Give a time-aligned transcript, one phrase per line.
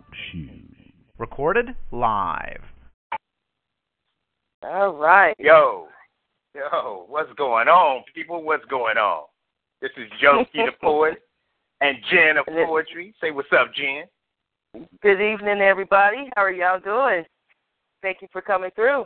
[0.00, 0.64] Talk shoes.
[1.18, 2.62] Recorded live.
[4.62, 5.34] All right.
[5.38, 5.88] Yo,
[6.54, 8.42] yo, what's going on, people?
[8.42, 9.24] What's going on?
[9.82, 11.22] This is Joski the poet
[11.82, 13.14] and Jen of poetry.
[13.20, 14.04] Say what's up, Jen.
[15.02, 16.30] Good evening, everybody.
[16.34, 17.24] How are y'all doing?
[18.02, 19.04] Thank you for coming through.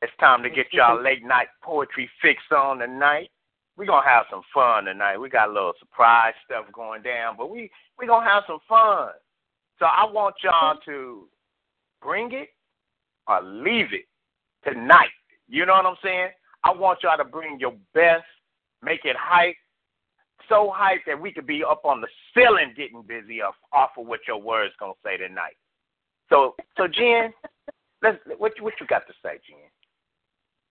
[0.00, 3.30] It's time to get y'all late night poetry fix on tonight.
[3.76, 5.18] We're gonna have some fun tonight.
[5.18, 9.10] We got a little surprise stuff going down, but we we gonna have some fun.
[9.82, 11.26] So I want y'all to
[12.00, 12.50] bring it
[13.26, 14.04] or leave it
[14.62, 15.10] tonight.
[15.48, 16.28] You know what I'm saying?
[16.62, 18.22] I want y'all to bring your best,
[18.80, 19.56] make it hype,
[20.48, 24.06] so hype that we could be up on the ceiling getting busy off, off of
[24.06, 25.56] what your words gonna say tonight.
[26.30, 27.32] So so Jen,
[28.04, 29.58] let's what what you got to say, Jen?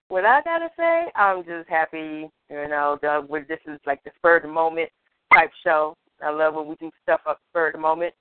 [0.08, 2.30] What I gotta say, I'm just happy.
[2.50, 4.90] You know, with this is like the spur of the moment
[5.34, 5.98] type show.
[6.24, 8.14] I love when we do stuff up spur of the moment.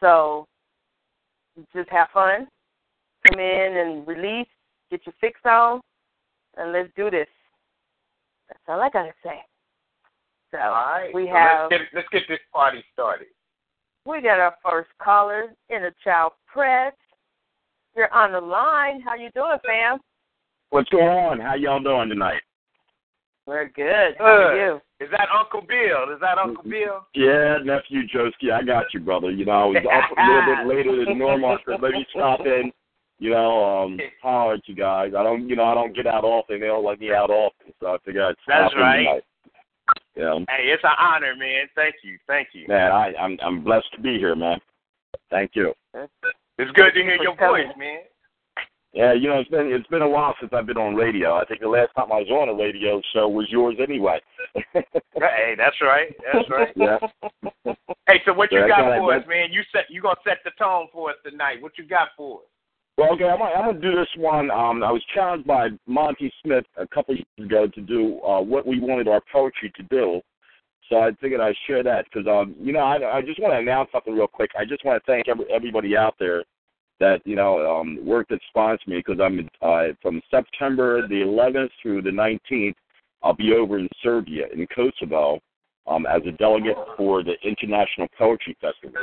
[0.00, 0.46] So
[1.74, 2.46] just have fun,
[3.28, 4.46] come in and release,
[4.90, 5.80] get your fix on,
[6.56, 7.26] and let's do this.
[8.48, 9.40] That's all I gotta say.
[10.50, 11.14] So All right.
[11.14, 13.26] we so have let's get, let's get this party started.
[14.06, 16.94] we got our first caller in the child press.
[17.96, 19.00] You're on the line.
[19.00, 19.98] How you doing, fam?
[20.70, 21.40] What's going on?
[21.40, 22.40] How y'all doing tonight?
[23.48, 24.12] We're good.
[24.18, 24.60] How are Good.
[25.00, 25.06] you?
[25.06, 26.12] Is that Uncle Bill?
[26.12, 27.06] Is that Uncle Bill?
[27.14, 29.30] Yeah, nephew Joski, I got you, brother.
[29.30, 31.52] You know, I was up a little bit later than normal.
[31.52, 32.70] I said, let me stop in.
[33.18, 35.12] You know, um, holler at you guys.
[35.16, 36.60] I don't, you know, I don't get out often.
[36.60, 38.98] They don't let me out often, so I figured I'd stop That's in right.
[38.98, 39.24] tonight.
[40.14, 41.68] Yeah, Hey, it's an honor, man.
[41.74, 42.18] Thank you.
[42.26, 42.68] Thank you.
[42.68, 44.58] man, I, I'm, I'm blessed to be here, man.
[45.30, 45.72] Thank you.
[45.94, 48.00] It's good to hear your voice, man.
[48.94, 51.36] Yeah, you know, it's been it's been a while since I've been on radio.
[51.36, 54.20] I think the last time I was on a radio show was yours, anyway.
[55.14, 56.14] Hey, that's right.
[56.32, 56.72] That's right.
[56.76, 56.98] yeah.
[58.06, 59.50] Hey, so what you Yeah, got for us, man.
[59.50, 59.52] man?
[59.52, 61.60] You set you gonna set the tone for us tonight.
[61.60, 62.44] What you got for us?
[62.98, 64.50] Well, okay, I'm, I'm going to do this one.
[64.50, 68.40] Um, I was challenged by Monty Smith a couple of years ago to do uh,
[68.40, 70.20] what we wanted our poetry to do.
[70.88, 73.58] So I figured I'd share that because, um, you know, I, I just want to
[73.58, 74.50] announce something real quick.
[74.58, 76.42] I just want to thank every, everybody out there
[77.00, 81.70] that, you know, um, worked that sponsored me because I'm uh, from September the 11th
[81.80, 82.74] through the 19th,
[83.22, 85.40] I'll be over in Serbia, in Kosovo,
[85.86, 89.02] um, as a delegate for the International Poetry Festival.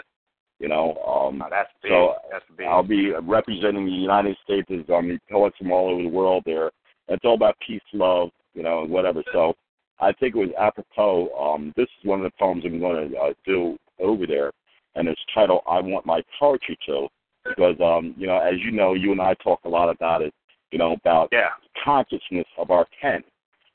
[0.60, 1.92] You know, um, Oh, that's big.
[1.92, 2.68] so that's big.
[2.68, 6.44] I'll be representing the United States as I mean poets from all over the world
[6.46, 6.72] there.
[7.10, 9.22] It's all about peace, love, you know, and whatever.
[9.34, 9.54] So
[10.00, 11.30] I think it was apropos.
[11.38, 14.52] Um, this is one of the poems I'm going to uh, do over there,
[14.96, 17.08] and it's titled "I Want My Poetry To,"
[17.48, 20.34] because um, you know, as you know, you and I talk a lot about it.
[20.72, 21.50] You know, about yeah.
[21.84, 23.24] consciousness of our pen.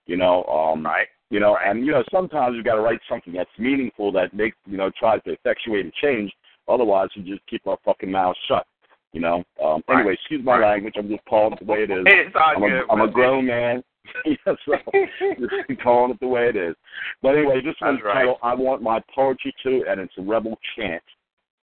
[0.07, 1.07] You know, um, Right.
[1.31, 4.57] you know, and you know, sometimes you got to write something that's meaningful that makes
[4.67, 6.33] you know tries to effectuate a change.
[6.69, 8.67] Otherwise, we just keep our fucking mouths shut.
[9.13, 9.45] You know.
[9.63, 9.99] Um, Right.
[10.01, 10.73] Anyway, excuse my Right.
[10.73, 10.95] language.
[10.97, 12.05] I'm just calling it the way it is.
[12.07, 12.73] It's all I'm good.
[12.89, 13.83] a, I'm a grown man.
[14.25, 14.75] yeah, so
[15.39, 16.75] just calling it the way it is.
[17.23, 18.15] But anyway, this one's right.
[18.15, 21.03] titled "I Want My Poetry To," and it's a rebel chant.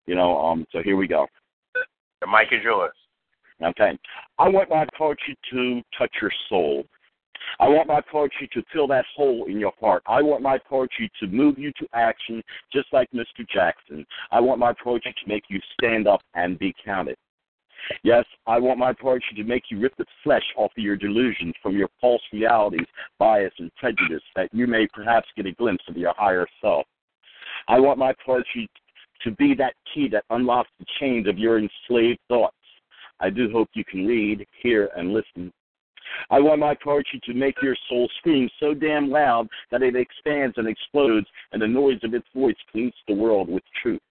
[0.06, 0.38] You know.
[0.38, 0.66] Um.
[0.72, 1.28] So here we go.
[2.26, 2.94] The mic is yours.
[3.64, 3.98] Okay.
[4.40, 6.84] I want my poetry to touch your soul.
[7.60, 10.02] I want my poetry to fill that hole in your heart.
[10.08, 12.42] I want my poetry to move you to action,
[12.74, 13.48] just like Mr.
[13.54, 14.06] Jackson.
[14.32, 17.16] I want my poetry to make you stand up and be counted.
[18.02, 21.54] Yes, I want my poetry to make you rip the flesh off of your delusions
[21.62, 22.88] from your false realities,
[23.20, 26.88] bias, and prejudice, that you may perhaps get a glimpse of your higher self.
[27.68, 28.68] I want my poetry
[29.24, 32.56] to be that key that unlocks the chains of your enslaved thoughts.
[33.20, 35.52] I do hope you can read, hear, and listen.
[36.30, 40.56] I want my poetry to make your soul scream so damn loud that it expands
[40.58, 44.02] and explodes, and the noise of its voice pollutes the world with truth.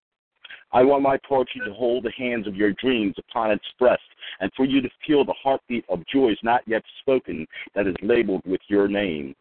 [0.73, 4.03] I want my poetry to hold the hands of your dreams upon its breast,
[4.41, 8.43] and for you to feel the heartbeat of joys not yet spoken that is labeled
[8.45, 9.37] with your name.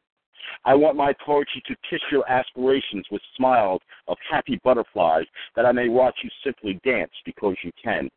[0.66, 5.26] I want my poetry to kiss your aspirations with smiles of happy butterflies,
[5.56, 8.10] that I may watch you simply dance because you can.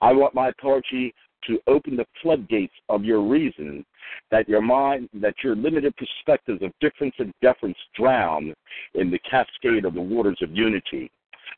[0.00, 1.14] I want my poetry
[1.46, 3.84] to open the floodgates of your reason,
[4.30, 8.54] that your mind, that your limited perspectives of difference and deference drown
[8.94, 11.10] in the cascade of the waters of unity.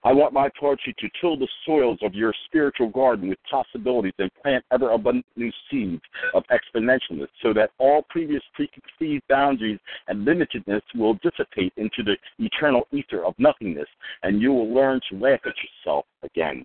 [0.05, 4.31] I want my poetry to till the soils of your spiritual garden with possibilities and
[4.43, 6.03] plant ever abundant new seeds
[6.35, 12.87] of exponentialness so that all previous preconceived boundaries and limitedness will dissipate into the eternal
[12.93, 13.89] ether of nothingness
[14.23, 16.65] and you will learn to laugh at yourself again.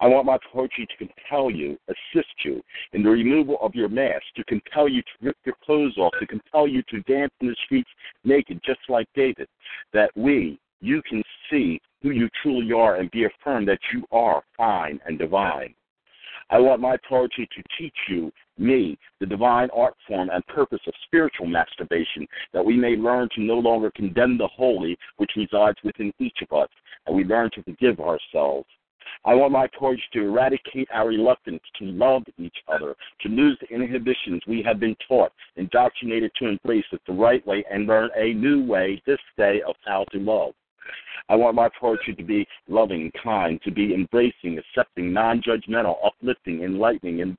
[0.00, 2.62] I want my poetry to compel you, assist you
[2.94, 6.26] in the removal of your mask, to compel you to rip your clothes off, to
[6.26, 7.90] compel you to dance in the streets
[8.24, 9.46] naked, just like David,
[9.92, 14.42] that we, you can see who you truly are and be affirmed that you are
[14.56, 15.74] fine and divine.
[16.52, 20.94] I want my poetry to teach you, me, the divine art form and purpose of
[21.04, 26.12] spiritual masturbation, that we may learn to no longer condemn the holy which resides within
[26.18, 26.68] each of us,
[27.06, 28.66] and we learn to forgive ourselves.
[29.24, 33.68] I want my poetry to eradicate our reluctance to love each other, to lose the
[33.68, 38.32] inhibitions we have been taught, indoctrinated to embrace it the right way, and learn a
[38.32, 40.54] new way this day of how to love.
[41.28, 46.62] I want my poetry to be loving, kind, to be embracing, accepting, non judgmental, uplifting,
[46.62, 47.36] enlightening, and,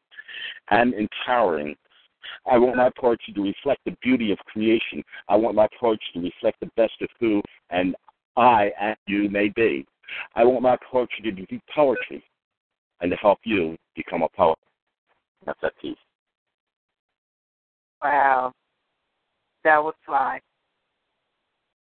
[0.69, 1.75] and empowering.
[2.49, 5.03] I want my poetry to reflect the beauty of creation.
[5.27, 7.95] I want my poetry to reflect the best of who and
[8.37, 9.85] I and you may be.
[10.35, 12.23] I want my poetry to be poetry
[13.01, 14.57] and to help you become a poet.
[15.45, 15.97] That's that piece.
[18.01, 18.53] Wow.
[19.63, 20.39] That was fly.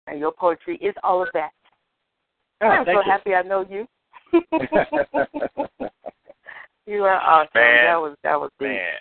[0.07, 1.51] And your poetry is all of that.
[2.63, 3.03] Oh, I'm so you.
[3.07, 3.87] happy I know you.
[6.87, 7.51] you are awesome.
[7.55, 7.85] Man.
[7.85, 8.69] that was that was deep.
[8.69, 8.93] Man,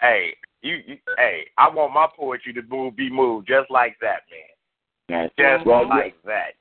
[0.00, 4.22] hey, you, you, hey, I want my poetry to move, be moved just like that,
[4.30, 4.48] man.
[5.08, 5.56] Yeah.
[5.56, 6.54] Just well, like that.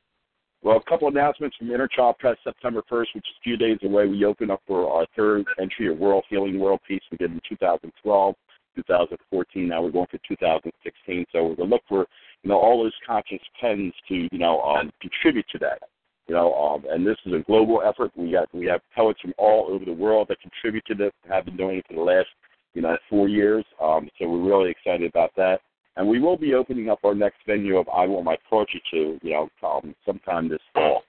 [0.64, 3.80] Well, a couple announcements from Inner Child Press September 1st, which is a few days
[3.84, 4.08] away.
[4.08, 7.02] We open up for our third entry of World Healing, World Peace.
[7.12, 8.36] We did in 2012,
[8.76, 9.68] 2014.
[9.68, 11.26] Now we're going for 2016.
[11.32, 12.06] So we're going to look for,
[12.44, 15.80] you know, all those conscious tends to, you know, um, contribute to that.
[16.28, 18.12] You know, um, and this is a global effort.
[18.16, 21.12] We got we have poets from all over the world that contribute to this.
[21.28, 22.30] Have been doing it for the last,
[22.74, 23.66] you know, four years.
[23.82, 25.60] Um, so we're really excited about that.
[25.96, 29.20] And we will be opening up our next venue of I Want My Poetry to,
[29.22, 31.04] you know, um, sometime this fall.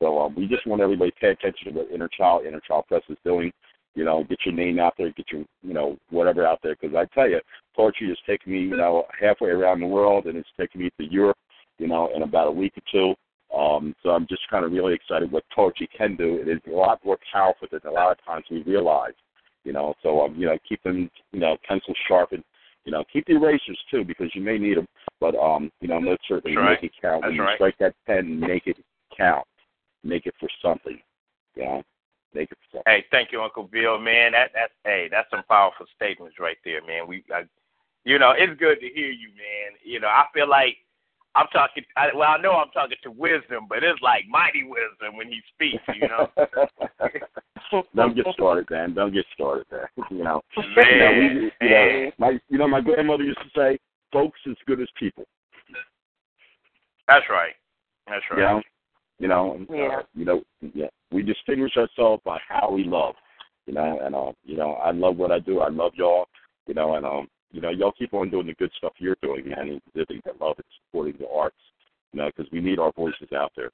[0.00, 2.84] So um, we just want everybody to pay attention to what Inner Child, Inner Child
[2.88, 3.52] Press is doing.
[3.94, 6.76] You know, get your name out there, get your, you know, whatever out there.
[6.80, 7.40] Because I tell you,
[7.74, 11.04] poetry has taken me, you know, halfway around the world, and it's taken me to
[11.04, 11.38] Europe,
[11.78, 13.14] you know, in about a week or two.
[13.56, 16.36] Um, so I'm just kind of really excited what poetry can do.
[16.36, 19.14] It is a lot more powerful than a lot of times we realize.
[19.64, 22.44] You know, so um, you know, keep them, you know, pencil sharpened.
[22.84, 24.86] You know, keep the erasers too because you may need them.
[25.20, 26.78] But um, you know, most certainly That's right.
[26.82, 27.22] make it count.
[27.22, 27.56] That's when you right.
[27.56, 28.76] strike that pen, make it
[29.14, 29.46] count.
[30.02, 30.98] Make it for something.
[31.56, 31.82] You know,
[32.34, 32.82] make it for.
[32.86, 34.32] Hey, thank you, Uncle Bill, man.
[34.32, 37.06] That that's hey, that's some powerful statements right there, man.
[37.06, 37.42] We, I,
[38.04, 39.78] you know, it's good to hear you, man.
[39.84, 40.76] You know, I feel like
[41.34, 41.84] I'm talking.
[41.96, 45.40] I, well, I know I'm talking to wisdom, but it's like mighty wisdom when he
[45.54, 45.82] speaks.
[46.00, 46.28] You know,
[47.94, 48.94] Don't get started, man.
[48.94, 49.90] Don't get started there.
[50.10, 50.42] You know,
[50.76, 50.86] man.
[50.90, 51.12] you know,
[51.60, 53.78] we, you know, my, you know, my grandmother used to say,
[54.12, 55.24] "Folks as good as people."
[57.06, 57.54] That's right.
[58.08, 58.38] That's right.
[58.38, 58.62] You know,
[59.18, 59.98] you know, and, Yeah.
[59.98, 60.42] uh, you know,
[60.74, 60.86] yeah.
[61.12, 63.14] We distinguish ourselves by how we love.
[63.66, 65.60] You know, and uh, you know, I love what I do.
[65.60, 66.26] I love y'all.
[66.66, 69.48] You know, and um, you know, y'all keep on doing the good stuff you're doing,
[69.48, 71.56] man, and living that love and supporting the arts.
[72.12, 73.70] You know, because we need our voices out there.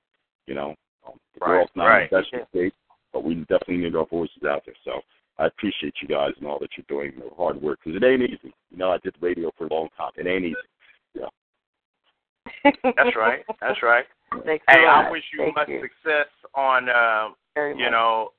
[0.47, 0.75] You know,
[1.07, 2.03] um, the Right, world's not right.
[2.03, 2.75] in the best of state,
[3.13, 4.75] but we definitely need our voices out there.
[4.85, 5.01] So
[5.39, 8.23] I appreciate you guys and all that you're doing, the hard work, because it ain't
[8.23, 8.55] easy.
[8.71, 10.13] You know, I did radio for a long time.
[10.17, 10.57] It ain't easy.
[12.83, 13.45] That's right.
[13.61, 14.05] That's right.
[14.45, 15.11] Thanks a Hey, I lot.
[15.11, 17.93] wish you Thank much you success on, um, very you much.
[17.93, 18.31] know,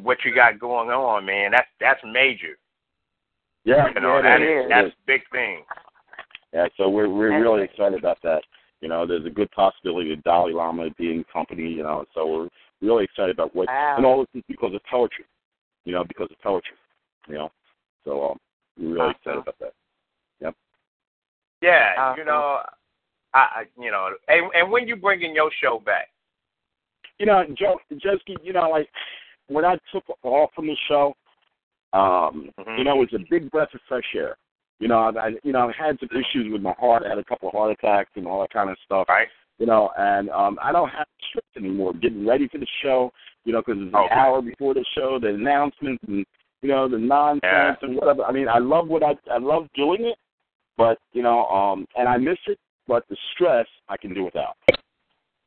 [0.00, 1.50] what you got going on, man.
[1.52, 2.56] That's that's major.
[3.64, 4.70] Yeah, You know, yeah, that it is is.
[4.70, 5.64] that's big thing.
[6.52, 7.70] Yeah, so we're we're That's really right.
[7.70, 8.42] excited about that.
[8.80, 11.68] You know, there's a good possibility of Dalai Lama being company.
[11.68, 12.48] You know, so we're
[12.80, 13.94] really excited about what Wow.
[13.96, 15.24] and all this is because of poetry.
[15.84, 16.76] You know, because of poetry.
[17.28, 17.50] You know,
[18.04, 18.38] so um,
[18.80, 19.72] we're really excited about that.
[20.40, 20.54] Yep.
[21.60, 22.18] Yeah, Awesome.
[22.20, 22.60] you know,
[23.34, 26.08] I, I you know, and, and when you bringing your show back?
[27.18, 28.88] You know, Joe, just you know, like
[29.48, 31.14] when I took off from the show,
[31.92, 32.78] um, Mhm.
[32.78, 34.36] you know, it was a big breath of fresh air.
[34.80, 37.02] You know, I, I you know, I had some issues with my heart.
[37.04, 39.08] I had a couple of heart attacks and all that kind of stuff.
[39.08, 39.28] Right.
[39.58, 41.92] you know, and um, I don't have stress anymore.
[41.94, 43.12] Getting ready for the show,
[43.44, 44.14] you know, because it's an Okay.
[44.14, 46.24] hour before the show, the announcements and
[46.62, 47.74] you know the nonsense Yeah.
[47.82, 48.22] and whatever.
[48.24, 50.18] I mean, I love what I I love doing it,
[50.76, 52.58] but you know, um, and I miss it.
[52.88, 54.56] But the stress I can do without.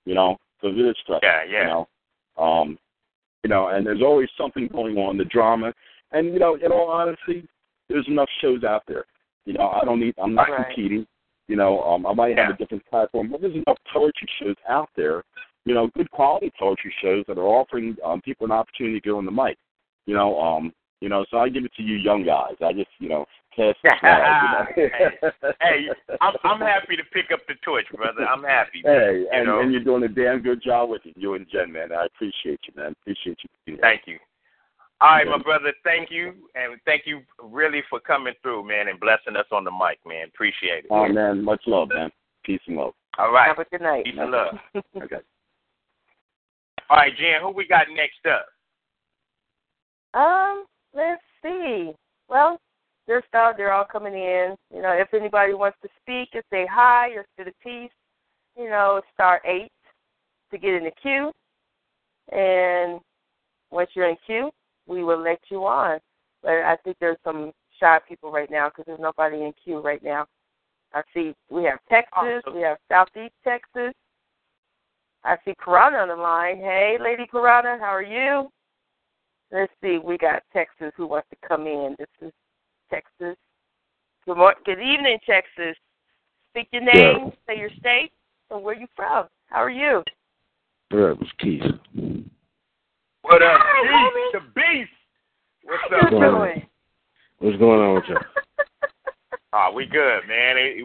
[0.06, 1.28] You know, because it is stressful.
[1.28, 1.62] Yeah, yeah.
[1.64, 1.88] You know,
[2.38, 2.78] um,
[3.44, 5.74] you know, and there's always something going on, the drama,
[6.12, 7.48] and you know, in all honesty,
[7.90, 9.06] there's enough shows out there.
[9.46, 10.14] You know, I don't need.
[10.22, 10.68] I'm not Right.
[10.68, 11.08] competing.
[11.48, 14.90] You know, um, I might have a different platform, but there's enough poetry shows out
[14.96, 15.24] there.
[15.66, 19.12] You know, good quality poetry shows that are offering um, people an opportunity to get
[19.14, 19.58] on the mic.
[20.06, 20.72] You know, um,
[21.02, 22.56] you know, so I give it to you, young guys.
[22.62, 24.74] I just, you know, pass the flag.
[24.78, 25.32] You know?
[25.62, 25.88] hey,
[26.22, 28.26] I'm I'm happy to pick up the torch, brother.
[28.26, 28.82] I'm happy.
[28.84, 29.60] Hey, and, know?
[29.60, 31.92] and you're doing a damn good job with it, you and Jen, man.
[31.92, 32.96] I appreciate you, man.
[33.02, 33.78] Appreciate you.
[33.82, 34.18] Thank you.
[35.02, 35.38] All right, Yeah.
[35.38, 35.74] my brother.
[35.84, 39.72] Thank you, and thank you really for coming through, man, and blessing us on the
[39.72, 40.28] mic, man.
[40.28, 40.92] Appreciate it.
[40.92, 42.12] Oh man, much love, man.
[42.44, 42.94] Peace and love.
[43.18, 43.48] All right.
[43.48, 44.06] Have a good night.
[44.06, 44.56] Peace and love.
[45.04, 45.18] Okay.
[46.90, 47.42] All right, Jen.
[47.42, 48.46] Who we got next up?
[50.14, 51.92] Um, let's see.
[52.28, 52.60] Well,
[53.08, 53.58] they're out.
[53.58, 54.56] They're all coming in.
[54.74, 57.92] You know, if anybody wants to speak and say hi or say the piece,
[58.58, 59.72] you know, star eight
[60.52, 61.32] to get in the queue.
[62.32, 63.00] And
[63.72, 64.52] once you're in queue,
[64.88, 66.00] we will let you on.
[66.42, 70.04] But I think there's some shy people right now because there's nobody in queue right
[70.04, 70.26] now.
[70.94, 72.56] I see we have Texas, Awesome.
[72.56, 73.94] we have Southeast Texas.
[75.24, 76.58] I see Karana on the line.
[76.58, 78.50] Hey, Lady Karana, how are you?
[79.52, 81.96] Let's see, we got Texas who wants to come in.
[82.00, 82.32] This is
[82.92, 83.38] Texas.
[84.26, 84.62] Good morning.
[84.66, 85.76] Good evening, Texas.
[86.52, 88.12] Speak your name, say your state,
[88.52, 89.28] and where you from.
[89.48, 90.04] How are you?
[90.92, 91.62] Yeah, it was Keith.
[93.22, 94.46] What up, Hi, Beast?
[94.46, 94.92] The Beast.
[95.64, 96.68] What's How up, you doing?
[97.40, 98.18] What's going on with you?
[99.54, 100.58] Oh, we good, man.
[100.58, 100.84] It,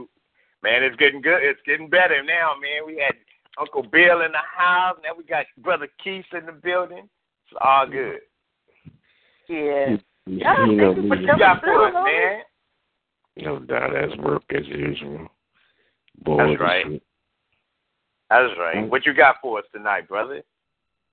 [0.62, 1.42] man, it's getting good.
[1.42, 2.86] It's getting better now, man.
[2.86, 3.16] We had
[3.58, 4.96] Uncle Bill in the house.
[5.02, 7.08] Now we got Brother Keith in the building.
[7.48, 8.20] It's all good.
[9.48, 9.96] Yeah.
[10.26, 11.08] You, Ah, you know you me.
[11.08, 12.04] What you coming got through, for us, homie.
[12.04, 12.42] man?
[13.38, 15.28] No doubt, that's work as usual.
[16.22, 17.02] Boy, That's right.
[18.30, 18.88] That's right.
[18.90, 20.42] What you got for us tonight, brother?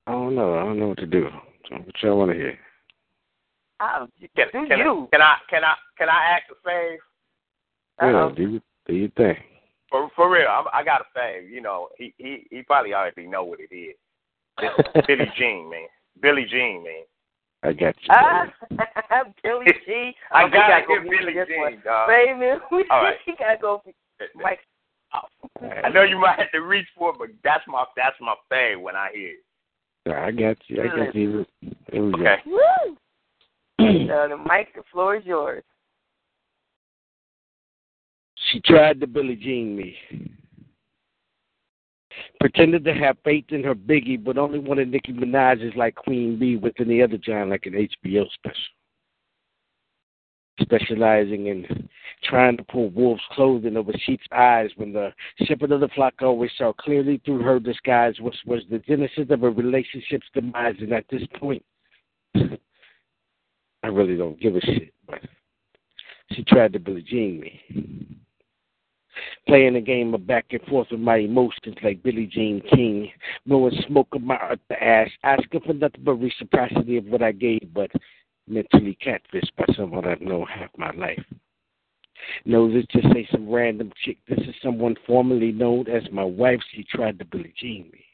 [0.08, 0.55] I don't know.
[0.55, 1.27] I don't know what to do.
[1.70, 2.58] So what y'all want to hear?
[3.79, 5.10] Can, do can, you?
[5.12, 6.96] I, can I can I can I act a fave?
[8.00, 8.29] Uh-oh.
[8.29, 9.39] Yeah, do you, do you think?
[9.89, 11.50] For for real, I'm, I got a fave.
[11.50, 13.96] You know, he he he probably already know what it is.
[14.60, 15.88] It's Billy Jean, man.
[16.22, 17.03] Billie Jean, man.
[17.63, 18.10] I got you.
[18.10, 18.46] Ah.
[19.43, 20.12] Billy G.
[20.32, 21.72] I Oh, gotta go get Billy this one.
[21.74, 22.10] Jean, dog.
[22.10, 22.60] Wait.
[22.72, 23.15] We, All right.
[23.39, 23.82] gotta go.
[24.36, 24.60] Mike.
[25.84, 28.82] I know you might have to reach for it, but that's my that's my fave
[28.82, 30.12] when I hear it.
[30.12, 30.82] I got you.
[30.84, 31.46] I got you.
[31.91, 32.20] Here we go.
[32.20, 32.36] Okay.
[32.46, 32.98] Woo!
[33.79, 35.63] so the mic, the floor is yours.
[38.51, 39.96] She tried to Billie Jean me.
[42.43, 46.57] Pretended to have faith in her Biggie, but only wanted Nicki Minaj's like Queen Bee
[46.57, 48.57] with any other John like an HBO special.
[50.59, 51.88] Specializing in
[52.25, 55.13] trying to pull wolf's clothing over sheep's eyes when the
[55.45, 59.43] shepherd of the flock always saw clearly through her disguise was was the genesis of
[59.43, 61.63] a relationship's demise and at this point
[62.35, 65.21] I really don't give a shit, but
[66.33, 67.62] she tried to Billie Jean me
[69.48, 73.12] playing a game of back and forth with my emotions like Billie Jean King,
[73.46, 74.38] blowing smoke of my
[74.79, 77.91] ash, asking for nothing but reciprocity of what I gave, but
[78.48, 81.24] mentally catfished by someone I've known half my life.
[82.46, 84.17] No, this just ain't some random chick.
[84.27, 86.60] This is someone formerly known as my wife.
[86.74, 88.05] She tried to Billie Jean me.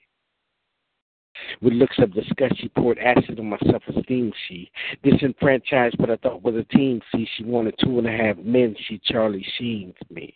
[1.61, 4.33] With looks of disgust, she poured acid on my self esteem.
[4.47, 4.69] She
[5.03, 7.01] disenfranchised what I thought was a team.
[7.13, 8.75] See, she wanted two and a half men.
[8.87, 10.35] She Charlie Sheened me.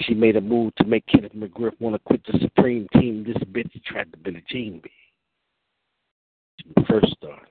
[0.00, 3.24] She made a move to make Kenneth McGriff want to quit the Supreme Team.
[3.24, 4.90] This bitch tried to Billie Jean me.
[6.58, 7.48] She first started.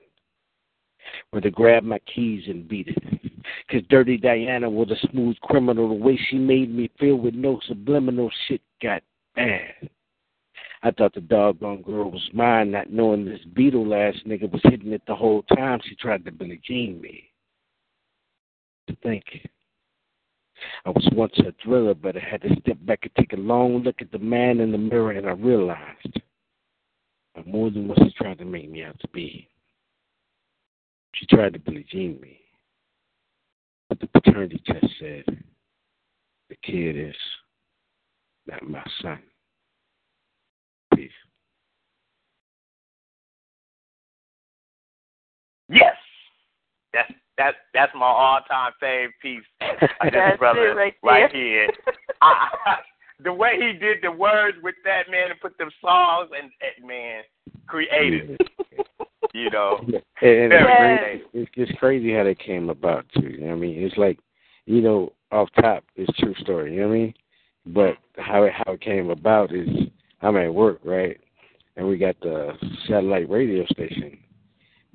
[1.30, 3.42] Where to grab my keys and beat it.
[3.66, 5.88] Because Dirty Diana was a smooth criminal.
[5.88, 9.02] The way she made me feel with no subliminal shit got
[9.36, 9.90] bad.
[10.82, 14.92] I thought the doggone girl was mine, not knowing this Beetle ass nigga was hitting
[14.92, 17.30] it the whole time she tried to Billie Jean me.
[19.02, 19.40] Thank you.
[20.84, 23.82] I was once a thriller, but I had to step back and take a long
[23.82, 26.20] look at the man in the mirror, and I realized
[27.36, 29.48] I'm more than what she tried to make me out to be.
[31.14, 32.40] She tried to Billie me.
[33.88, 35.24] But the paternity test said
[36.48, 37.14] the kid is
[38.46, 39.20] not my son.
[40.94, 41.10] Peace.
[45.68, 45.94] Yes.
[47.36, 49.42] That's that's that's my all time fave piece.
[49.60, 51.64] of this That's brother it right there.
[51.64, 51.68] here.
[52.22, 52.76] I, I,
[53.22, 56.86] the way he did the words with that man and put them songs and, and
[56.86, 57.22] man
[57.66, 58.36] creative.
[59.34, 59.78] you know.
[59.80, 61.20] And Very it's, Yes.
[61.22, 63.28] crazy, it's just crazy how they came about too.
[63.28, 63.82] You know what I mean?
[63.82, 64.18] It's like,
[64.66, 66.74] you know, off top, it's true story.
[66.74, 67.14] You know what I mean?
[67.66, 69.68] But how it, how it came about is
[70.22, 71.18] I'm at work, right?
[71.76, 72.52] And we got the
[72.88, 74.16] satellite radio station,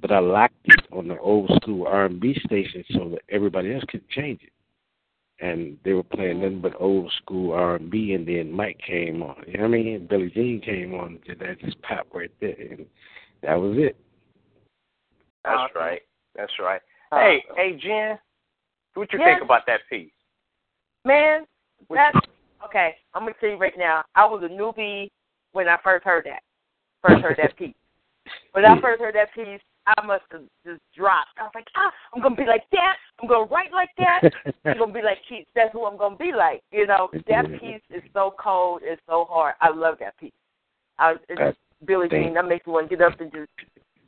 [0.02, 4.08] but I locked it on the old school R&B station so that everybody else could
[4.10, 4.52] change it.
[5.46, 6.44] and they were playing mm-hmm.
[6.44, 9.44] nothing but old school R and B, and then Mike came on.
[9.48, 10.08] You know what I mean?
[10.10, 11.08] Billie Jean came on.
[11.08, 12.86] and Did that just pop right there, and
[13.42, 13.96] that was it.
[15.46, 16.02] That's right.
[16.36, 16.82] That's right.
[17.12, 18.20] Hey, hey, Jen,
[18.94, 19.28] what you Yes.
[19.30, 20.12] think about that piece?
[21.06, 21.46] Man,
[21.90, 22.18] that's
[22.66, 22.98] okay.
[23.14, 24.04] I'm gonna tell you right now.
[24.16, 25.10] I was a newbie
[25.54, 26.44] when I first heard that.
[27.02, 27.74] First heard that piece.
[28.52, 29.62] When I first heard that piece,
[29.98, 31.30] I must have just dropped.
[31.40, 32.96] I was like, ah, I'm gonna be like that.
[33.22, 34.30] I'm gonna write like that.
[34.66, 35.48] I'm gonna be like Keith.
[35.56, 36.62] That's who I'm gonna be like.
[36.72, 38.82] You know, that piece is so cold.
[38.84, 39.56] It's so hard.
[39.62, 40.32] I love that piece.
[40.98, 41.52] I, it's Uh,
[41.86, 42.34] Billie thank- Jean.
[42.36, 43.50] That makes me want to get up and just.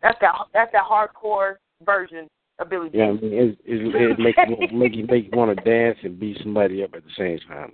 [0.02, 0.36] That's that.
[0.54, 2.28] That's that hardcore version
[2.60, 3.00] of Billie Jean.
[3.00, 5.98] Yeah, I mean, it, it, it make you make you make you want to dance
[6.04, 7.74] and beat somebody up at the same time.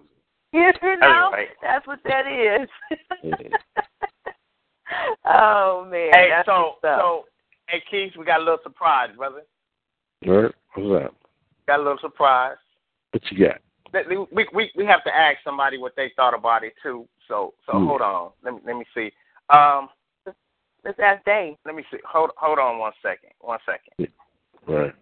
[0.54, 1.50] You know, right.
[1.62, 2.70] that's what that is.
[3.24, 3.58] Yeah.
[5.26, 6.12] oh man.
[6.14, 7.26] Hey, that's so so
[7.68, 9.44] hey Keith, we got a little surprise, brother.
[10.26, 10.54] Word?
[10.76, 11.16] What's up?
[11.68, 12.56] Got a little surprise.
[13.12, 13.60] What you got?
[14.10, 17.08] We we we have to ask somebody what they thought about it too.
[17.28, 17.88] So so Hmm.
[17.88, 18.32] hold on.
[18.44, 19.12] Let me let me see.
[19.50, 19.90] Um,
[20.84, 21.56] let's ask Dave.
[21.66, 21.98] let me see.
[22.06, 23.32] Hold hold on one second.
[23.40, 24.10] One second.
[24.68, 24.94] Right.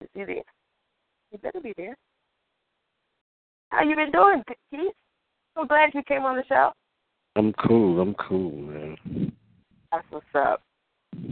[0.00, 0.42] Is he there?
[1.30, 1.96] He better be there.
[3.70, 4.92] How you been doing, Keith?
[5.56, 6.72] So glad you came on the show.
[7.36, 8.00] I'm cool.
[8.00, 9.29] I'm cool, man.
[9.92, 10.62] That's what's up.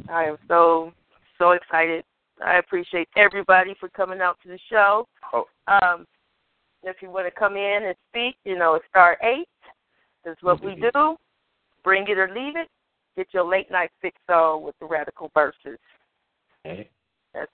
[0.09, 0.93] I am so
[1.39, 2.05] so excited.
[2.45, 5.07] I appreciate everybody for coming out to the show.
[5.33, 5.45] Oh.
[5.67, 6.07] Um,
[6.83, 9.49] if you want to come in and speak, you know, it's star eight.
[10.25, 11.17] That's what we do.
[11.85, 12.69] Bring it or leave it.
[13.17, 15.79] Get your late night fix on with the radical verses.
[16.65, 16.89] Hey.
[17.35, 17.51] That's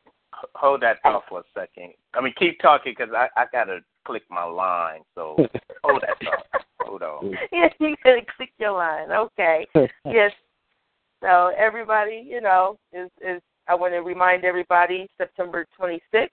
[0.54, 1.92] Hold that thought for a second.
[2.14, 5.00] I mean, keep talking because I I gotta click my line.
[5.14, 5.36] So
[5.84, 6.64] hold that thought.
[6.80, 7.32] Hold on.
[7.52, 9.10] yes, you can click your line.
[9.10, 9.66] Okay.
[10.04, 10.32] yes.
[11.24, 16.28] So everybody, you know, is is I want to remind everybody September 26th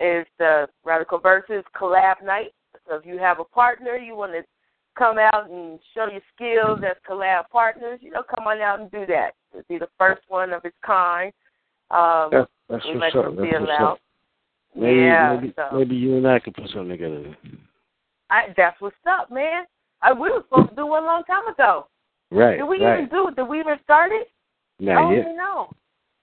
[0.00, 2.52] is the Radical Verses collab night.
[2.88, 4.42] So if you have a partner, you want to
[4.98, 8.90] come out and show your skills as collab partners, you know, come on out and
[8.90, 9.34] do that.
[9.52, 11.32] It'll be the first one of its kind.
[11.92, 14.00] Um, That's, that's we let them That's feel out.
[14.74, 17.36] Maybe, yeah, maybe, so maybe you and I could put something together.
[18.30, 19.64] I, that's what's up, man.
[20.02, 21.86] I we were supposed to do one a long time ago.
[22.30, 22.58] Right.
[22.58, 22.98] Did we right.
[22.98, 23.36] even do it?
[23.36, 24.28] Did we even start it?
[24.78, 25.26] Not oh, yet.
[25.36, 25.70] no.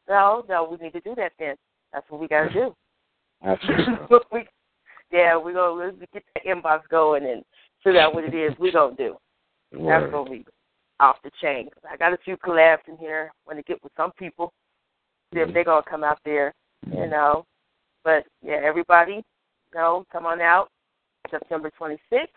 [0.09, 1.55] No, no, we need to do that then.
[1.93, 2.75] That's what we got to do.
[3.43, 3.61] That's
[4.11, 4.23] up.
[4.31, 4.45] we,
[5.11, 7.43] yeah, we're going to get that inbox going and
[7.83, 9.17] figure out what it is we're going to do.
[9.71, 10.45] That's going to be
[10.99, 11.69] off the chain.
[11.89, 13.31] I got a few collabs in here.
[13.45, 14.53] want to get with some people,
[15.33, 15.53] see if mm.
[15.53, 16.53] they're going to come out there,
[16.87, 17.11] you mm.
[17.11, 17.45] know.
[18.03, 19.23] But, yeah, everybody, you
[19.75, 20.69] know, come on out
[21.29, 22.27] September 26th,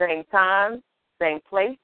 [0.00, 0.82] same time,
[1.20, 1.76] same place.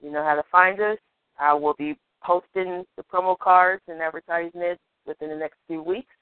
[0.00, 0.98] You know how to find us.
[1.38, 6.12] I will be posting the promo cards and advertisements within the next few weeks.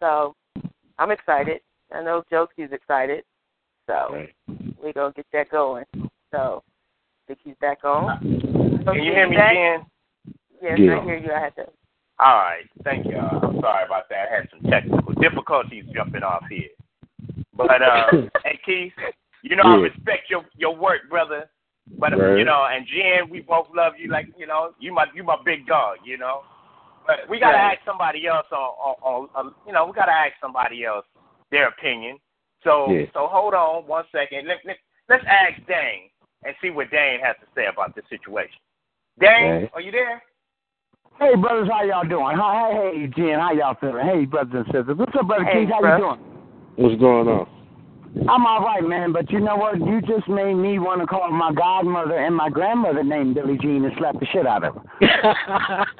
[0.00, 0.34] So
[0.98, 1.60] I'm excited.
[1.92, 3.24] I know Joski's excited.
[3.86, 4.34] So Right.
[4.82, 5.84] we're going to get that going.
[6.32, 8.18] So I think he's back on.
[8.84, 9.54] Can you hear me, Back?
[9.54, 9.86] Jen?
[10.62, 10.98] Yes, Yeah.
[11.00, 11.32] I hear you.
[11.32, 11.66] I had to.
[12.18, 12.64] All right.
[12.82, 13.16] Thank you.
[13.16, 14.28] Uh, I'm sorry about that.
[14.30, 16.68] I had some technical difficulties jumping off here.
[17.54, 18.06] But uh,
[18.44, 18.92] hey Keith,
[19.42, 21.48] you know I respect your your work, brother.
[21.98, 22.38] But Right.
[22.38, 24.08] you know, and Jen, we both love you.
[24.10, 25.98] Like you know, you my you my big dog.
[26.04, 26.42] You know.
[27.06, 27.78] But we gotta Right.
[27.78, 31.06] ask somebody else on, on, on, on you know we gotta ask somebody else
[31.50, 32.18] their opinion.
[32.64, 33.06] So Yeah.
[33.14, 34.46] so hold on one second.
[34.46, 34.78] Let, let,
[35.08, 36.10] let's ask Dane
[36.44, 38.58] and see what Dane has to say about this situation.
[39.18, 39.70] Dane, Right.
[39.74, 40.22] are you there?
[41.18, 42.36] Hey, brothers, how y'all doing?
[42.36, 44.04] Hi, hey, hey, Jen, how y'all feeling?
[44.04, 44.98] Hey, brothers and sisters.
[44.98, 45.72] What's up, brother Hey, Keith?
[45.72, 45.96] How bro.
[45.96, 46.20] you doing?
[46.76, 47.55] What's going on?
[48.28, 49.78] I'm all right, man, but you know what?
[49.78, 53.84] You just made me want to call my godmother and my grandmother named Billie Jean
[53.84, 55.86] and slap the shit out of her.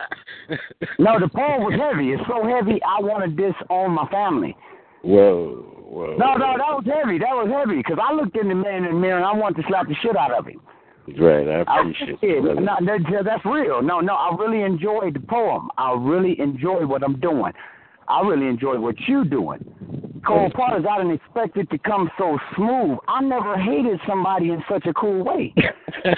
[0.99, 2.13] No, the poem was heavy.
[2.13, 4.57] It's so heavy, I wanted this on my family.
[5.03, 6.17] whoa, whoa.
[6.19, 7.19] No, no, that was heavy.
[7.19, 9.63] That was heavy because I looked in the man in the mirror and I wanted
[9.63, 10.61] to slap the shit out of him.
[11.19, 12.43] Right, I appreciate it.
[12.43, 13.83] No, that, that's real.
[13.83, 15.69] No, no, I really enjoyed the poem.
[15.79, 17.53] I really enjoy what I'm doing.
[18.09, 19.64] I really enjoy what you're doing.
[20.27, 22.99] Cole Porter's I didn't expect it to come so smooth.
[23.07, 25.53] I never hated somebody in such a cool way.
[26.05, 26.12] you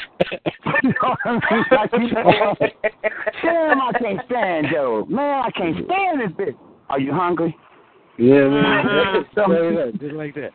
[0.83, 1.65] know what I mean?
[1.71, 2.55] Like, you know,
[3.43, 5.07] damn, I can't stand Joe.
[5.09, 6.57] Man, I can't stand this bitch.
[6.89, 7.55] Are you hungry?
[8.19, 9.25] Yeah, man.
[10.01, 10.51] Just like that.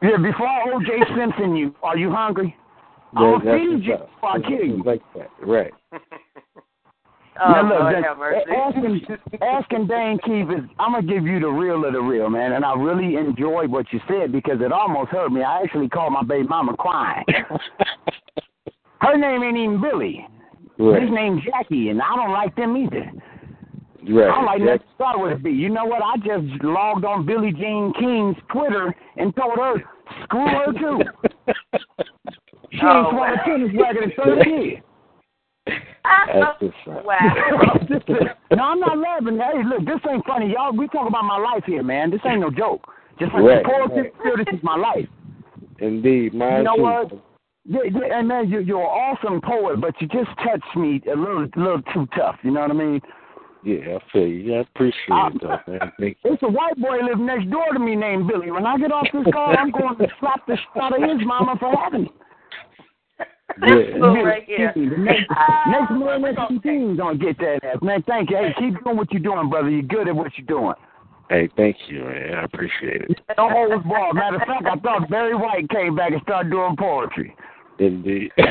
[0.00, 0.88] Yeah, before O.J.
[1.16, 2.56] Simpson you, are you hungry?
[3.16, 4.10] I'll feed you what's up.
[4.14, 4.82] before I kill you.
[4.84, 5.72] Like that, right.
[7.42, 8.50] Oh, Now, look, Lord that- have mercy.
[8.50, 12.52] asking, asking Dane Keith is, I'm gonna give you the real of the real, man.
[12.52, 15.42] And I really enjoyed what you said because it almost hurt me.
[15.42, 17.24] I actually called my baby mama crying.
[19.00, 20.26] Her name ain't even Billy.
[20.78, 21.02] right.
[21.02, 23.10] His name's Jackie, and I don't like them either.
[24.08, 24.30] Right.
[24.30, 25.50] I'm like, let's start with a B.
[25.50, 26.02] You know what?
[26.02, 29.82] I just logged on Billie Jean King's Twitter and told her,
[30.24, 31.00] screw her too.
[32.70, 33.32] She ain't Oh, wow.
[33.34, 34.82] a tennis racket in 30 years.
[35.66, 37.04] That's just fine.
[37.04, 37.86] wow.
[38.50, 39.38] no, I'm not laughing.
[39.38, 40.72] Hey, look, this ain't funny, y'all.
[40.76, 42.10] We talk about my life here, man.
[42.10, 42.82] This ain't no joke.
[43.18, 44.36] Just like Right, the poetry, right.
[44.44, 45.08] this is my life.
[45.78, 46.82] Indeed, mine You know too.
[46.82, 47.12] what?
[47.66, 51.16] Yeah, yeah, and man, you're, you're an awesome poet, but you just touched me a
[51.16, 52.36] little, little too tough.
[52.42, 53.00] You know what I mean?
[53.64, 54.54] Yeah, I feel you.
[54.56, 55.80] I appreciate it, though, man.
[55.80, 56.32] Uh, Thank you.
[56.34, 58.50] It's a white boy living next door to me named Billy.
[58.50, 61.26] When I get off this call, I'm going to slap the shit out of his
[61.26, 62.12] mama for having me.
[63.62, 63.74] Yeah.
[63.98, 64.72] Look right here.
[64.74, 65.30] The next,
[65.68, 67.76] next man next team's gonna get that ass.
[67.82, 68.36] Man, thank you.
[68.36, 69.70] Hey, keep doing what you're doing, brother.
[69.70, 70.74] You're good at what you're doing.
[71.30, 72.34] Hey, thank you, man.
[72.34, 73.20] I appreciate it.
[73.36, 74.12] Don't hold the ball.
[74.12, 77.34] Matter of fact, I thought Barry White came back and started doing poetry.
[77.78, 78.30] Indeed.
[78.38, 78.50] Lord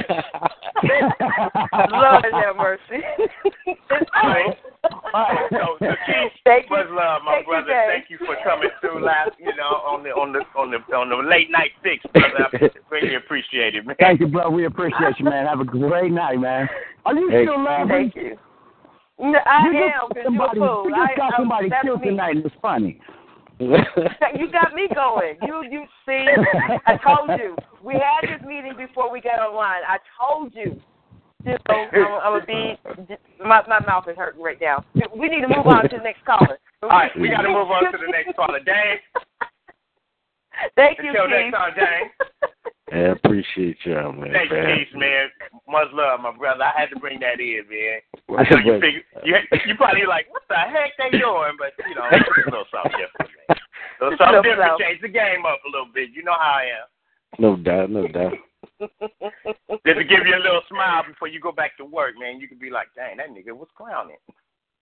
[2.33, 3.01] have mercy.
[3.65, 4.57] it's.
[5.51, 6.75] So, the King Thank you.
[6.75, 7.67] was love, my Thank brother.
[7.67, 7.87] Dave.
[7.87, 11.09] Thank you for coming through last, you know, on the on the on the on
[11.09, 12.49] the late night fix, brother.
[12.53, 13.95] I greatly appreciate it, man.
[13.99, 14.49] Thank you, brother.
[14.49, 15.45] We appreciate you, man.
[15.45, 16.67] Have a great night, man.
[17.05, 17.45] Are you Hey.
[17.45, 17.87] still laughing?
[17.87, 18.37] Thank you.
[19.19, 20.89] No, I you am, just, somebody, you're a fool.
[20.89, 22.09] you just I, got I, somebody killed me.
[22.09, 22.99] tonight, and it's funny.
[23.59, 25.37] You got me going.
[25.43, 26.25] You you see,
[26.85, 27.55] I told you.
[27.83, 29.81] We had this meeting before we got online.
[29.87, 30.79] I told you.
[31.45, 32.79] Know, I'm, gonna be.
[33.43, 34.83] My my mouth is hurting right now.
[35.15, 36.57] We need to move on to the next caller.
[36.81, 38.97] All right, we got to move on to the next caller, Dang.
[40.75, 41.31] Thank you, Until Keith.
[41.31, 42.49] next time, Dang.
[42.93, 44.29] I appreciate y'all, man.
[44.37, 44.77] Thank you, man.
[44.77, 45.25] Keith, man.
[45.67, 46.61] Much love, my brother.
[46.61, 48.05] I had to bring that in, man.
[48.29, 49.33] Well, I you figure you
[49.65, 51.57] you probably like, what the heck they doing?
[51.57, 53.57] But you know, it's a little something different, man.
[54.01, 54.69] A little something Little different.
[54.77, 54.85] something.
[54.85, 56.09] Change the game up a little bit.
[56.13, 56.87] You know how I am.
[57.39, 58.37] No doubt, no doubt.
[58.81, 62.39] Just to give you a little smile before you go back to work, man.
[62.39, 64.17] You could be like, dang, that nigga was clowning.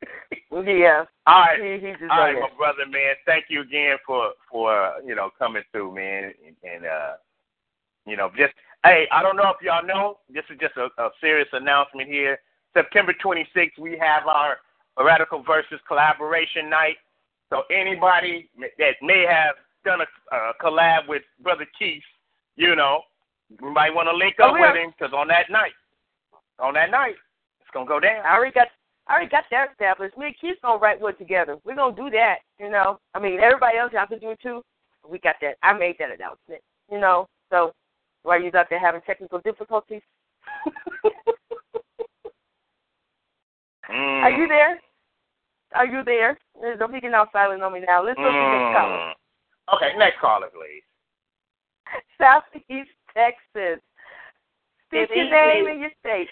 [0.51, 1.05] yeah.
[1.27, 1.59] All right.
[1.59, 3.15] He, he just All right, done my brother, man.
[3.25, 7.13] Thank you again for for uh, you know coming through, man, and, and uh,
[8.05, 11.09] you know just hey, I don't know if y'all know, this is just a, a
[11.21, 12.39] serious announcement here.
[12.73, 14.57] September 26th, we have our
[14.97, 16.95] Radical Verses collaboration night.
[17.51, 19.53] So anybody that may have
[19.85, 22.01] done a, a collab with Brother Keith,
[22.55, 23.01] you know,
[23.61, 24.71] you might want to link Oh, up yeah.
[24.71, 25.73] with him because on that night,
[26.59, 27.15] on that night,
[27.59, 28.25] it's gonna go down.
[28.25, 28.67] I already got
[29.07, 30.17] I already got that established.
[30.17, 31.57] Me and Keith's gonna write one together.
[31.65, 32.99] We're gonna do that, you know.
[33.13, 34.63] I mean everybody else y'all can do it too.
[35.07, 35.57] We got that.
[35.61, 36.61] I made that announcement.
[36.89, 37.27] You know.
[37.51, 37.73] So
[38.23, 40.01] while you out there having technical difficulties.
[43.89, 44.23] Mm.
[44.23, 44.79] Are you there?
[45.75, 46.37] Are you there?
[46.77, 48.03] Don't be getting all silent on me now.
[48.03, 48.97] Let's go to the next caller.
[48.97, 49.13] Mm.
[49.75, 50.83] Okay, next caller, please.
[52.17, 53.81] Southeast Texas.
[54.87, 55.71] State Good your name evening.
[55.73, 56.29] and your state.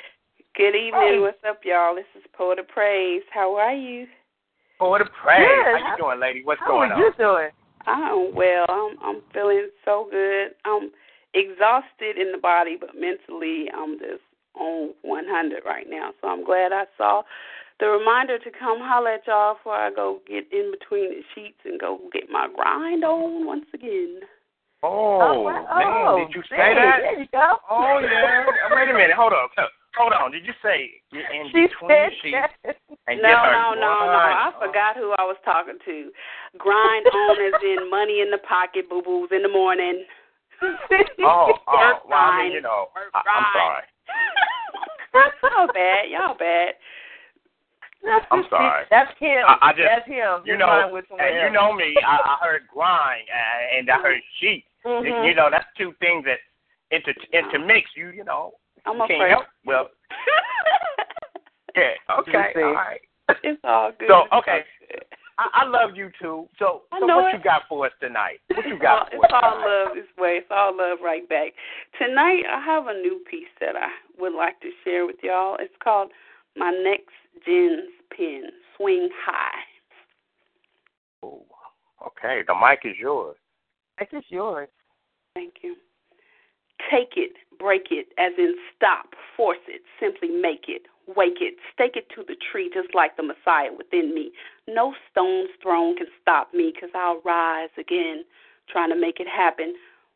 [0.55, 1.15] Good evening.
[1.15, 1.19] Hey.
[1.19, 1.95] What's up, y'all?
[1.95, 3.23] This is Poet of Praise.
[3.33, 4.07] How are you?
[4.77, 5.45] For of praise.
[5.45, 5.81] Good.
[5.81, 6.41] How you doing, lady?
[6.43, 7.49] What's How going are you doing?
[7.85, 8.65] I'm well.
[8.69, 10.51] I'm I'm feeling so good.
[10.63, 10.91] I'm
[11.33, 14.23] exhausted in the body, but mentally I'm just
[14.55, 16.11] on 100 right now.
[16.21, 17.23] So I'm glad I saw
[17.79, 21.59] the reminder to come holler at y'all before I go get in between the sheets
[21.63, 24.19] and go get my grind on once again.
[24.83, 25.67] Oh, oh wow.
[25.75, 26.99] man, Oh, did you say man, that?
[27.03, 27.57] There you go.
[27.69, 28.47] Oh, yeah.
[28.47, 29.15] Uh, wait a minute.
[29.15, 29.47] Hold on.
[29.97, 30.31] Hold on.
[30.31, 33.91] Did you say you're in She between the sheets and no, get her no, no,
[34.07, 34.15] no.
[34.15, 34.67] grind I on?
[34.67, 36.11] forgot who I was talking to.
[36.57, 40.03] Grind on as in money in the pocket, boo boos in the morning.
[41.21, 43.83] Oh, oh, well, I mean, you know, I, I'm sorry.
[45.43, 46.09] y'all bad.
[46.09, 46.73] Y'all bad.
[48.31, 48.85] I'm sorry.
[48.89, 49.43] That's him.
[49.47, 50.41] I- I just- That's him.
[50.45, 51.95] You know, mind was somewhere and you know me.
[52.05, 54.63] I, I heard grind uh, and I heard sheet.
[54.85, 55.27] Mhm.
[55.27, 56.39] You, know, that's two things that
[56.91, 57.89] inter intermix.
[57.95, 58.53] You, you know,
[58.85, 59.45] I'm you can't help.
[59.65, 59.89] Well,
[61.75, 61.91] yeah.
[62.19, 62.53] Okay.
[62.55, 63.01] All right.
[63.43, 64.07] it's all good.
[64.07, 64.63] So, okay.
[64.89, 65.03] good.
[65.39, 66.47] I, I love you too.
[66.59, 67.37] So, I so know what it.
[67.37, 68.39] you got for us tonight?
[68.49, 69.85] What you got all, for it's us all tonight?
[69.85, 70.31] love this way.
[70.43, 71.53] It's all love right back.
[71.97, 73.87] Tonight, I have a new piece that I
[74.19, 75.55] would like to share with y'all.
[75.59, 76.11] It's called
[76.57, 79.63] My Next Gen's Pen, Swing High.
[81.23, 81.43] Ooh,
[82.05, 83.37] okay, the mic is yours.
[84.01, 84.67] It's just yours.
[85.35, 85.75] Thank you.
[86.91, 90.83] Take it, break it, as in stop, force it, simply make it,
[91.15, 94.31] wake it, stake it to the tree just like the Messiah within me.
[94.67, 98.23] No stone's thrown can stop me because I'll rise again,
[98.69, 99.73] trying to make it happen.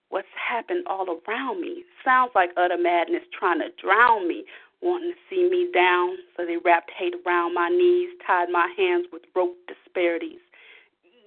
[0.09, 4.45] What's happened all around me sounds like utter madness trying to drown me,
[4.81, 6.17] wanting to see me down.
[6.37, 10.39] So they wrapped hate around my knees, tied my hands with rope disparities,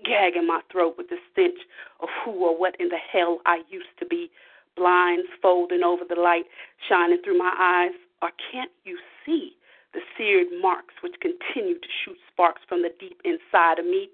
[0.05, 1.59] gagging my throat with the stench
[2.01, 4.31] of who or what in the hell I used to be
[4.77, 6.45] blinds folding over the light
[6.89, 7.97] shining through my eyes?
[8.23, 9.57] Or can't you see
[9.93, 14.11] the seared marks which continue to shoot sparks from the deep inside of me.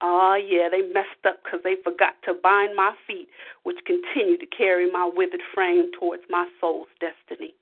[0.00, 3.28] Ah, yeah, they messed up because they forgot to bind my feet,
[3.62, 7.54] which continue to carry my withered frame towards my soul's destiny.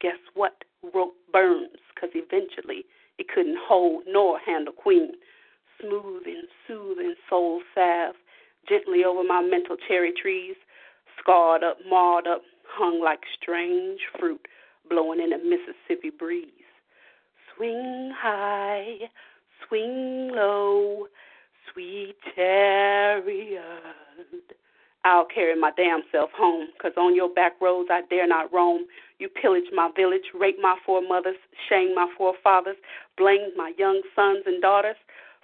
[0.00, 0.64] Guess what?
[0.92, 2.84] Rope burns because eventually
[3.18, 5.12] it couldn't hold nor handle queen.
[5.80, 8.16] Smoothing, soothing soul salve
[8.68, 10.56] gently over my mental cherry trees,
[11.20, 14.46] scarred up, marred up, hung like strange fruit
[14.88, 16.50] blowing in a Mississippi breeze.
[17.54, 19.10] Swing high,
[19.66, 21.06] swing low,
[21.72, 23.62] sweet chariot.
[25.04, 28.86] I'll carry my damn self home, 'cause on your back roads I dare not roam.
[29.18, 31.36] You pillage my village, rape my foremothers,
[31.68, 32.76] shame my forefathers,
[33.16, 34.96] blame my young sons and daughters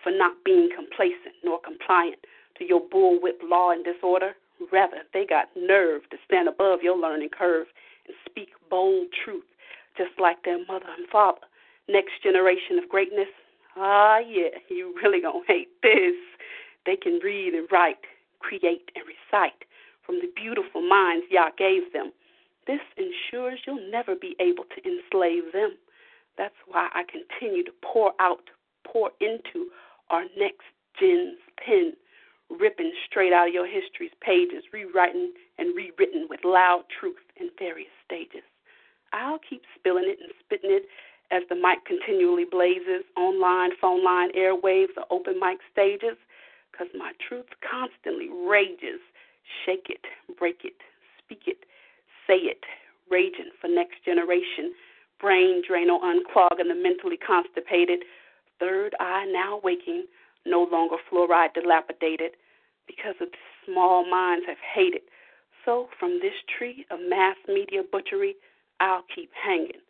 [0.02, 2.26] for not being complacent nor compliant
[2.56, 4.34] to your bullwhip law and disorder.
[4.70, 7.66] Rather, they got nerve to stand above your learning curve
[8.28, 9.44] speak bold truth,
[9.96, 11.40] just like their mother and father.
[11.88, 13.28] Next generation of greatness,
[13.76, 16.16] ah, yeah, you really gonna hate this.
[16.86, 17.98] They can read and write,
[18.40, 19.64] create and recite
[20.04, 22.12] from the beautiful minds Yah gave them.
[22.66, 25.76] This ensures you'll never be able to enslave them.
[26.36, 28.50] That's why I continue to pour out,
[28.84, 29.68] pour into
[30.08, 30.66] our next
[30.98, 31.92] gen's pen,
[32.58, 37.92] ripping straight out of your history's pages, rewriting and rewritten with loud truth in various
[38.04, 38.44] stages.
[39.12, 40.86] I'll keep spilling it and spitting it
[41.30, 46.18] as the mic continually blazes, online, phone line, airwaves, or open mic stages
[46.70, 49.00] because my truth constantly rages.
[49.66, 50.04] Shake it,
[50.38, 50.74] break it,
[51.18, 51.58] speak it,
[52.26, 52.62] say it,
[53.10, 54.72] raging for next generation.
[55.20, 58.00] Brain drain or unclogging the mentally constipated.
[58.58, 60.04] Third eye now waking,
[60.46, 62.32] no longer fluoride dilapidated
[62.86, 63.28] because of
[63.66, 65.02] small minds have hated.
[65.64, 68.34] So from this tree of mass media butchery,
[68.80, 69.80] I'll keep hanging,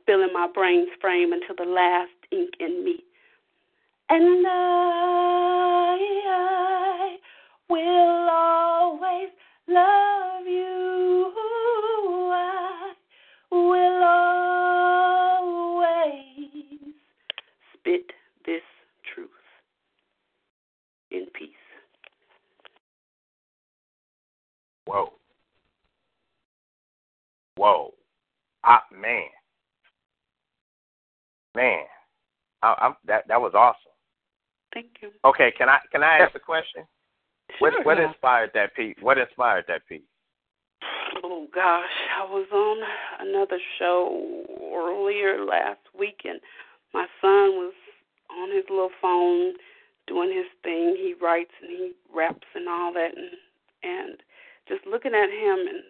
[0.00, 3.04] spilling my brain's frame until the last ink in me.
[4.08, 7.16] And I, I
[7.68, 9.28] will always
[9.68, 11.32] love you.
[12.32, 12.94] I
[13.52, 14.02] will
[15.94, 16.14] always
[17.74, 18.12] spit
[18.46, 18.62] this
[19.14, 19.28] truth
[21.10, 21.50] in peace.
[24.86, 25.12] Whoa.
[27.56, 27.94] Whoa.
[28.64, 29.28] Ah, man.
[31.54, 31.84] Man.
[32.62, 33.92] I, I'm, that that was awesome.
[34.74, 35.10] Thank you.
[35.24, 36.84] Okay, can I can I ask a question?
[37.58, 38.08] Sure, what what yeah.
[38.08, 38.96] inspired that piece?
[39.00, 40.02] What inspired that piece?
[41.24, 46.40] Oh gosh, I was on another show earlier last week, and
[46.94, 47.74] my son was
[48.30, 49.54] on his little phone
[50.06, 50.96] doing his thing.
[50.96, 53.30] He writes and he raps and all that, and
[53.82, 54.22] and
[54.68, 55.82] just looking at him and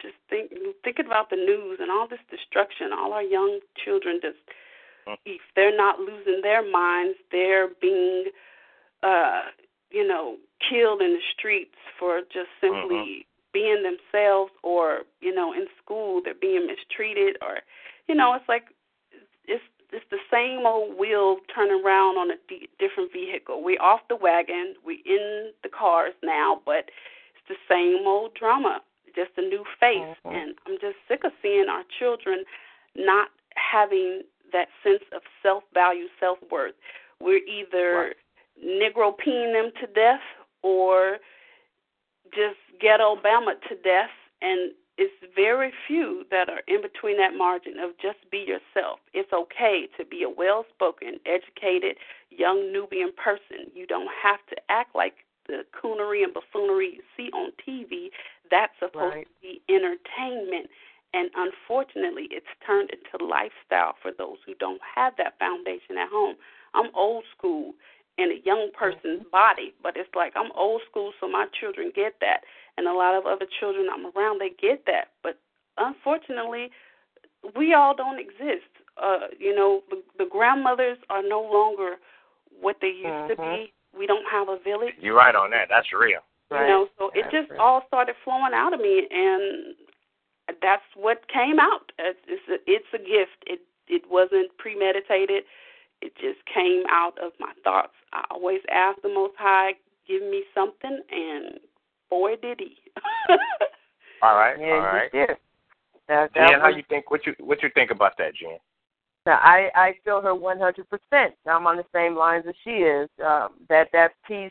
[0.00, 0.52] just think
[0.84, 4.38] thinking about the news and all this destruction, all our young children just
[5.24, 8.24] if they're not losing their minds, they're being,
[9.02, 9.42] uh,
[9.90, 10.36] you know,
[10.68, 16.34] killed in the streets for just simply being themselves, or you know, in school they're
[16.34, 17.60] being mistreated, or
[18.06, 18.64] you know, it's like
[19.46, 23.62] it's it's the same old wheel turning around on a d- different vehicle.
[23.62, 26.90] We're off the wagon, we're in the cars now, but
[27.32, 28.80] it's the same old drama,
[29.14, 30.16] just a new face.
[30.24, 30.34] Mm-hmm.
[30.34, 32.44] And I'm just sick of seeing our children
[32.96, 36.74] not having that sense of self value, self worth.
[37.20, 38.14] We're either
[38.64, 40.20] Negro peeing them to death
[40.62, 41.18] or
[42.34, 44.10] just get Obama to death,
[44.42, 48.98] and it's very few that are in between that margin of just be yourself.
[49.14, 51.96] It's okay to be a well spoken, educated,
[52.30, 53.70] young Nubian person.
[53.74, 55.14] You don't have to act like
[55.48, 58.10] the coonery and buffoonery you see on TV.
[58.50, 59.26] That's supposed Right.
[59.26, 60.70] to be entertainment.
[61.14, 66.36] And unfortunately, it's turned into lifestyle for those who don't have that foundation at home.
[66.74, 67.74] I'm old school
[68.18, 72.20] in a young person's body, but it's like I'm old school, so my children get
[72.20, 72.44] that.
[72.76, 75.12] And a lot of other children I'm around, they get that.
[75.22, 75.38] But
[75.78, 76.70] unfortunately,
[77.56, 78.68] we all don't exist.
[79.00, 81.96] Uh, you know, the, the grandmothers are no longer
[82.60, 83.72] what they used to be.
[83.98, 84.94] We don't have a village.
[85.00, 85.66] You're right on that.
[85.68, 86.20] That's real.
[86.50, 89.74] You know, so it just all started flowing out of me, and
[90.62, 91.92] that's what came out.
[91.98, 93.44] It's it's a, it's a gift.
[93.46, 95.44] It it wasn't premeditated.
[96.00, 97.92] It just came out of my thoughts.
[98.14, 99.72] I always ask the Most High,
[100.06, 101.60] give me something, and
[102.08, 102.76] boy did He.
[104.22, 104.56] All right.
[104.58, 105.10] Yeah, all right.
[105.12, 105.36] you did.
[106.08, 107.10] That, that Jen, how you think?
[107.10, 108.58] What you what you think about that, Jen?
[109.28, 111.34] Now, I I feel her one hundred percent.
[111.46, 113.10] I'm on the same lines as she is.
[113.22, 114.50] Um, that that piece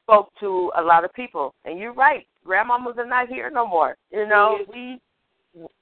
[0.00, 2.24] spoke to a lot of people, and you're right.
[2.46, 3.96] Grandmamas are not here no more.
[4.12, 5.00] You know, we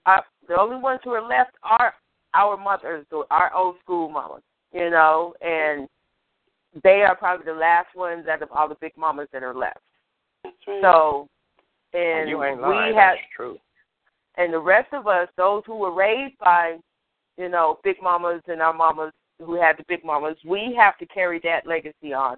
[0.07, 1.93] are the only ones who are left are
[2.33, 5.87] our mothers, our old school mamas, you know, and
[6.83, 9.81] they are probably the last ones out of all the big mamas that are left.
[10.43, 10.81] That's right.
[10.81, 11.29] So,
[11.93, 13.59] and you ain't we have, That's true.
[14.39, 16.79] and the rest of us, those who were raised by,
[17.39, 21.07] you know, big mamas and our mamas who had the big mamas, we have to
[21.07, 22.37] carry that legacy on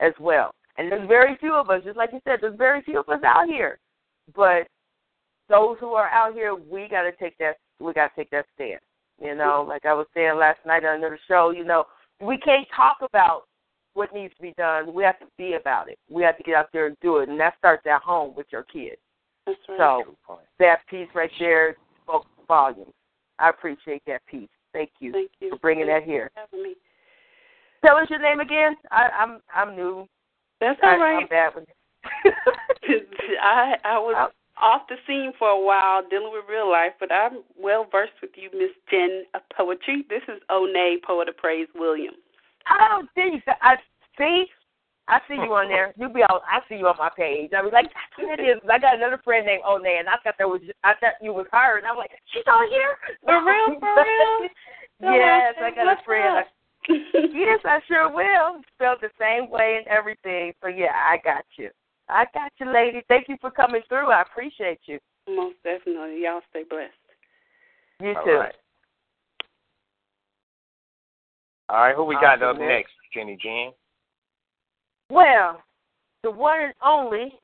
[0.00, 0.52] as well.
[0.76, 3.20] And there's very few of us, just like you said, there's very few of us
[3.24, 3.78] out here.
[4.34, 4.66] But
[5.48, 7.56] those who are out here, we got to take that.
[7.80, 8.80] We got to take that stand.
[9.20, 11.50] You know, like I was saying last night on another show.
[11.50, 11.84] You know,
[12.20, 13.42] we can't talk about
[13.94, 14.94] what needs to be done.
[14.94, 15.98] We have to be about it.
[16.08, 18.46] We have to get out there and do it, and that starts at home with
[18.50, 18.96] your kids.
[19.46, 19.78] That's right.
[20.26, 22.92] So that piece right there spoke volumes.
[23.40, 24.48] I appreciate that piece.
[24.72, 26.30] Thank you, Thank you for bringing Thank that here.
[27.84, 28.76] Tell us your name again.
[28.90, 30.06] I, I'm I'm new.
[30.60, 31.22] That's I, all right.
[31.22, 31.64] I'm bad with
[33.42, 37.42] I I was off the scene for a while dealing with real life, but I'm
[37.58, 40.04] well versed with you, Miss Jen of Poetry.
[40.08, 42.18] This is Onay, Poet of Praise Williams.
[42.68, 43.52] Oh, go.
[43.62, 43.76] I
[44.18, 44.44] see.
[45.10, 45.92] I see you on there.
[45.98, 46.38] You be on.
[46.46, 47.50] I see you on my page.
[47.50, 48.62] I was like, that's what it is.
[48.70, 50.62] I got another friend named Onay, and I thought that was.
[50.84, 52.94] I thought you was her, and I'm like, she's on here.
[53.26, 54.48] For real, for real.
[55.18, 56.46] yes, I got a friend.
[57.34, 58.62] yes, I sure will.
[58.78, 60.54] Spelled the same way and everything.
[60.62, 61.70] So yeah, I got you.
[62.08, 63.02] I got you, lady.
[63.08, 64.10] Thank you for coming through.
[64.10, 64.98] I appreciate you.
[65.28, 66.22] Most definitely.
[66.22, 66.94] Y'all stay blessed.
[68.00, 68.38] You All too.
[68.38, 68.54] right.
[71.68, 72.68] All right, who we got up Awesome, man.
[72.68, 73.72] next, Jenny Jean?
[75.10, 75.60] Well,
[76.22, 77.34] the one and only,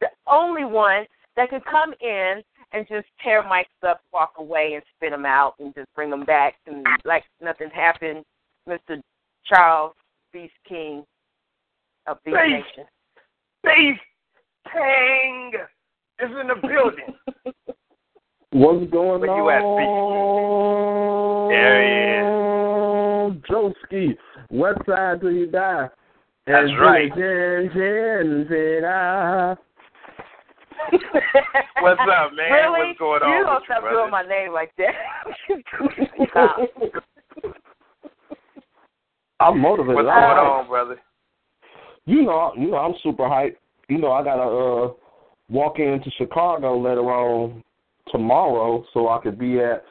[0.00, 1.04] the only one
[1.36, 5.54] that can come in and just tear mics up, walk away, and spit them out,
[5.58, 8.24] and just bring them back, and like nothing happened,
[8.68, 9.00] Mr.
[9.44, 9.92] Charles
[10.32, 11.04] Beast King
[12.06, 12.64] of Beast Beast.
[12.76, 12.86] Nation.
[13.64, 14.00] Beast
[14.72, 15.52] King
[16.20, 17.14] is in the building.
[18.52, 21.48] What's going Where you at, on?
[21.50, 21.90] There he
[23.36, 23.42] is.
[23.48, 24.16] Joski,
[24.50, 25.88] West Side till you die.
[26.50, 27.12] That's right.
[28.84, 29.56] Ah.
[31.80, 32.50] What's up, man?
[32.50, 32.88] Really?
[32.88, 33.30] What's going on?
[33.30, 34.94] you on don't with you, stop doing my name like that.
[39.40, 39.94] I'm motivated.
[39.94, 40.96] What's I'm going on, brother?
[42.06, 43.56] You know, you know, I'm super hyped.
[43.88, 44.92] You know, I gotta uh
[45.48, 47.62] walk into Chicago later on
[48.10, 49.84] tomorrow, so I could be at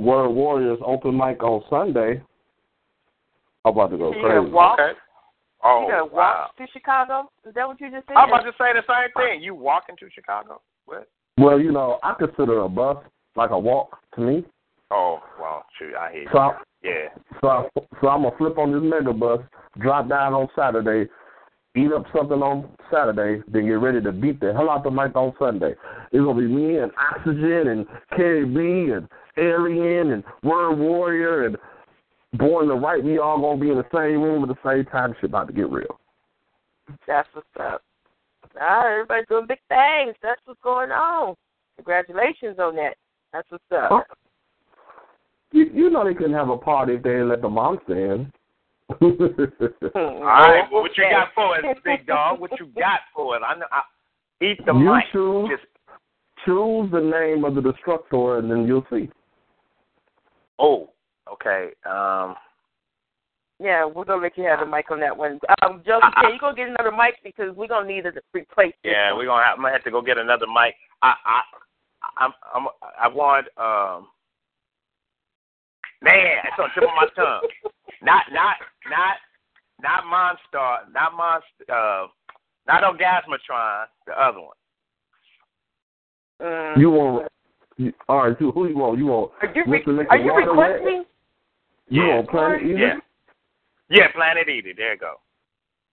[0.00, 2.22] Word Warriors open mic on Sunday.
[3.64, 4.50] I'm about to go You crazy.
[4.50, 4.78] walk?
[4.78, 4.98] Okay.
[5.62, 7.30] Oh, you gonna walk to Chicago?
[7.46, 8.16] Is that what you just said?
[8.16, 9.42] I'm about to say the same thing.
[9.42, 10.60] You walking to Chicago?
[10.86, 11.08] What?
[11.38, 12.96] Well, you know, I consider a bus
[13.36, 14.44] like a walk to me.
[14.90, 16.28] Oh, well, shoot, I hear you.
[16.32, 17.08] So, I, Yeah.
[17.40, 17.68] so, I,
[18.00, 19.40] so I'm gonna flip on this mega bus,
[19.78, 21.08] drop down on Saturday,
[21.76, 25.14] eat up something on Saturday, then get ready to beat the hell out the mic
[25.14, 25.74] on Sunday.
[26.10, 31.56] It's gonna be me and Oxygen and KB and Alien and Word Warrior and
[32.34, 33.02] Born to Right.
[33.02, 35.14] We all gonna be in the same room at the same time.
[35.20, 35.98] Shit about to get real.
[37.06, 37.82] That's what's up.
[38.60, 40.16] All right, everybody's doing big things.
[40.22, 41.36] That's what's going on.
[41.76, 42.96] Congratulations on that.
[43.32, 43.90] That's what's up.
[43.90, 44.14] Huh?
[45.52, 48.32] You, you know they couldn't have a party if they didn't let the monster in.
[48.98, 49.04] Hmm,
[49.94, 52.40] all right, well, what you got for us, big dog?
[52.40, 53.42] What you got for us?
[53.46, 53.66] I know.
[53.70, 53.82] I,
[54.44, 55.04] eat the you mic.
[55.12, 55.66] choose Just
[56.44, 59.08] choose the name of the destructor, and then you'll see.
[60.58, 60.90] oh,
[61.32, 61.70] okay.
[61.88, 62.36] Um,
[63.58, 65.38] Yeah, we're gonna let you have the mic on that one.
[65.62, 68.92] Um, Josie, can you go get another mic because we're gonna need to replace this
[68.92, 69.18] yeah, one.
[69.18, 69.56] we're gonna have.
[69.58, 70.74] I'm gonna have to go get another mic.
[71.02, 71.42] I, I,
[72.18, 72.66] I'm, I'm,
[72.98, 73.46] I want.
[73.58, 74.08] Um,
[76.02, 77.48] man, it's on the tip of my tongue.
[78.02, 78.56] Not, not,
[78.88, 79.16] not,
[79.82, 80.90] not Monstar.
[80.94, 81.70] Not Monster.
[81.70, 82.06] Uh,
[82.66, 83.84] not Orgasmatron.
[84.06, 84.56] The other one.
[86.40, 86.78] Mm.
[86.78, 87.28] You want
[87.76, 88.36] you, all right?
[88.38, 88.98] Who, who you want?
[88.98, 90.70] You want Are you, re- are you Water Wet?
[90.70, 91.04] requesting?
[91.90, 92.14] You Yeah.
[92.14, 92.78] want Planet Eater?
[92.78, 92.98] Yeah.
[93.88, 94.72] Yeah, Planet Eater.
[94.76, 95.20] There you go.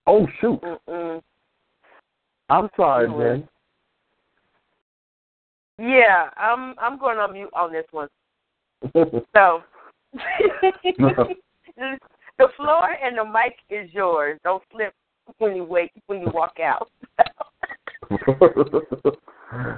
[0.05, 0.62] Oh shoot!
[0.62, 1.21] Mm-mm.
[2.49, 3.17] I'm sorry, Mm.
[3.17, 3.49] man.
[5.79, 8.07] Yeah, I'm I'm going on mute on this one.
[9.36, 9.63] So
[10.13, 11.36] the
[12.55, 14.39] floor and the mic is yours.
[14.43, 14.93] Don't slip
[15.39, 16.89] when you wait when you walk out.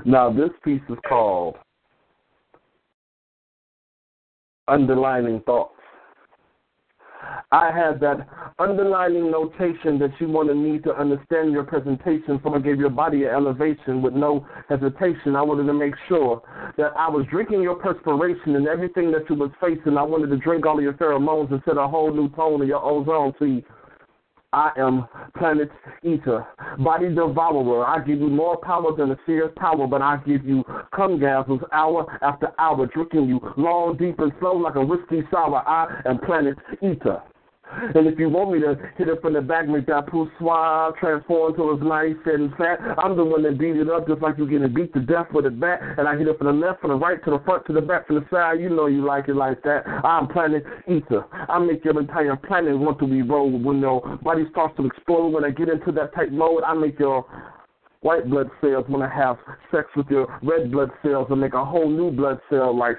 [0.05, 1.57] now this piece is called
[4.67, 5.78] underlining thoughts.
[7.51, 8.27] I had that
[8.59, 13.23] underlining notation that you wanted me to understand your presentation, so I gave your body
[13.23, 15.35] an elevation with no hesitation.
[15.35, 16.41] I wanted to make sure
[16.77, 19.97] that I was drinking your perspiration and everything that you was facing.
[19.97, 22.67] I wanted to drink all of your pheromones and set a whole new tone of
[22.67, 23.33] your ozone.
[23.39, 23.65] See,
[24.51, 25.69] I am planet
[26.01, 26.43] eater,
[26.79, 27.85] body devourer.
[27.85, 30.63] I give you more power than a seer's power, but I give you
[30.95, 35.61] cum gasms hour after hour, drinking you long, deep, and slow like a whiskey sour.
[35.67, 37.21] I am planet eater.
[37.71, 41.55] And if you want me to hit it from the back, make that poussoir transform
[41.55, 44.47] to his nice and fat, I'm the one that beat it up just like you're
[44.47, 45.79] getting beat to death with a bat.
[45.97, 47.81] And I hit it from the left, from the right, to the front, to the
[47.81, 48.59] back, from the side.
[48.59, 49.83] You know you like it like that.
[50.03, 51.25] I'm planet eater.
[51.31, 55.29] I make your entire planet want to be rolled when your body starts to explode.
[55.29, 57.25] When I get into that type mode, I make your
[58.01, 59.37] white blood cells want to have
[59.71, 62.97] sex with your red blood cells and make a whole new blood cell like,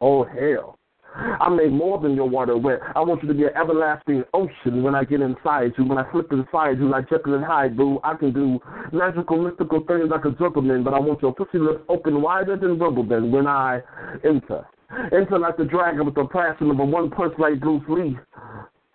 [0.00, 0.75] oh hell.
[1.16, 2.80] I made more than your water wet.
[2.94, 5.84] I want you to be an everlasting ocean when I get inside you.
[5.84, 8.60] When I slip inside you like Jekyll and Hyde, boo, I can do
[8.92, 12.78] magical, mystical things like a gentleman, but I want your pussy lips open wider than
[12.78, 13.80] Wimbledon when I
[14.24, 14.66] enter.
[15.12, 18.16] Enter like the dragon with the passion of a one punch like Bruce Lee.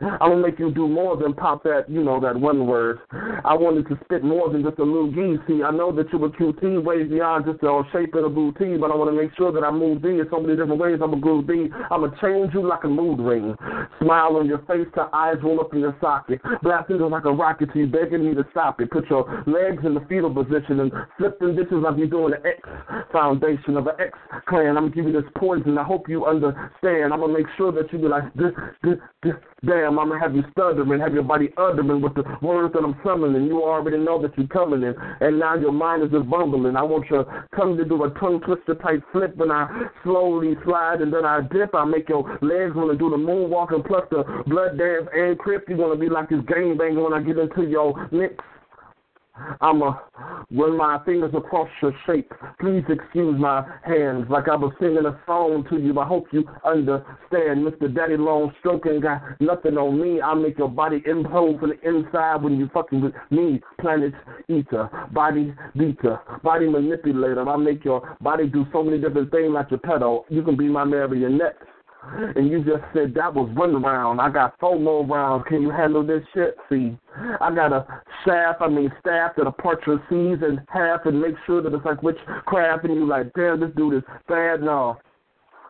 [0.02, 3.00] I'm gonna make you do more than pop that, you know, that one word.
[3.46, 5.38] I wanted to spit more than just a little gee.
[5.48, 8.78] See, I know that you're a QT way beyond just the shape of a booty,
[8.78, 11.00] but I want to make sure that I move thee in so many different ways.
[11.04, 11.70] I'm a groove thee.
[11.92, 13.56] I'm gonna change you like a mood ring.
[14.02, 16.42] Smile on your face till eyes roll up in your socket.
[16.64, 18.90] Blasting just like a rocket to you, begging me to stop it.
[18.90, 22.42] Put your legs in the fetal position and flip them ditches like you're doing the
[22.48, 22.58] X
[23.12, 24.78] foundation of an X clan.
[24.78, 25.78] I'm gonna give you this poison.
[25.78, 27.14] I hope you understand.
[27.14, 28.52] I'm gonna make sure that you be like, this,
[28.84, 29.36] this, this,
[29.66, 29.91] damn.
[30.00, 33.46] I'm gonna have you stuttering, have your body uttering with the words that I'm summoning.
[33.46, 36.76] You already know that you're coming in, and now your mind is just bumbling.
[36.76, 37.26] I want your
[37.56, 39.68] tongue to do a tongue twister type flip, and I
[40.04, 41.74] slowly slide, and then I dip.
[41.74, 45.68] I make your legs wanna do the moonwalk, and plus the blood dance and crip.
[45.68, 48.36] You're gonna be like this game banger when I get into your mix.
[49.62, 49.98] I'ma
[50.52, 52.32] run my fingers across your shape.
[52.60, 55.98] Please excuse my hands like I was singing a song to you.
[56.00, 57.66] I hope you understand.
[57.66, 57.94] Mr.
[57.94, 60.22] Daddy Long stroking got nothing on me.
[60.22, 63.62] I make your body implode from the inside when you fucking with me.
[63.80, 64.14] Planet
[64.50, 67.48] eater, body beater, body manipulator.
[67.48, 70.26] I make your body do so many different things like your pedal.
[70.30, 71.58] You can be my marionette.
[72.04, 74.20] And you just said that was one round.
[74.20, 75.46] I got four more rounds.
[75.48, 76.58] Can you handle this shit?
[76.70, 76.98] See,
[77.40, 77.86] I got a
[78.26, 81.86] shaft, I mean staff that a partridge sees in half and make sure that it's
[81.86, 84.62] like witchcraft and you like, damn, this dude is bad.
[84.62, 84.98] No.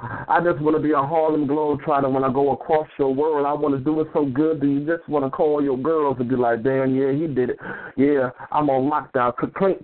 [0.02, 3.45] I just want to be a Harlem Globetrotter when I go across your world.
[3.45, 6.18] I want to do it so good that you just want to call your girls
[6.20, 7.60] and be like, damn, yeah, he did it.
[7.95, 9.36] Yeah, I'm on lockdown.
[9.54, 9.82] Clink.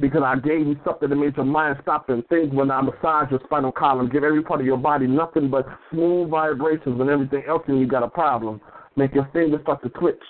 [0.00, 3.30] Because I gave you something that made your mind stop and think when I massage
[3.30, 4.10] your spinal column.
[4.10, 7.86] Give every part of your body nothing but smooth vibrations and everything else, and you
[7.86, 8.60] got a problem.
[8.96, 10.22] Make your fingers start to twitch.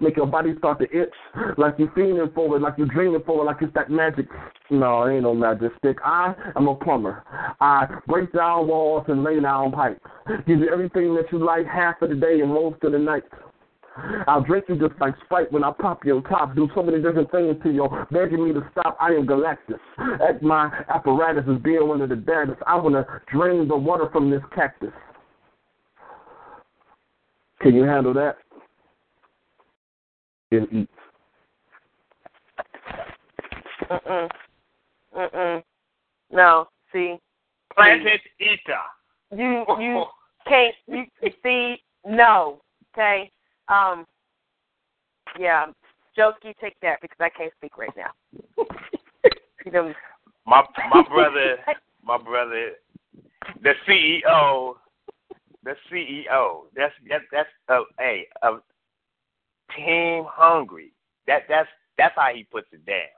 [0.00, 1.12] Make your body start to itch
[1.58, 4.26] like you're feeling forward, like you're dreaming forward, like it's that magic.
[4.70, 5.98] No, ain't no magic stick.
[6.04, 7.24] I am a plumber.
[7.60, 10.00] I break down walls and lay down pipes.
[10.46, 13.24] Give you everything that you like half of the day and most of the night.
[14.26, 16.54] I'll drink you just like Sprite when I pop your top.
[16.56, 18.96] Do so many different things to you, begging me to stop.
[19.00, 19.78] I am Galactus.
[20.26, 22.60] At my apparatus is being one of the baddest.
[22.66, 24.92] I want to drain the water from this cactus.
[27.60, 28.36] Can you handle that?
[30.58, 30.88] And eat.
[33.90, 34.30] Mm-mm.
[35.16, 35.62] Mm-mm.
[36.32, 37.16] No, see.
[37.74, 39.36] Planet eater.
[39.36, 40.04] You you
[40.46, 41.04] can't you
[41.42, 41.76] see
[42.06, 42.60] no.
[42.94, 43.30] Okay.
[43.68, 44.06] Um
[45.38, 45.66] yeah.
[46.16, 48.12] Jokey, take that because I can't speak right now.
[49.64, 49.92] you know,
[50.46, 51.56] my my brother
[52.04, 52.72] my brother
[53.62, 54.74] the CEO
[55.64, 56.62] the CEO.
[56.76, 58.58] That's that's that's uh, hey, uh,
[59.76, 60.92] team hungry.
[61.26, 61.68] That that's
[61.98, 63.14] that's how he puts it down.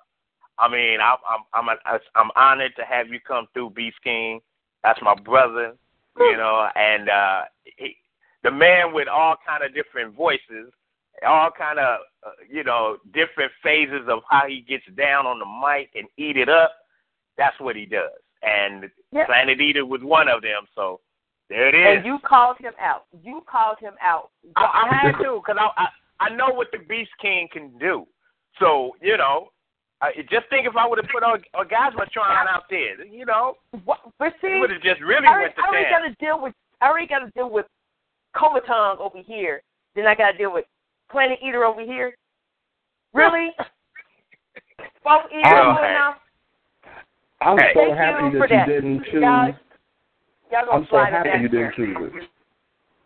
[0.59, 4.41] I mean, I'm I'm I'm a, I'm honored to have you come through, Beast King.
[4.83, 5.75] That's my brother,
[6.19, 7.41] you know, and uh
[7.77, 7.97] he,
[8.43, 10.73] the man with all kind of different voices,
[11.27, 15.45] all kind of uh, you know different phases of how he gets down on the
[15.45, 16.73] mic and eat it up.
[17.37, 19.27] That's what he does, and yep.
[19.27, 20.63] Planet Eater was one of them.
[20.75, 21.01] So
[21.49, 21.99] there it is.
[21.99, 23.05] And you called him out.
[23.23, 24.31] You called him out.
[24.57, 25.89] I, I had to because I, I
[26.21, 28.07] I know what the Beast King can do.
[28.59, 29.51] So you know,
[30.01, 33.55] uh, just think if I would have put Orgasmatron out there, you know,
[33.85, 36.41] what, but see, would have just really I, went to I already got to deal
[36.41, 36.55] with.
[36.81, 37.67] I already got to deal with
[38.35, 39.63] Comatong over here.
[39.95, 40.67] Then I got to deal with
[41.11, 42.15] Planet Eater over here.
[43.15, 43.51] Really?
[45.05, 45.93] Both eaters Oh, going hey.
[45.95, 46.17] now?
[47.41, 47.73] I'm Hey.
[47.75, 48.67] so happy you that for you that.
[48.67, 49.23] didn't choose.
[49.23, 49.55] Y'all,
[50.53, 52.29] y'all I'm so happy you didn't choose it.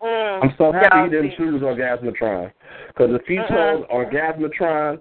[0.02, 1.36] Mm, I'm so happy y'all didn't see.
[1.36, 2.52] choose Orgasmatron.
[2.88, 3.48] Because if you Mhm.
[3.48, 5.00] chose Orgasmatron,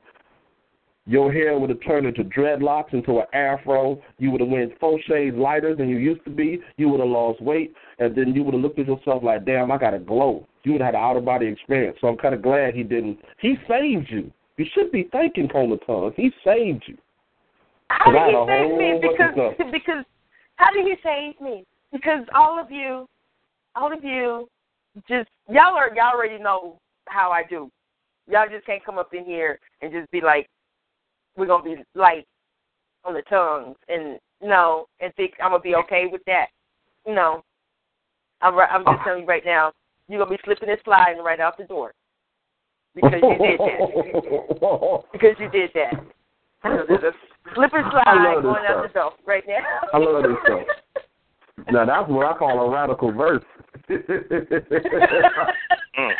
[1.05, 3.99] your hair would have turned into dreadlocks, into an afro.
[4.19, 6.61] You would have went four shades lighter than you used to be.
[6.77, 9.71] You would have lost weight, and then you would have looked at yourself like, damn,
[9.71, 10.45] I got to glow.
[10.63, 11.97] you would have had an out of body experience.
[12.01, 13.17] So I'm kind of glad he didn't.
[13.39, 14.29] He saved you.
[14.57, 16.11] You should be thanking Cola Tongue.
[16.17, 16.97] He saved you.
[17.89, 18.99] How did he save me?
[19.01, 20.05] Because because
[20.57, 21.65] how did he save me?
[21.93, 23.07] Because all of you,
[23.75, 24.49] all of you,
[25.07, 26.77] just y'all are y'all already know
[27.07, 27.69] how I do.
[28.27, 30.47] Y'all just can't come up in here and just be like,
[31.35, 32.27] we're gonna be light
[33.05, 36.47] on the tongues and no, and think I'm gonna be okay with that.
[37.07, 37.43] No,
[38.41, 39.03] I'm I'm just ah.
[39.03, 39.71] telling you right now,
[40.07, 41.93] you're gonna be slipping and sliding right out the door
[42.95, 45.03] because you did that.
[45.11, 45.93] because you did that.
[46.63, 47.11] There's a
[47.55, 49.63] slip and slide going out the door right now.
[49.93, 50.59] I love this stuff.
[51.71, 53.43] Now that's what I call a radical verse.
[53.89, 54.05] Mm.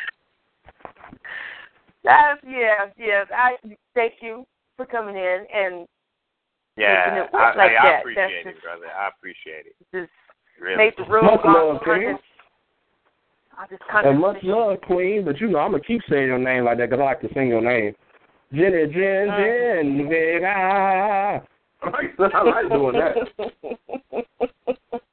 [2.04, 3.28] That's yeah, yes.
[3.36, 3.56] I
[3.94, 4.46] thank you
[4.78, 5.88] for coming in and
[6.78, 8.00] Yeah, making it I, like I, I that.
[8.00, 8.86] appreciate That's it, brother.
[8.98, 9.76] I appreciate it.
[9.94, 10.12] just
[10.60, 10.78] Really.
[10.78, 12.18] made the room Much love, on King.
[13.58, 15.26] I just and much love, Queen.
[15.26, 17.34] But you know, I'm gonna keep saying your name like that because I like to
[17.34, 17.94] sing your name.
[18.54, 19.38] Jenny, Jen, mm.
[19.38, 20.54] Jen, Vega.
[20.56, 21.42] Ah.
[22.34, 23.16] I like doing that.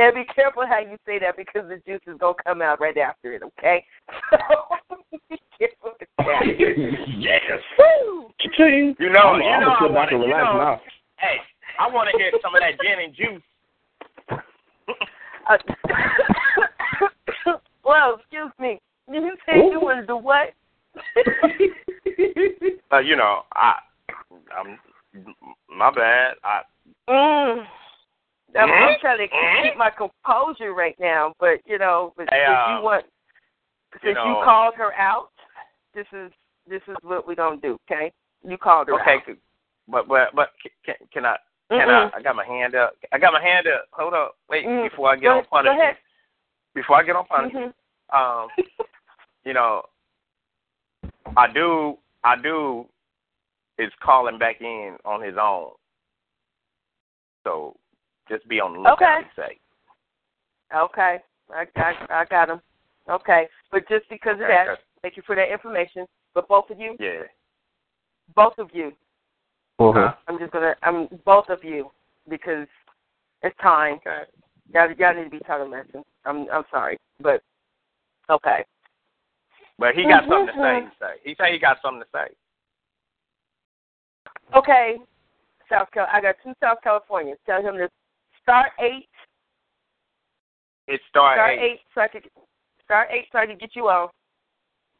[0.00, 2.96] Yeah, be careful how you say that because the juice is gonna come out right
[2.96, 3.42] after it.
[3.42, 3.84] Okay.
[4.30, 4.38] So
[5.28, 6.40] be careful with that.
[7.18, 7.60] yes.
[7.78, 8.30] Woo!
[8.58, 10.80] You know, I'm, you I'm know, I sit back wanna, and you know, now.
[11.18, 11.36] hey,
[11.78, 13.42] I want to hear some of that gin and juice.
[15.50, 15.58] Uh,
[17.84, 18.80] well, excuse me.
[19.12, 20.54] Did you say you wanted to what?
[22.90, 23.74] Uh, you know, I,
[24.58, 24.78] I'm,
[25.68, 26.36] my bad.
[26.42, 26.62] I,
[27.08, 27.66] Mm.
[28.56, 29.00] I'm, I'm Mhm.
[29.00, 29.28] trying to
[29.62, 33.06] keep my composure right now, but you know, but Hey, since uh, you want,
[33.92, 35.30] since you, know- called her out,
[35.94, 36.32] this is
[36.66, 37.78] this is what we're gonna do.
[37.90, 39.36] Okay, you called her okay, out.
[39.88, 40.50] but but but
[40.84, 41.36] can, can I?
[41.70, 42.10] Can Mm-mm.
[42.12, 42.16] I?
[42.18, 42.94] I got my hand up.
[43.12, 43.86] I got my hand up.
[43.92, 44.36] Hold up.
[44.48, 44.90] Wait, Mm.
[44.90, 45.80] before I get Go on punishment.
[45.80, 45.96] ahead.
[46.74, 47.74] Before I get on punishment,
[48.12, 48.44] Mhm.
[48.44, 48.48] um,
[49.44, 49.84] you know,
[51.36, 52.88] I do, I do,
[53.78, 55.70] is calling back in on his own.
[57.44, 57.76] So
[58.30, 59.02] just be on the lookout.
[59.02, 59.28] Okay.
[59.36, 59.58] he Say.
[60.74, 61.18] Okay,
[61.52, 62.60] I got I got him.
[63.08, 64.80] Okay, but just because of that, okay.
[65.02, 66.06] thank you for that information.
[66.32, 67.22] But both of you, Yeah.
[68.36, 68.92] both of you,
[69.80, 70.14] Uh-huh.
[70.28, 71.90] I'm just gonna I'm both of you
[72.28, 72.68] because
[73.42, 73.94] it's time.
[74.06, 74.22] Okay.
[74.72, 76.04] Y'all, y'all need to be taught a lesson.
[76.24, 77.42] I'm I'm sorry, but
[78.30, 78.64] okay.
[79.76, 80.58] But he got something to say.
[80.58, 80.84] Mhm.
[80.84, 81.14] He say.
[81.24, 82.28] He say he got something to say.
[84.54, 84.98] Okay,
[85.68, 86.06] South Cal.
[86.12, 87.38] I got two South Californians.
[87.46, 87.88] Tell him to
[88.42, 89.08] start eight.
[90.88, 91.62] It start, Start eight.
[91.72, 92.24] eight so I could
[92.84, 94.08] start eight so I could get you on.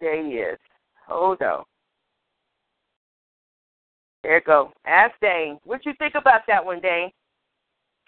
[0.00, 0.58] There he is.
[1.06, 1.64] Hold on.
[4.22, 4.72] There you go.
[4.86, 5.58] Ask Dane.
[5.64, 7.10] What you think about that one, Dane?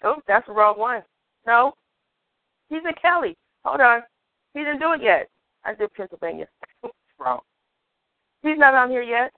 [0.03, 1.01] Oh, that's the wrong one.
[1.45, 1.73] No.
[2.69, 3.35] He's in Kelly.
[3.65, 4.01] Hold on.
[4.53, 5.27] He didn't do it yet.
[5.65, 6.47] I did Pennsylvania.
[7.19, 7.39] wrong.
[8.43, 9.31] He's not on here yet.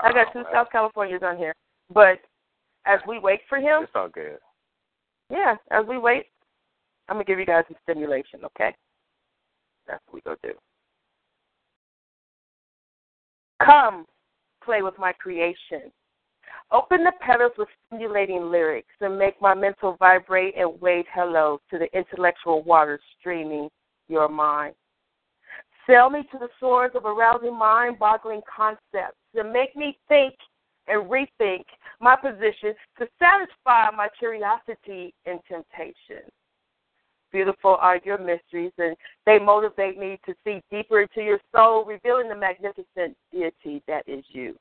[0.00, 0.52] I got two Oh.
[0.52, 1.54] South Californians on here.
[1.92, 2.18] But
[2.86, 4.38] as we wait for him, It's all good.
[5.30, 6.26] yeah, as we wait,
[7.08, 8.74] I'm gonna give you guys some stimulation, okay?
[9.86, 10.52] That's what we gonna do.
[13.62, 14.06] Come,
[14.62, 15.92] play with my creation.
[16.72, 21.78] Open the petals with stimulating lyrics and make my mental vibrate and wave hello to
[21.78, 23.68] the intellectual waters streaming
[24.08, 24.74] your mind.
[25.86, 30.34] Sail me to the shores of arousing mind boggling concepts and make me think
[30.88, 31.64] and rethink
[32.00, 36.22] my position to satisfy my curiosity and temptation.
[37.32, 42.28] Beautiful are your mysteries, and they motivate me to see deeper into your soul, revealing
[42.28, 44.54] the magnificent deity that is you.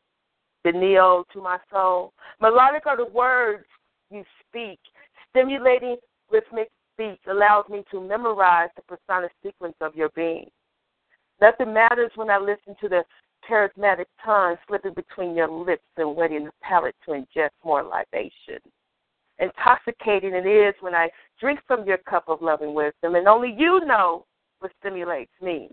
[0.63, 2.13] The neo to my soul.
[2.41, 3.65] Melodic are the words
[4.09, 4.79] you speak.
[5.29, 5.97] Stimulating
[6.31, 10.49] rhythmic speech allows me to memorize the persona sequence of your being.
[11.41, 13.03] Nothing matters when I listen to the
[13.49, 18.59] charismatic tongue slipping between your lips and wetting the palate to ingest more libation.
[19.39, 23.81] Intoxicating it is when I drink from your cup of loving wisdom, and only you
[23.85, 24.25] know
[24.59, 25.69] what stimulates me.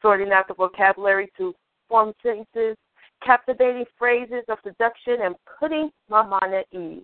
[0.00, 1.54] Sorting out the vocabulary to
[1.88, 2.76] form sentences,
[3.24, 7.02] captivating phrases of seduction, and putting my mind at ease,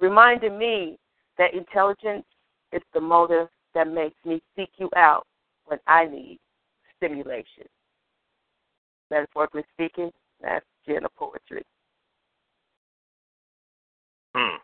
[0.00, 0.98] reminding me
[1.36, 2.24] that intelligence
[2.72, 5.24] is the motive that makes me seek you out
[5.66, 6.38] when I need
[6.96, 7.66] stimulation.
[9.10, 10.10] Metaphorically speaking,
[10.42, 11.62] that's Jen of Poetry.
[14.34, 14.56] Hmm.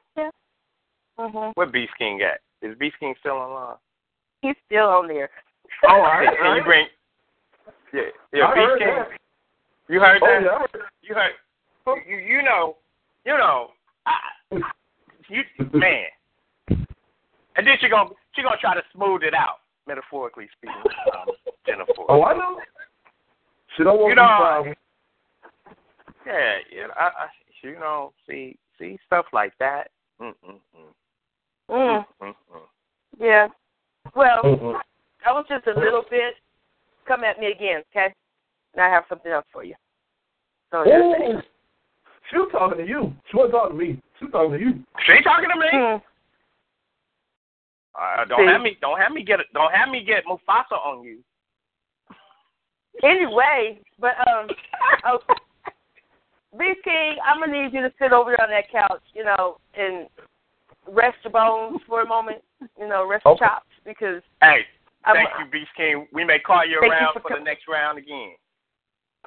[1.18, 1.50] Mm-hmm.
[1.54, 2.40] Where Beast King at?
[2.66, 3.76] Is Beast King still online?
[4.42, 5.30] He's still on there.
[5.88, 6.26] Oh, all right.
[6.28, 6.86] Can, can you bring?
[7.92, 8.00] Yeah,
[8.32, 8.44] yeah.
[8.46, 8.88] I Beast heard King.
[8.88, 9.08] that.
[9.88, 10.68] You heard Oh, that?
[10.74, 11.32] yeah, You heard?
[12.08, 12.76] You you know
[13.24, 13.68] you know.
[14.06, 14.12] I,
[15.28, 15.42] you
[15.72, 16.04] man.
[17.56, 19.58] And then she gonna she gonna try to smooth it out.
[19.86, 20.76] metaphorically speaking,
[21.14, 21.28] um,
[21.66, 21.92] Jennifer.
[22.08, 22.58] Oh, I know.
[23.76, 24.76] She don't want You know, these problems.
[26.26, 27.26] Yeah, you know, I, I,
[27.62, 29.90] you know, see, see stuff like that.
[30.20, 30.94] Mm-mm-mm.
[31.70, 32.04] Mm.
[32.22, 32.34] Mm-mm.
[33.18, 33.48] Yeah.
[34.14, 34.74] Well, Mm-mm.
[35.24, 36.34] that was just a little bit.
[37.06, 38.14] Come at me again, okay?
[38.74, 39.74] And I have something else for you.
[40.70, 41.44] So that's
[42.30, 43.12] She was talking to you.
[43.30, 44.02] She wasn't talking to me.
[44.18, 44.72] She was talking to you.
[45.06, 45.66] She talking to me.
[45.72, 45.96] Hmm.
[47.94, 48.52] Uh, don't See?
[48.52, 51.18] have me, don't have me get, don't have me get Mufasa on you.
[53.02, 54.48] Anyway, but um,
[55.06, 55.18] oh,
[56.58, 59.58] B King, I'm gonna need you to sit over there on that couch, you know,
[59.76, 60.06] and
[60.88, 62.42] rest your bones for a moment.
[62.78, 64.60] You know, rest your chops because Hey,
[65.04, 66.06] I'm, thank you, Beast King.
[66.12, 68.32] We may call you Thank you around for for, the next round again.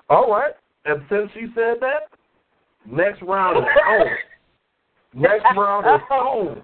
[0.09, 0.53] All right.
[0.85, 2.09] And since you said that,
[2.85, 4.07] next round is on.
[5.13, 6.63] Next round is on.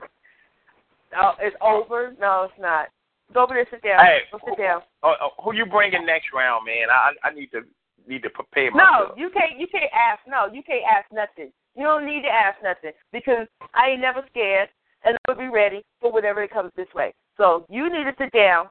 [1.16, 2.14] Oh, it's over?
[2.20, 2.88] No, it's not.
[3.34, 3.99] Go over there, sit down.
[3.99, 4.19] Hey.
[4.31, 4.81] Go sit down.
[5.01, 6.89] Oh, oh, who you bringing next round, man?
[6.89, 7.61] I I need to
[8.07, 9.15] need to prepare myself.
[9.17, 9.59] No, you can't.
[9.59, 10.21] You can't ask.
[10.27, 11.51] No, you can't ask nothing.
[11.75, 14.69] You don't need to ask nothing because I ain't never scared,
[15.03, 17.13] and I will be ready for whatever it comes this way.
[17.38, 18.67] So you need to sit down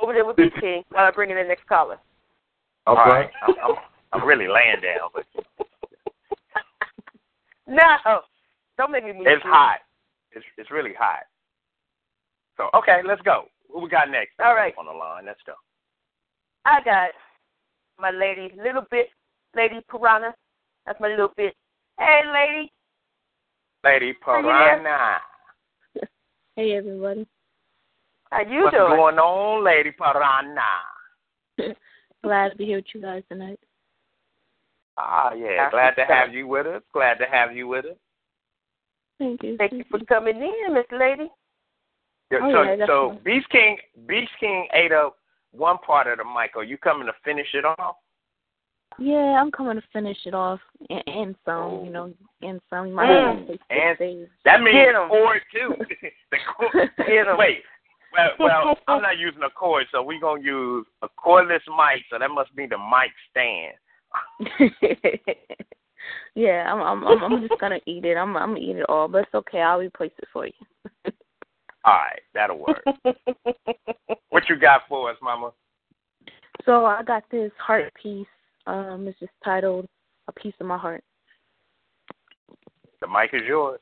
[0.00, 1.98] over there with B King while I bring in the next caller.
[2.86, 3.76] All right, I'm, I'm
[4.12, 5.24] I'm really laying down, but
[7.66, 8.20] No,
[8.76, 9.78] don't make me it's hot.
[10.32, 11.24] It's it's really hot.
[12.56, 13.44] So okay, let's go.
[13.72, 14.32] Who we got next?
[14.44, 14.74] All right.
[14.78, 15.26] on the line.
[15.26, 15.54] Let's go.
[16.64, 17.10] I got
[17.98, 19.08] my lady, little bit,
[19.56, 20.34] lady Piranha.
[20.86, 21.54] That's my little bit.
[21.98, 22.72] Hey, lady.
[23.84, 24.78] Lady Are you there?
[24.78, 25.18] Piranha.
[26.54, 27.26] Hey everybody.
[28.30, 28.96] How you What's doing?
[28.96, 30.60] going on, Lady Piranha?
[32.22, 33.58] Glad to be here with you guys tonight.
[34.98, 35.64] Ah, yeah.
[35.64, 36.82] That's Glad to what's have you with us.
[36.92, 37.96] Glad to have you with us.
[39.18, 39.56] Thank you.
[39.56, 41.30] Thank you for coming in, Miss Lady.
[42.32, 43.18] Yeah, Oh, so yeah, so.
[43.24, 43.76] Beast King
[44.06, 45.16] Beast King ate up
[45.52, 46.56] one part of the mic.
[46.56, 47.96] Are you coming to finish it off?
[48.98, 50.60] Yeah, I'm coming to finish it off
[50.90, 52.12] and, and some, you know,
[52.42, 52.86] and some.
[52.88, 53.38] You might Mm.
[53.38, 53.60] have to take
[54.00, 55.08] And- That means Get 'em.
[55.08, 55.74] chord too.
[56.30, 56.90] the chord.
[57.06, 57.36] Get 'em.
[57.38, 57.62] Wait.
[58.12, 62.04] Well, well, I'm not using a cord, so we're gonna use a cordless mic.
[62.10, 63.74] So that must be the mic stand.
[66.34, 68.16] yeah, I'm, I'm, I'm, I'm just gonna eat it.
[68.16, 69.62] I'm, I'm gonna eat it all, but it's okay.
[69.62, 70.52] I'll replace it for you.
[71.84, 72.84] All right, that'll work.
[74.30, 75.50] what you got for us, Mama?
[76.64, 78.26] So I got this heart piece.
[78.66, 79.88] Um, it's just titled
[80.28, 81.02] "A Piece of My Heart."
[83.00, 83.80] The mic is yours.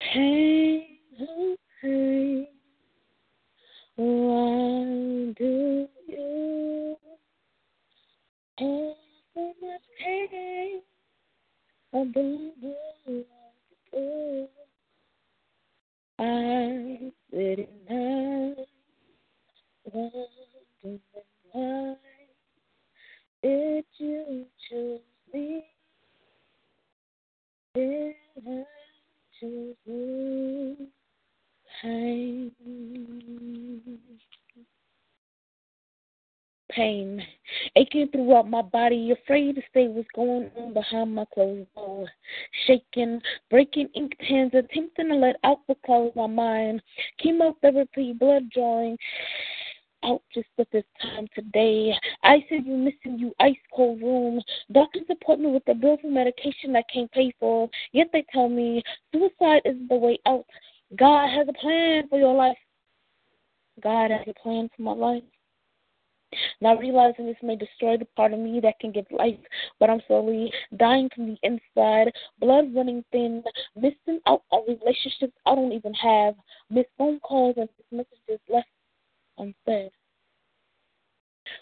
[0.00, 0.98] Hey,
[1.82, 2.48] hey,
[3.96, 6.96] why do you
[8.58, 8.96] have
[9.34, 10.80] so much pain?
[11.92, 13.24] I don't know what
[13.92, 14.63] to do.
[16.18, 18.66] I sit at night,
[19.84, 21.00] wondering
[21.52, 21.96] why
[23.42, 25.00] did you choose
[25.32, 25.64] me?
[27.76, 28.14] I
[29.40, 30.76] choose you?
[36.74, 37.22] Pain.
[37.76, 42.08] Aching throughout my body, afraid to say what's going on behind my closed door.
[42.66, 43.20] Shaking,
[43.50, 46.82] breaking ink pens, attempting to let out what closed my mind.
[47.18, 48.96] Chemotherapy, blood drawing
[50.04, 51.94] out just at this time today.
[52.22, 54.40] I said you missing you ice cold room.
[54.72, 57.68] Doctor's appointment with a bill for medication I can't pay for.
[57.92, 60.44] Yet they tell me suicide is the way out.
[60.96, 62.58] God has a plan for your life.
[63.82, 65.22] God has a plan for my life.
[66.60, 69.38] Not realizing this may destroy the part of me that can give life,
[69.80, 73.42] but I'm slowly dying from the inside, blood running thin,
[73.76, 76.34] missing out on relationships I don't even have,
[76.70, 78.68] missed phone calls and messages left
[79.38, 79.90] unsaid.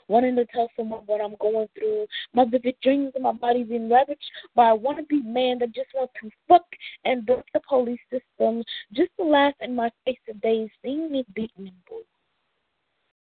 [0.09, 3.91] Wanting to tell someone what I'm going through, my vivid dreams of my body being
[3.91, 6.65] ravaged by a wannabe man that just wants to fuck
[7.05, 8.63] and dump the police system,
[8.93, 12.07] just to laugh in my face today, seeing me beaten and bruised.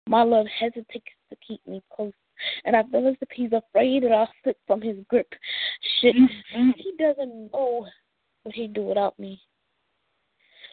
[0.07, 2.13] My love hesitates to keep me close,
[2.65, 5.33] and I feel as if he's afraid that I'll slip from his grip.
[5.99, 6.69] Shit, mm-hmm.
[6.75, 7.87] he doesn't know
[8.43, 9.39] what he'd do without me.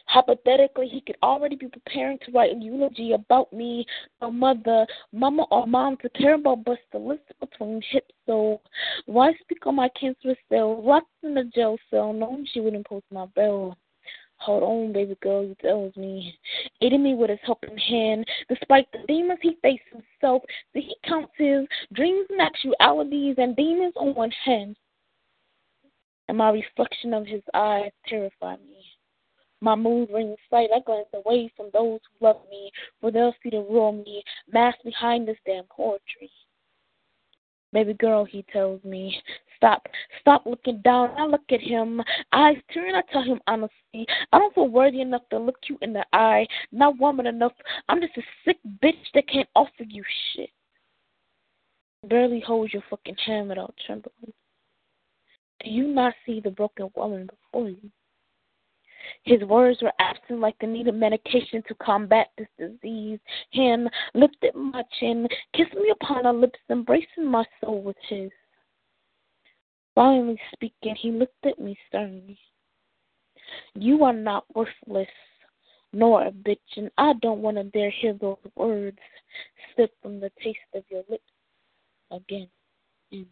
[0.07, 3.85] Hypothetically, he could already be preparing to write a eulogy about me,
[4.21, 8.13] no mother, mama, or mom to care about, but to listen between hips.
[8.27, 8.61] So,
[9.07, 13.05] why speak on my cancerous cell, locked in a jail cell, knowing she wouldn't post
[13.11, 13.77] my bail?
[14.37, 16.37] Hold on, baby girl, he tells me.
[16.81, 21.33] Aiding me with his helping hand, despite the demons he faced himself, that he counts
[21.37, 24.75] his dreams and actualities and demons on one hand.
[26.27, 28.83] And my reflection of his eyes terrify me.
[29.61, 30.69] My mood rings sight.
[30.75, 34.83] I glance away from those who love me, for they'll see the real me masked
[34.83, 36.29] behind this damn poetry.
[37.71, 39.21] Baby girl, he tells me,
[39.57, 39.87] stop,
[40.21, 41.11] stop looking down.
[41.17, 42.01] I look at him,
[42.31, 42.95] eyes turn.
[42.95, 46.47] I tell him honestly, I don't feel worthy enough to look you in the eye,
[46.71, 47.53] not woman enough.
[47.89, 50.03] I'm just a sick bitch that can't offer you
[50.33, 50.49] shit.
[52.07, 54.33] Barely hold your fucking hand without trembling.
[55.63, 57.89] Do you not see the broken woman before you?
[59.23, 63.19] His words were absent like the need of medication to combat this disease.
[63.53, 68.31] Hand lifted my chin, kissed me upon her lips, embracing my soul with his.
[69.95, 72.37] Finally speaking, he looked at me sternly.
[73.73, 75.07] You are not worthless,
[75.93, 78.97] nor a bitch, and I don't want to dare hear those words
[79.75, 81.23] slip from the taste of your lips
[82.11, 82.49] again.
[83.13, 83.25] Mm.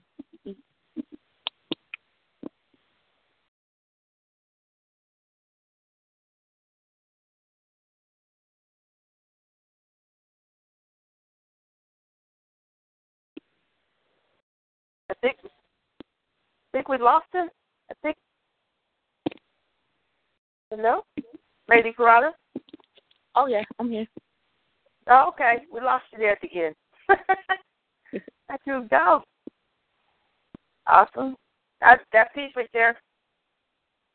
[15.10, 15.50] I think I
[16.74, 17.48] think we lost him.
[17.90, 18.18] I think
[20.76, 21.04] no,
[21.70, 22.32] Lady Corrada.
[23.36, 24.08] Oh yeah, I'm here.
[25.08, 25.60] Oh, okay.
[25.72, 26.76] We lost you there at the end.
[28.50, 29.24] That you go.
[30.86, 31.36] Awesome.
[31.82, 33.00] That that piece right there.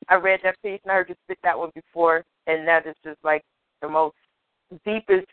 [0.09, 2.95] I read that piece and I heard you spit that one before, and that is
[3.05, 3.43] just like
[3.83, 4.15] the most
[4.85, 5.27] deepest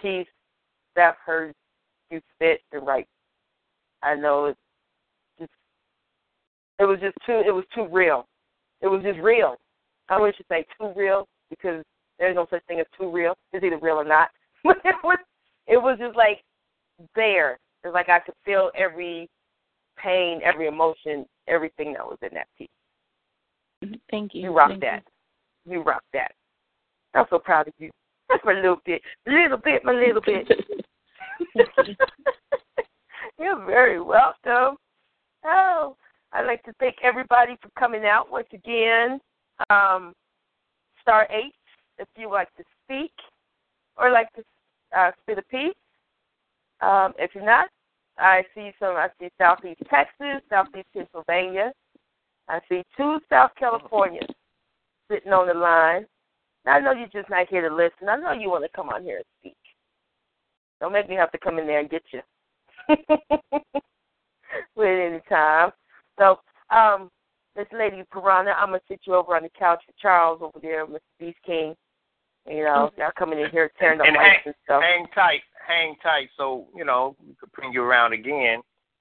[0.00, 0.28] piece
[0.94, 1.54] that I've heard
[2.10, 3.08] you spit and write.
[4.02, 4.58] I know it's
[6.78, 8.26] it was just too it was too real.
[8.80, 9.56] It was just real.
[10.08, 11.82] I wish to say too real because
[12.18, 13.34] there's no such thing as too real.
[13.52, 14.28] It's either real or not.
[14.64, 15.18] it was
[15.66, 16.42] it was just like
[17.14, 17.58] there.
[17.82, 19.28] It's like I could feel every
[20.02, 22.68] pain, every emotion, everything that was in that piece.
[23.84, 23.94] Mm-hmm.
[24.10, 24.42] Thank you.
[24.42, 25.02] You rocked Thank that.
[25.66, 25.82] You.
[25.82, 26.32] rocked that.
[27.14, 27.90] I'm so proud of you.
[28.28, 29.02] That's my little bit.
[29.26, 30.48] Little bit, my little bit.
[33.38, 34.76] You're very welcome.
[35.44, 35.96] Oh,
[36.34, 39.20] I'd like to thank everybody for coming out once again.
[39.70, 40.12] Um,
[41.00, 41.54] star eight,
[41.98, 43.12] if you like to speak
[43.96, 44.42] or like to
[44.96, 45.74] uh, spit a piece.
[46.80, 47.68] Um, if you're not,
[48.18, 48.96] I see some.
[48.96, 51.72] I see Southeast Texas, Southeast Pennsylvania.
[52.48, 54.34] I see two South Californians
[55.10, 56.04] sitting on the line.
[56.66, 58.08] Now, I know you're just not here to listen.
[58.08, 59.56] I know you want to come on here and speak.
[60.80, 62.20] Don't make me have to come in there and get you
[64.76, 65.70] with any time.
[66.18, 66.38] So,
[66.70, 67.10] um,
[67.56, 70.86] this lady Piranha, I'm gonna sit you over on the couch with Charles over there,
[70.86, 70.98] Mr.
[71.18, 71.74] Beast King.
[72.48, 74.82] You know, y'all coming in here tearing up and lights hang, and stuff.
[74.82, 78.60] hang tight, hang tight, so you know we could bring you around again,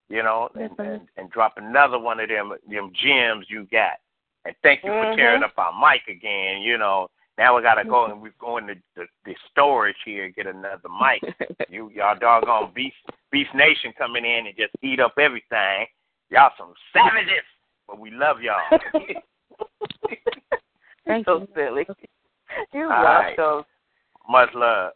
[0.09, 3.97] you know, and, and, and drop another one of them them gems you got.
[4.45, 5.15] And thank you for Mhm.
[5.15, 6.61] tearing up our mic again.
[6.61, 10.35] You know, now we gotta go and we're going to the, the storage here and
[10.35, 11.21] get another mic.
[11.69, 12.95] you y'all doggone beast
[13.31, 15.87] beast nation coming in and just eat up everything.
[16.33, 17.45] Y'all some savages,
[17.87, 18.79] but we love y'all.
[21.05, 21.85] You're so silly.
[22.73, 23.37] You're All right.
[23.37, 23.65] welcome.
[24.27, 24.93] Much love.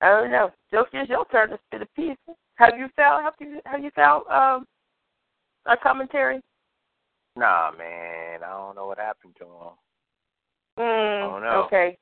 [0.00, 0.32] I don't
[0.92, 2.16] it's your turn to spit a piece.
[2.56, 4.66] Have you found have you have you found um
[5.66, 6.40] a commentary?
[7.36, 9.76] Nah, man, I don't know what happened to him.
[10.78, 11.62] Mm, don't know.
[11.66, 11.96] Okay.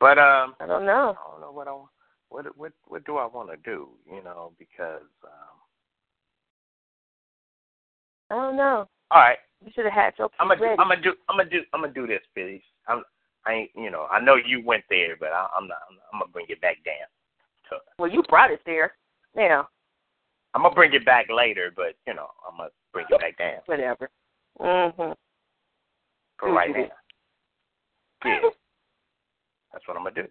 [0.00, 1.16] But um, I don't know.
[1.18, 1.76] I don't know what I
[2.30, 3.90] what what what do I want to do?
[4.10, 5.63] You know, because um,
[8.30, 8.88] I don't know.
[9.10, 10.66] all right, You should have had your I'm gonna do.
[10.78, 12.62] I'm gonna do I'm gonna do I'm gonna do this, Billy.
[12.88, 13.02] I'm
[13.46, 16.20] I ain't you know I know you went there, but I, I'm not I'm, I'm
[16.20, 17.06] gonna bring it back down.
[17.70, 18.94] So, Well, you brought it there.
[19.34, 19.68] Now,
[20.54, 23.60] I'm gonna bring it back later, but you know I'm gonna bring it back down
[23.66, 24.10] whatever.
[24.60, 25.14] Mhm.
[26.38, 26.88] for right Mhm.
[26.88, 26.96] now.
[28.24, 28.50] Yeah,
[29.72, 30.28] that's what I'm gonna do.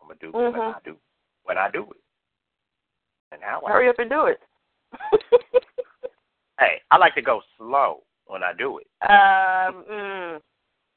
[0.00, 0.76] I'm gonna do when Mhm.
[0.76, 0.98] I do
[1.44, 2.00] when I do it,
[3.32, 4.40] and how I Hurry up and do it.
[6.62, 8.86] Hey, I like to go slow when I do it.
[9.10, 9.82] um.
[9.90, 10.40] Mm,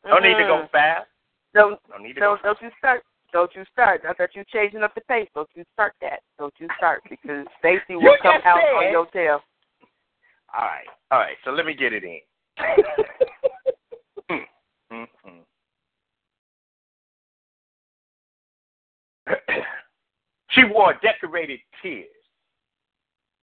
[0.07, 0.69] Don't need to go mhm.
[0.69, 1.07] fast.
[1.55, 2.49] Don't Don't need to don't go.
[2.53, 3.01] don't you start.
[3.33, 4.01] Don't you start.
[4.07, 5.27] I thought you changing up the pace.
[5.33, 6.19] Don't you start that.
[6.37, 9.39] Don't you start because Stacy will You come out said- on your tail.
[10.55, 11.35] All right, all right.
[11.43, 12.19] So let me get it in.
[14.91, 15.39] Mm-hmm.
[20.51, 22.05] she wore decorated tears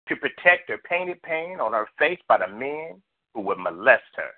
[0.07, 3.01] to protect her painted pain on her face by the men
[3.33, 4.31] who would molest her,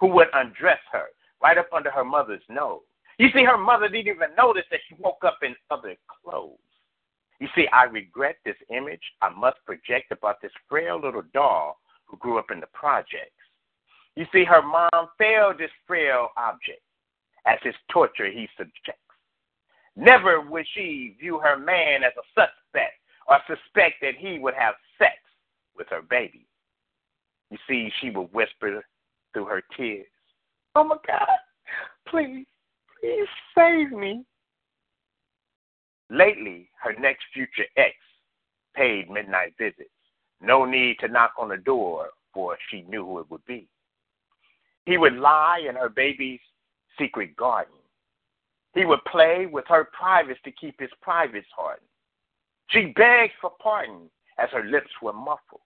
[0.00, 1.06] who would undress her
[1.42, 2.80] right up under her mother's nose.
[3.18, 6.58] You see, her mother didn't even notice that she woke up in other clothes.
[7.40, 12.16] You see, I regret this image I must project about this frail little doll who
[12.18, 13.32] grew up in the projects.
[14.14, 16.82] You see, her mom failed this frail object
[17.46, 18.98] as his torture he subjects.
[19.96, 22.94] Never would she view her man as a suspect
[23.26, 24.74] or suspect that he would have
[25.76, 26.46] with her baby.
[27.50, 28.82] You see, she would whisper
[29.32, 30.06] through her tears,
[30.74, 31.26] Oh my God,
[32.08, 32.46] please,
[33.00, 34.24] please save me.
[36.08, 37.94] Lately, her next future ex
[38.74, 39.90] paid midnight visits.
[40.40, 43.68] No need to knock on the door, for she knew who it would be.
[44.86, 46.40] He would lie in her baby's
[46.98, 47.74] secret garden.
[48.74, 51.86] He would play with her privates to keep his privates hardened.
[52.68, 55.60] She begged for pardon as her lips were muffled.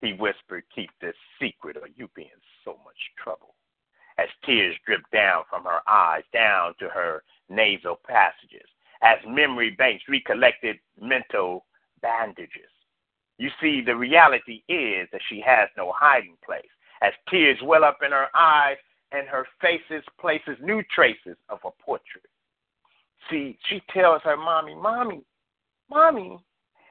[0.00, 3.54] He whispered, Keep this secret or you be in so much trouble.
[4.18, 8.68] As tears dripped down from her eyes, down to her nasal passages,
[9.02, 11.64] as memory banks recollected mental
[12.02, 12.70] bandages.
[13.38, 16.68] You see, the reality is that she has no hiding place.
[17.02, 18.76] As tears well up in her eyes
[19.12, 22.26] and her faces places new traces of a portrait.
[23.30, 25.22] See, she tells her mommy, Mommy,
[25.90, 26.38] Mommy,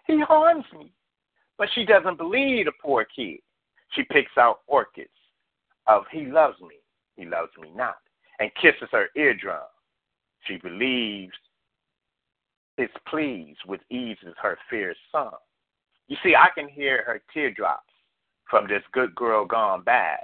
[0.06, 0.92] he harms me.
[1.60, 3.40] But she doesn't believe the poor kid.
[3.92, 5.10] She picks out orchids
[5.88, 6.78] of he loves me,
[7.18, 7.98] he loves me not,
[8.40, 9.68] and kisses her eardrum.
[10.46, 11.34] She believes
[12.78, 15.32] his pleas with eases her fears some.
[16.08, 17.94] You see, I can hear her teardrops
[18.50, 20.20] from this good girl gone bad.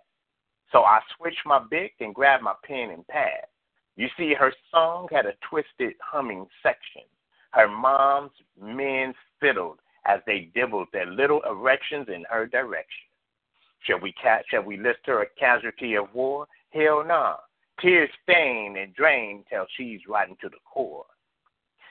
[0.72, 3.46] So I switched my bic and grabbed my pen and pad.
[3.98, 7.04] You see, her song had a twisted humming section.
[7.52, 13.08] Her mom's men fiddled as they dibbled their little erections in her direction.
[13.82, 16.48] Shall we ca- shall we list her a casualty of war?
[16.72, 17.38] Hell nah.
[17.80, 21.06] Tears stain and drain till she's rotten to the core.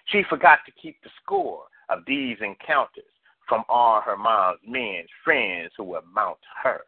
[0.06, 3.04] She forgot to keep the score of these encounters
[3.48, 6.82] from all her mom's men's friends who would mount her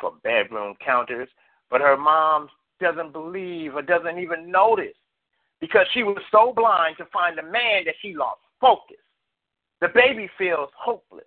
[0.00, 1.28] for bedroom counters,
[1.70, 2.48] but her mom
[2.80, 4.96] doesn't believe or doesn't even notice
[5.60, 8.96] because she was so blind to find a man that she lost focus.
[9.80, 11.24] The baby feels hopeless,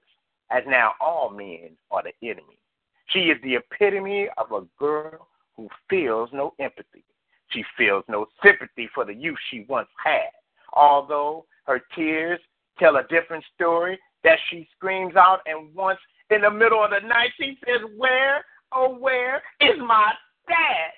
[0.50, 2.60] as now all men are the enemy.
[3.08, 7.04] She is the epitome of a girl who feels no empathy.
[7.50, 10.30] She feels no sympathy for the youth she once had.
[10.74, 12.40] Although her tears
[12.80, 16.00] tell a different story, that she screams out, and once
[16.30, 20.12] in the middle of the night she says, Where, oh, where is my
[20.48, 20.92] dad?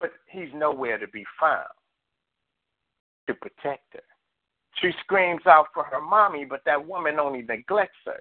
[0.00, 1.66] But he's nowhere to be found
[3.26, 4.00] to protect her.
[4.80, 8.20] She screams out for her mommy, but that woman only neglects her.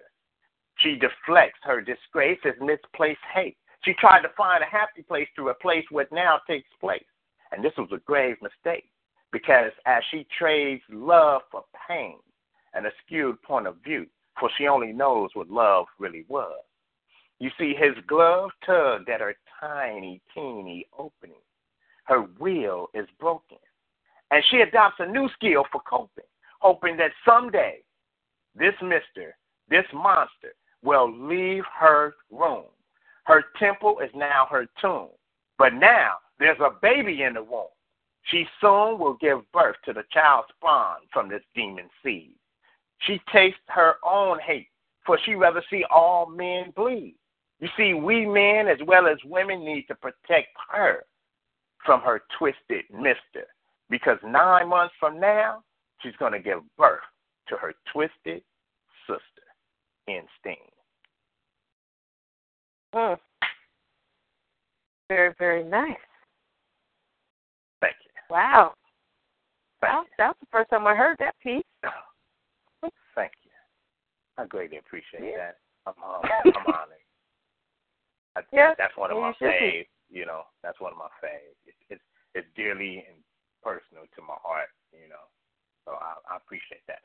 [0.77, 3.57] She deflects her disgrace as misplaced hate.
[3.83, 7.05] She tried to find a happy place to replace what now takes place.
[7.51, 8.89] And this was a grave mistake
[9.31, 12.17] because as she trades love for pain,
[12.73, 14.05] and a skewed point of view,
[14.39, 16.63] for she only knows what love really was.
[17.39, 21.41] You see, his glove tugged at her tiny, teeny opening.
[22.05, 23.57] Her will is broken.
[24.31, 26.25] And she adopts a new skill for coping
[26.59, 27.79] hoping that someday
[28.55, 29.35] this mister,
[29.69, 30.53] this monster,
[30.83, 32.65] will leave her room.
[33.25, 35.09] Her temple is now her tomb.
[35.57, 37.67] But now there's a baby in the womb.
[38.23, 42.35] She soon will give birth to the child spawned from this demon seed.
[42.99, 44.67] She tastes her own hate,
[45.05, 47.15] for she rather see all men bleed.
[47.59, 51.05] You see, we men as well as women need to protect her
[51.85, 53.47] from her twisted mister.
[53.89, 55.63] Because nine months from now,
[56.01, 56.99] she's going to give birth
[57.49, 58.43] to her twisted
[59.07, 59.47] sister
[60.07, 60.55] in steam.
[62.93, 63.17] Mm.
[65.09, 65.95] Very, very nice.
[67.81, 68.11] Thank you.
[68.29, 68.73] Wow.
[69.79, 71.63] Thank well, that's the first time I heard that piece.
[73.15, 73.51] Thank you.
[74.37, 75.37] I greatly appreciate Yeah.
[75.37, 75.57] that.
[75.85, 76.21] I'm, um,
[76.55, 77.05] I'm honored.
[78.35, 79.87] I, Yeah, that's one of yeah, my you faves.
[80.09, 81.57] You know, that's one of my faves.
[81.65, 82.03] It's it's,
[82.35, 83.17] it's dearly and
[83.63, 84.69] personal to my heart.
[84.91, 85.25] You know,
[85.87, 86.99] so I, I appreciate that.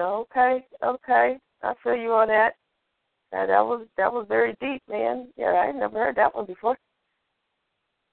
[0.00, 1.36] Okay, okay.
[1.62, 2.56] I feel you on that.
[3.32, 5.28] That that was that was very deep, man.
[5.36, 6.76] Yeah, I never heard that one before.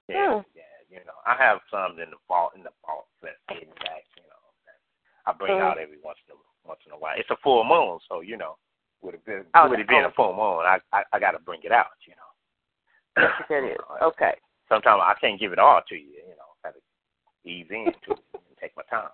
[0.08, 0.48] Yeah, Hmm.
[0.54, 0.62] yeah.
[0.90, 4.04] You know, I have some in the vault in the vault that's hidden back.
[4.16, 4.78] You know, that
[5.26, 5.62] I bring Mhm.
[5.62, 7.16] out every once in a once in a while.
[7.16, 8.56] It's a full moon, so you know,
[9.00, 10.08] with it been Oh, with it being oh.
[10.08, 11.96] a full moon, I I, I got to bring it out.
[12.06, 13.22] You know.
[13.24, 13.78] Yes, it is.
[14.02, 14.34] Okay.
[14.68, 16.12] Sometimes I can't give it all to you.
[16.26, 16.80] You know, got to
[17.48, 18.33] ease into it
[18.90, 19.08] time.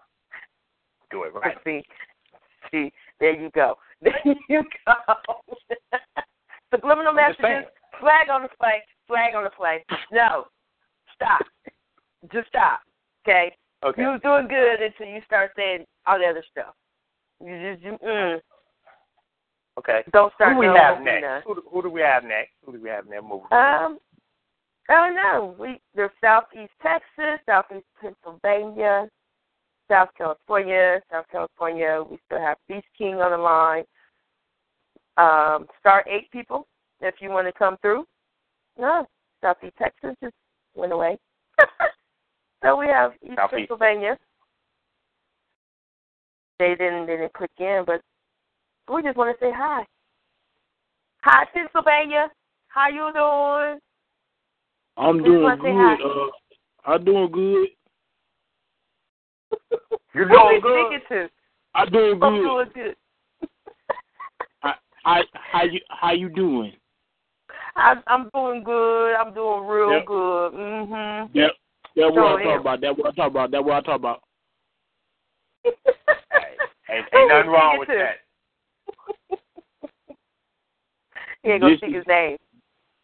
[1.11, 1.57] Do it right.
[1.65, 1.83] See,
[2.71, 3.77] see, there you go.
[4.03, 4.15] There
[4.49, 4.95] you go.
[6.75, 7.69] Subliminal messages.
[8.01, 8.83] Flag on the play.
[9.07, 9.85] Flag on the play.
[10.11, 10.47] No,
[11.15, 11.43] stop.
[12.33, 12.81] Just stop.
[13.29, 13.55] Okay.
[13.85, 14.01] Okay.
[14.01, 16.75] You was doing good until you start saying all the other stuff.
[17.45, 18.41] You just you, mm,
[19.79, 20.03] Okay.
[20.13, 20.55] don't start.
[20.55, 21.45] Who do we have next?
[21.47, 22.53] Who, do- who do we have next?
[22.65, 23.23] Who do we have next?
[23.25, 23.49] Moving.
[23.53, 23.99] Um,
[24.91, 29.09] Oh no, we there's Southeast Texas, Southeast Pennsylvania,
[29.91, 32.03] South California, South California.
[32.09, 33.85] We still have Beast King on the line.
[35.17, 36.67] Um, star eight people
[37.01, 38.05] if you want to come through.
[38.79, 39.07] No,
[39.43, 40.35] Southeast Texas just
[40.75, 41.19] went away.
[42.63, 43.69] so we have East Southeast.
[43.69, 44.17] Pennsylvania.
[46.59, 48.01] They didn't they didn't click in, but
[48.93, 49.85] we just want to say hi.
[51.23, 52.29] Hi Pennsylvania.
[52.69, 53.81] How you doing?
[54.97, 56.01] I'm Just doing good.
[56.05, 56.31] Uh,
[56.87, 57.69] I'm doing good.
[60.15, 60.87] You're doing good.
[61.01, 61.29] speaking?
[61.75, 62.27] I'm doing good.
[62.27, 62.97] I'm doing good.
[65.05, 66.73] I, how you how you doing?
[67.77, 69.15] I, I'm doing good.
[69.15, 70.07] I'm doing real Yep.
[70.07, 70.53] good.
[70.53, 71.31] Mhm.
[71.33, 71.53] Yep.
[71.97, 72.61] That's what I talk am.
[72.61, 72.81] about.
[72.81, 73.51] That's what I talk about.
[73.51, 74.23] That's what I talk about.
[76.91, 78.17] Ain't, ain't nothing wrong with that.
[81.43, 82.37] He ain't gonna This speak his name.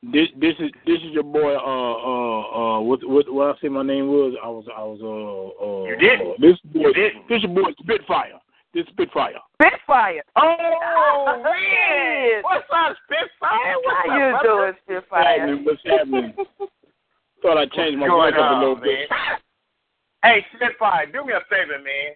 [0.03, 1.57] This this is this is your boy.
[1.57, 2.81] Uh uh uh.
[2.81, 4.35] What what what I say my name was?
[4.43, 5.85] I was I was uh uh.
[5.89, 6.33] You didn't.
[6.33, 6.89] Uh, this boy.
[6.89, 7.29] You didn't.
[7.29, 8.39] This your boy Spitfire.
[8.75, 9.41] This Spitfire.
[9.57, 10.23] Spitfire.
[10.37, 12.43] Oh, man.
[12.43, 13.75] What's up, Spitfire?
[13.83, 14.45] What's How up, you brother?
[14.45, 15.41] doing, Spitfire?
[15.41, 15.65] Happening?
[15.65, 16.35] What's happening?
[17.43, 19.09] Thought I'd change my What's voice up a little on, bit.
[20.23, 22.13] Hey, Spitfire, do me a favor, man.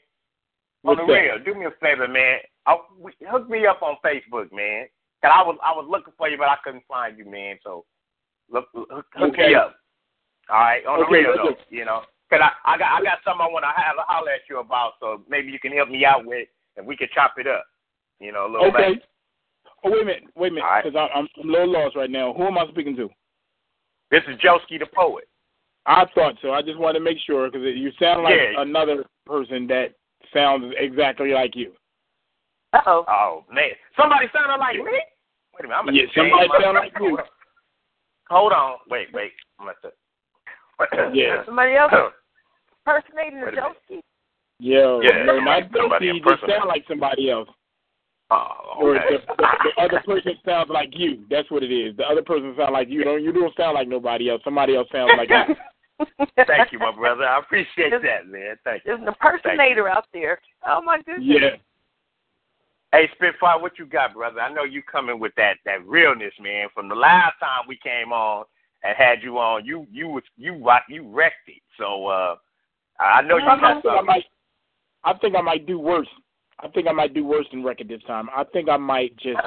[0.83, 1.18] What's on the that?
[1.18, 2.39] real, do me a favor, man.
[2.66, 2.76] I,
[3.31, 4.87] hook me up on Facebook, man.
[5.22, 7.58] Cause I was I was looking for you, but I couldn't find you, man.
[7.62, 7.84] So
[8.50, 9.48] look, hook, hook Okay.
[9.48, 9.76] me up.
[10.48, 12.02] All right, on Okay, the radio, though, you know.
[12.30, 15.22] Cause I, I got I got something I want to holler, at you about, so
[15.28, 17.64] maybe you can help me out with, and we can chop it up.
[18.20, 18.94] You know, a little Okay.
[18.94, 19.02] bit.
[19.84, 20.84] Oh wait a minute, wait a minute, All right.
[20.84, 22.32] because I'm I'm a little lost right now.
[22.32, 23.10] Who am I speaking to?
[24.10, 25.28] This is Joski the poet.
[25.86, 26.52] I thought so.
[26.52, 28.62] I just wanted to make sure because you sound like Yeah.
[28.62, 29.94] another person that
[30.32, 31.72] sounds exactly like you.
[32.72, 33.04] Uh oh.
[33.08, 34.84] Oh man, somebody sounded like me.
[34.84, 37.18] Wait a minute, I'm gonna Yeah, somebody my- sound like you.
[38.28, 39.32] Hold on, wait, wait.
[39.58, 41.44] I'm gonna Yeah.
[41.44, 41.92] Somebody else
[42.86, 43.74] impersonating the Wait a minute.
[43.90, 44.00] Joski.
[44.60, 47.48] Yo, Yeah, no, not somebody Joski, just sound like somebody else.
[48.30, 49.16] Oh, Or okay.
[49.26, 49.46] the, the,
[49.76, 51.24] the other person sounds like you.
[51.28, 51.96] That's what it is.
[51.96, 53.02] The other person sounds like you.
[53.02, 54.40] Don't you don't sound like nobody else.
[54.44, 55.54] Somebody else sounds like you.
[56.46, 57.24] Thank you, my brother.
[57.24, 58.56] I appreciate that, man.
[58.64, 58.92] Thank you.
[58.92, 60.40] There's an impersonator out there.
[60.66, 61.24] Oh my goodness.
[61.24, 61.48] Yeah.
[62.93, 64.41] Hey, Spitfire, what you got, brother?
[64.41, 66.68] I know you coming with that that realness, man.
[66.74, 68.45] From the last time we came on
[68.82, 70.55] and had you on, you you was you
[70.88, 71.62] you wrecked it.
[71.78, 72.36] So uh
[72.99, 74.07] I know you I, got think I something.
[74.07, 74.24] might.
[75.05, 76.09] I think I might do worse.
[76.59, 78.28] I think I might do worse than record this time.
[78.36, 79.38] I think I might just.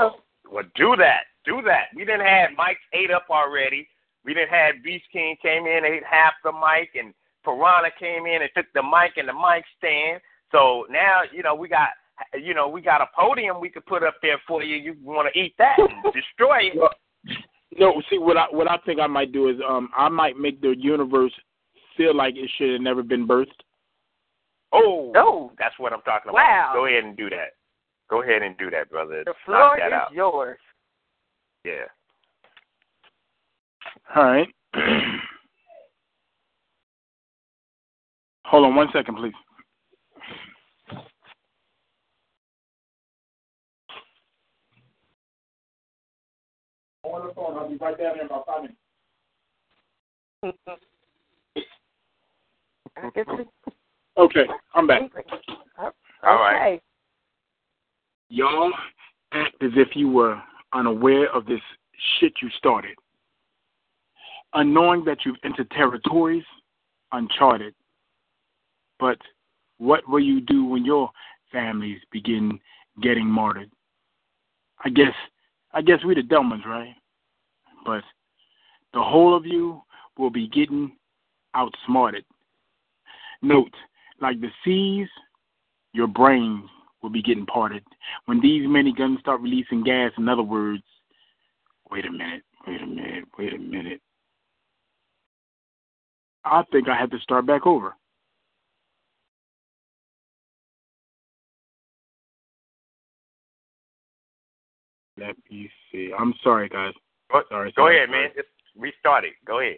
[0.51, 1.23] Well, do that.
[1.45, 1.85] Do that.
[1.95, 3.87] We didn't have Mike ate up already.
[4.25, 7.13] We didn't have Beast King came in and ate half the mic, and
[7.43, 10.21] Piranha came in and took the mic and the mic stand.
[10.51, 11.89] So now, you know, we got,
[12.39, 14.75] you know, we got a podium we could put up there for you.
[14.75, 16.73] You want to eat that and destroy it?
[16.75, 16.89] Well,
[17.77, 20.61] No, see what I what I think I might do is um I might make
[20.61, 21.33] the universe
[21.97, 23.47] feel like it should have never been birthed.
[24.71, 25.51] Oh, Oh.
[25.59, 26.35] that's what I'm talking about.
[26.35, 26.71] Wow.
[26.73, 27.53] Go ahead and do that.
[28.09, 29.23] Go ahead and do that, brother.
[29.23, 30.11] The Knock floor that is out.
[30.13, 30.57] yours.
[31.63, 31.85] Yeah.
[34.15, 34.47] All right.
[38.45, 39.33] Hold on one second, please.
[47.03, 47.57] On the phone.
[47.57, 48.79] I'll be right down there in about five minutes.
[52.97, 53.47] I guess we-
[54.17, 55.01] Okay, I'm back.
[55.77, 55.91] All
[56.23, 56.75] right.
[56.75, 56.81] Okay.
[58.29, 58.71] Y'all
[59.31, 60.41] act as if you were
[60.71, 61.61] unaware of this
[62.19, 62.97] shit you started.
[64.53, 66.45] Unknowing that you've entered territories
[67.13, 67.73] uncharted.
[68.99, 69.17] But
[69.77, 71.11] what will you do when your
[71.51, 72.59] families begin
[73.01, 73.71] getting martyred?
[74.83, 75.13] I guess
[75.73, 76.95] I guess we the dumb ones, right?
[77.85, 78.03] But
[78.93, 79.81] the whole of you
[80.17, 80.91] will be getting
[81.55, 82.25] outsmarted.
[83.41, 83.73] Note,
[84.21, 85.07] like the seas,
[85.93, 86.69] your brains
[87.01, 87.83] will be getting parted.
[88.25, 90.83] When these many miniguns start releasing gas, in other words,
[91.91, 94.01] wait a minute, wait a minute, wait a minute.
[96.45, 97.95] I think I have to start back over.
[105.25, 106.11] Let me see.
[106.17, 106.93] I'm sorry, guys.
[107.31, 108.21] Go, Sorry, go sorry, ahead, sorry.
[108.23, 108.31] man.
[108.35, 109.33] Just restart it.
[109.45, 109.77] Go ahead.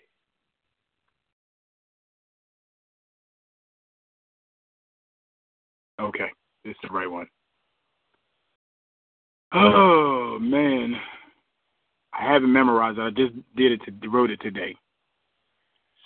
[5.99, 6.27] Okay,
[6.63, 7.27] this is the right one.
[9.53, 10.95] Oh man,
[12.13, 13.01] I haven't memorized it.
[13.03, 14.75] I just did it to wrote it today,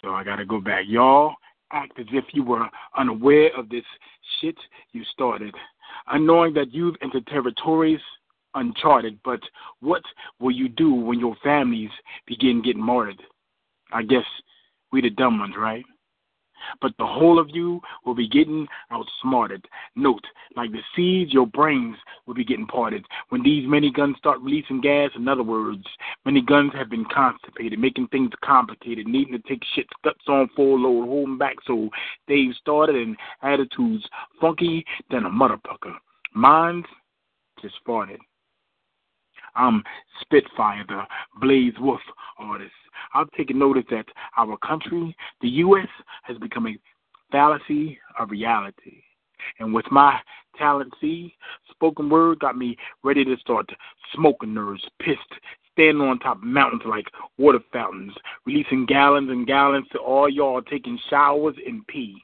[0.02, 0.84] so I got to go back.
[0.88, 1.34] Y'all
[1.72, 2.68] act as if you were
[2.98, 3.84] unaware of this
[4.40, 4.56] shit
[4.92, 5.56] you started,
[6.12, 8.02] unknowing that you've entered territories
[8.56, 9.20] uncharted.
[9.24, 9.42] But
[9.80, 10.04] what
[10.40, 11.92] will you do when your families
[12.26, 13.22] begin getting martyred?
[13.92, 14.26] I guess
[14.92, 15.86] we the dumb ones, right?
[16.82, 19.66] But the whole of you will be getting outsmarted.
[19.96, 20.26] Note,
[20.56, 21.96] like the seeds, your brains
[22.26, 23.06] will be getting parted.
[23.30, 25.86] When these many guns start releasing gas, in other words,
[26.26, 30.80] many guns have been constipated, making things complicated, needing to take shit guts on full
[30.80, 31.90] load, holding back so
[32.28, 34.08] they've started and attitudes
[34.42, 35.96] funky than a motherfucker.
[36.34, 36.88] Minds
[37.62, 38.20] just farted.
[39.56, 39.84] I'm
[40.22, 41.04] Spitfire, the
[41.40, 42.02] Blaze Wolf
[42.38, 42.72] artist.
[43.14, 44.06] I've taken notice that
[44.38, 45.88] our country, the U.S.,
[46.24, 46.78] has become a
[47.32, 49.04] fallacy of reality.
[49.60, 50.20] And with my
[50.58, 51.36] talent, see,
[51.72, 53.70] spoken word got me ready to start
[54.14, 55.20] smoking nerves, pissed,
[55.72, 57.06] standing on top of mountains like
[57.38, 58.14] water fountains,
[58.46, 62.22] releasing gallons and gallons to all y'all taking showers and pee.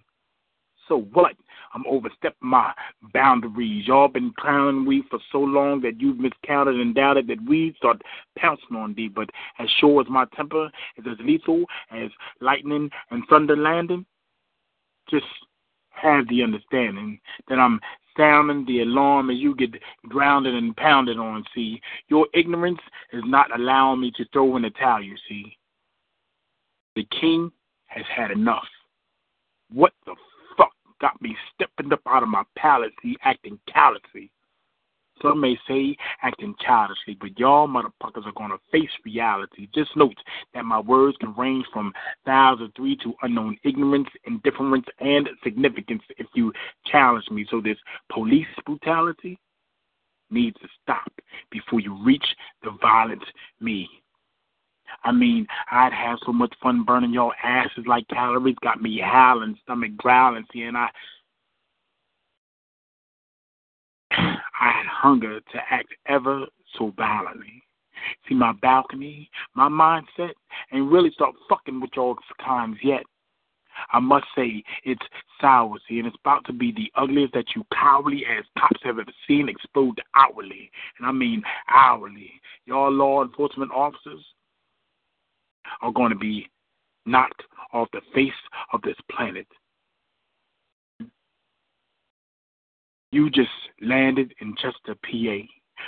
[0.87, 1.35] So what?
[1.75, 2.73] I'm overstepping my
[3.13, 3.85] boundaries.
[3.85, 8.01] Y'all been clowning we for so long that you've miscounted and doubted that we start
[8.37, 9.09] pouncing on thee.
[9.09, 12.09] But as sure as my temper is as lethal as
[12.39, 14.05] lightning and thunder landing,
[15.09, 15.25] just
[15.89, 17.19] have the understanding
[17.49, 17.79] that I'm
[18.17, 19.71] sounding the alarm as you get
[20.07, 21.43] grounded and pounded on.
[21.53, 22.79] See, your ignorance
[23.11, 25.03] is not allowing me to throw in the towel.
[25.03, 25.57] You see,
[26.95, 27.51] the king
[27.87, 28.65] has had enough.
[29.71, 30.15] What the
[31.01, 32.91] got me stepping up out of my palace,
[33.23, 34.31] acting callously.
[35.21, 39.67] Some may say acting childishly, but y'all motherfuckers are gonna face reality.
[39.73, 40.17] Just note
[40.53, 41.93] that my words can range from
[42.25, 46.51] thousands three to unknown ignorance, indifference, and significance if you
[46.85, 47.45] challenge me.
[47.49, 47.77] So this
[48.11, 49.39] police brutality
[50.29, 51.11] needs to stop
[51.49, 52.25] before you reach
[52.63, 53.23] the violent
[53.61, 53.87] me.
[55.03, 59.57] I mean, I'd have so much fun burning your asses like calories, got me howling,
[59.63, 60.89] stomach growling, see, and I
[64.11, 66.45] I had hunger to act ever
[66.77, 67.63] so violently.
[68.27, 70.33] See my balcony, my mindset,
[70.71, 73.03] and really start fucking with your kinds yet.
[73.91, 75.05] I must say it's
[75.41, 78.99] sour, see, and it's about to be the ugliest that you cowardly as cops have
[78.99, 80.71] ever seen explode outwardly.
[80.97, 82.31] And I mean hourly.
[82.65, 84.23] Y'all law enforcement officers,
[85.81, 86.49] are going to be
[87.05, 87.43] knocked
[87.73, 88.31] off the face
[88.73, 89.47] of this planet.
[93.11, 93.49] You just
[93.81, 95.47] landed in Chester, PA,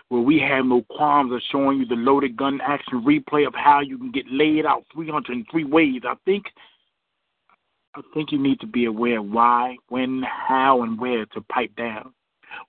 [0.10, 3.82] where we have no qualms of showing you the loaded gun action replay of how
[3.82, 6.02] you can get laid out 303 ways.
[6.08, 6.46] I think
[7.96, 12.14] I think you need to be aware why, when, how, and where to pipe down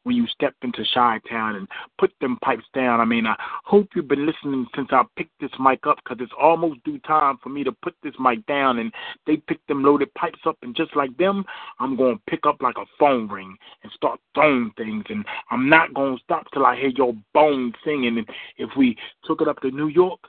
[0.05, 1.69] when you step into Chi Town and
[1.99, 3.01] put them pipes down.
[3.01, 6.33] I mean, I hope you've been listening since I picked this mic up because it's
[6.41, 8.79] almost due time for me to put this mic down.
[8.79, 8.93] And
[9.27, 11.45] they pick them loaded pipes up, and just like them,
[11.79, 15.05] I'm going to pick up like a phone ring and start throwing things.
[15.09, 18.19] And I'm not going to stop till I hear your bones singing.
[18.19, 20.21] And if we took it up to New York,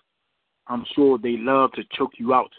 [0.68, 2.52] I'm sure they love to choke you out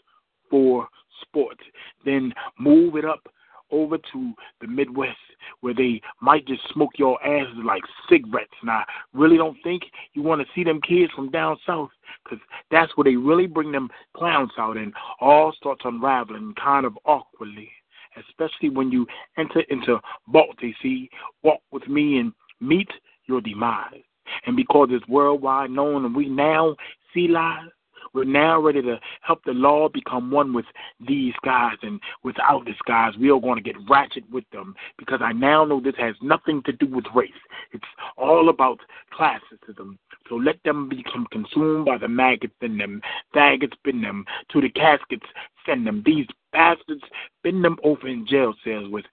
[0.50, 0.88] for
[1.22, 1.60] sports.
[2.04, 3.28] Then move it up
[3.70, 5.16] over to the Midwest
[5.60, 8.54] where they might just smoke your asses like cigarettes.
[8.60, 9.82] And I really don't think
[10.14, 11.90] you want to see them kids from down south
[12.24, 12.38] because
[12.70, 17.70] that's where they really bring them clowns out and all starts unraveling kind of awkwardly,
[18.16, 19.06] especially when you
[19.38, 21.10] enter into Baltic See,
[21.42, 22.90] walk with me and meet
[23.26, 24.02] your demise.
[24.46, 26.76] And because it's worldwide known and we now
[27.12, 27.68] see lies,
[28.12, 30.66] we're now ready to help the law become one with
[31.06, 35.20] these guys, and without these guys, we are going to get ratchet with them because
[35.22, 37.30] I now know this has nothing to do with race.
[37.72, 37.84] It's
[38.16, 38.80] all about
[39.18, 39.98] classism.
[40.28, 43.00] So let them become consumed by the maggots in them,
[43.34, 45.26] faggots in them, to the caskets
[45.66, 46.02] send them.
[46.04, 47.02] These bastards
[47.42, 49.04] bend them over in jail cells with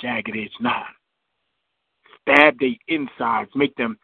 [0.00, 0.88] jagged edge knives.
[2.22, 3.96] Stab their insides, make them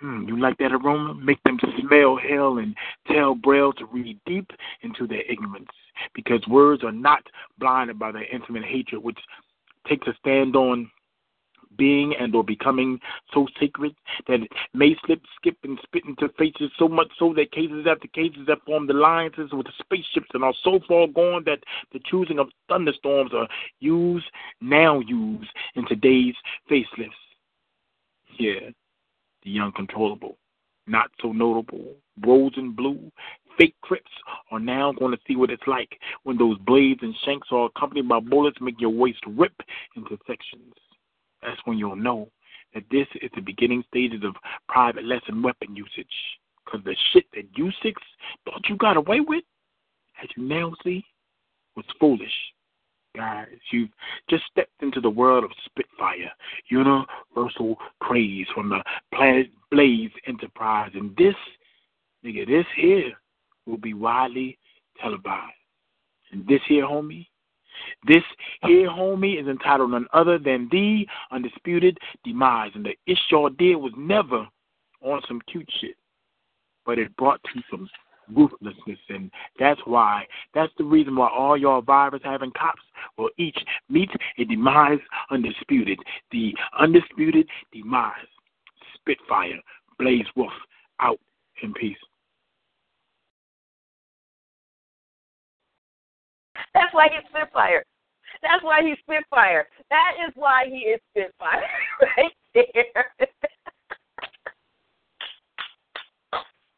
[0.00, 1.14] Hmm, you like that aroma?
[1.14, 2.76] Make them smell hell and
[3.10, 4.50] tell Braille to read deep
[4.82, 5.70] into their ignorance.
[6.14, 7.24] Because words are not
[7.58, 9.18] blinded by their intimate hatred, which
[9.88, 10.90] takes a stand on
[11.76, 12.98] being and or becoming
[13.32, 13.94] so sacred
[14.26, 18.08] that it may slip, skip, and spit into faces so much so that cases after
[18.08, 21.60] cases have formed alliances with the spaceships and are so far gone that
[21.92, 23.48] the choosing of thunderstorms are
[23.80, 24.26] used,
[24.60, 26.34] now used, in today's
[26.70, 27.12] facelifts.
[28.38, 28.70] Yeah
[29.52, 30.36] the uncontrollable,
[30.86, 31.94] not so notable.
[32.24, 33.10] Rose and blue,
[33.58, 34.10] fake crips
[34.50, 38.08] are now going to see what it's like when those blades and shanks are accompanied
[38.08, 39.54] by bullets make your waist rip
[39.96, 40.74] into sections.
[41.42, 42.28] That's when you'll know
[42.74, 44.34] that this is the beginning stages of
[44.68, 46.06] private lesson weapon usage.
[46.64, 48.00] Because the shit that you six
[48.44, 49.44] thought you got away with,
[50.22, 51.04] as you now see,
[51.76, 52.32] was foolish
[53.16, 53.48] guys.
[53.70, 53.90] You've
[54.28, 56.30] just stepped into the world of Spitfire,
[56.68, 58.82] universal craze from the
[59.14, 60.90] Planet Blaze Enterprise.
[60.94, 61.34] And this,
[62.24, 63.12] nigga, this here
[63.66, 64.58] will be widely
[65.00, 65.52] televised.
[66.32, 67.26] And this here, homie,
[68.06, 68.22] this
[68.62, 72.72] here, homie, is entitled none other than the undisputed demise.
[72.74, 74.46] And the ish y'all did was never
[75.02, 75.96] on some cute shit,
[76.84, 77.88] but it brought to some
[78.34, 80.26] ruthlessness, and that's why.
[80.54, 82.82] That's the reason why all y'all virus having cops
[83.16, 85.00] will each meet a demise
[85.30, 85.98] undisputed.
[86.30, 88.14] The undisputed demise.
[88.94, 89.58] Spitfire,
[89.98, 90.52] Blaze Wolf,
[91.00, 91.18] out
[91.62, 91.96] in peace.
[96.74, 97.84] That's why he's Spitfire.
[98.42, 99.66] That's why he's Spitfire.
[99.90, 101.62] That is why he is Spitfire
[102.16, 103.12] right there.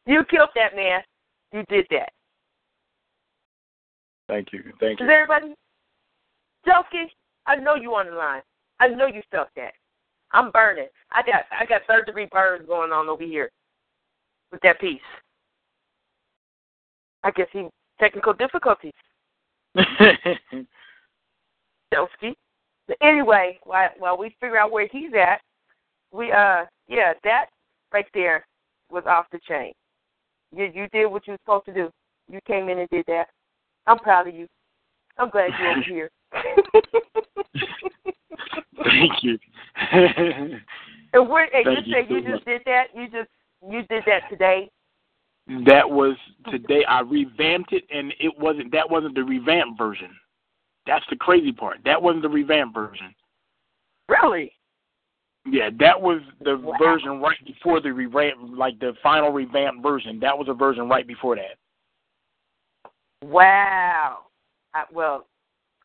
[0.07, 1.01] you killed that man.
[1.53, 2.11] You did that.
[4.29, 4.63] Thank you.
[4.79, 5.11] Thank Is you.
[5.11, 5.55] everybody
[6.65, 7.09] joking?
[7.47, 8.43] I know you on the line.
[8.79, 9.73] I know you felt that.
[10.33, 10.87] I'm burning.
[11.11, 13.51] I got I got third degree burns going on over here
[14.53, 15.01] with that piece.
[17.25, 17.69] I guess he
[17.99, 18.93] technical difficulties.
[22.91, 25.41] But anyway, while while we figure out where he's at,
[26.13, 27.47] we uh yeah, that
[27.93, 28.45] right there
[28.91, 29.73] was off the chain.
[30.55, 31.91] You you did what you were supposed to do.
[32.31, 33.27] You came in and did that.
[33.87, 34.47] I'm proud of you.
[35.19, 36.11] I'm glad you're over here.
[38.85, 39.39] Thank you.
[41.13, 42.45] and where and Thank you you say you just much.
[42.45, 42.85] did that?
[42.95, 43.29] You just
[43.69, 44.71] you did that today?
[45.67, 46.17] That was
[46.51, 46.85] today.
[46.89, 48.71] I revamped it, and it wasn't.
[48.73, 50.11] That wasn't the revamped version.
[50.87, 51.79] That's the crazy part.
[51.85, 53.15] That wasn't the revamped version.
[54.09, 54.53] Really?
[55.47, 56.77] Yeah, that was the Wow.
[56.79, 60.21] version right before the revamp, like the final revamped version.
[60.21, 61.57] That was a version right before that.
[63.23, 64.27] Wow.
[64.75, 65.27] I, well,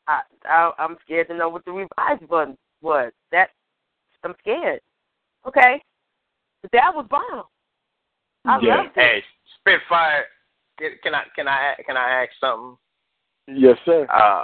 [0.08, 3.12] I, I I'm scared to know what the revised one was.
[3.32, 3.50] That
[4.24, 4.82] I'm scared.
[5.48, 5.82] Okay,
[6.62, 7.46] but that was bomb.
[8.46, 8.78] I Yeah.
[8.78, 9.02] loved it.
[9.02, 9.24] Hey,
[9.60, 10.26] Spitfire,
[10.78, 12.78] can can I can I can I ask something?
[13.48, 14.06] Yes, sir.
[14.10, 14.44] Uh,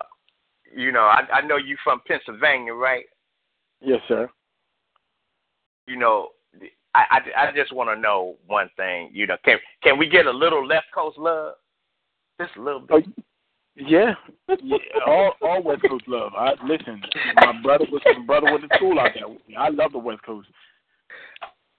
[0.75, 3.05] you know, I I know you from Pennsylvania, right?
[3.81, 4.29] Yes, sir.
[5.87, 6.29] You know,
[6.93, 9.09] I I, I just want to know one thing.
[9.13, 11.55] You know, can can we get a little left coast love?
[12.39, 13.05] Just a little bit.
[13.07, 13.23] Oh,
[13.75, 14.13] yeah,
[14.61, 14.77] yeah.
[15.07, 16.33] All all West Coast love.
[16.35, 17.01] I listen.
[17.35, 19.57] My brother was my brother went to school out there.
[19.57, 20.47] I love the West Coast.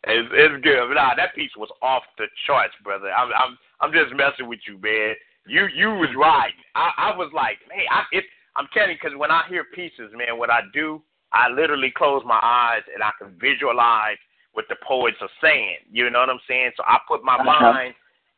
[0.04, 0.94] It's, it's good.
[0.94, 3.10] Nah, that piece was off the charts, brother.
[3.12, 5.14] I'm I'm I'm just messing with you, man.
[5.46, 6.54] You you was right.
[6.74, 8.24] I I was like, man, I it.
[8.56, 11.02] I'm telling you, because when I hear pieces, man, what I do,
[11.32, 14.18] I literally close my eyes and I can visualize
[14.52, 15.78] what the poets are saying.
[15.90, 16.72] You know what I'm saying?
[16.76, 17.44] So I put my Uh-huh.
[17.72, 17.94] mind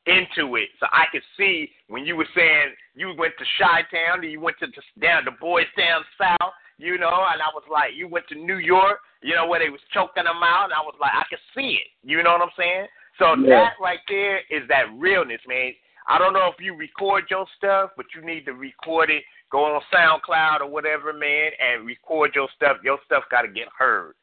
[0.06, 4.22] into it, so I could see when you were saying you went to Chi Town,
[4.22, 7.64] and you went to the, down the Boys Town South, you know, and I was
[7.70, 10.74] like, you went to New York, you know, where they was choking them out, and
[10.74, 11.88] I was like, I could see it.
[12.02, 12.86] You know what I'm saying?
[13.18, 13.48] So Yeah.
[13.48, 15.74] that right there is that realness, man.
[16.06, 19.24] I don't know if you record your stuff, but you need to record it.
[19.50, 22.78] Go on SoundCloud or whatever, man, and record your stuff.
[22.82, 24.14] Your stuff got to get heard.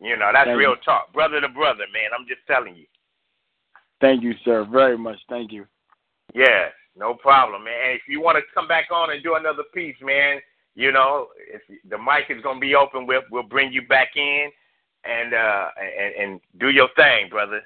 [0.00, 0.84] You know, that's Thank real you.
[0.84, 2.10] talk, brother to brother, man.
[2.18, 2.86] I'm just telling you.
[4.00, 5.18] Thank you, sir, very much.
[5.28, 5.66] Thank you.
[6.34, 7.74] Yeah, no problem, man.
[7.86, 10.40] And if you want to come back on and do another piece, man,
[10.74, 14.50] you know, if the mic is gonna be open, we'll we'll bring you back in
[15.04, 17.62] and uh and, and do your thing, brother.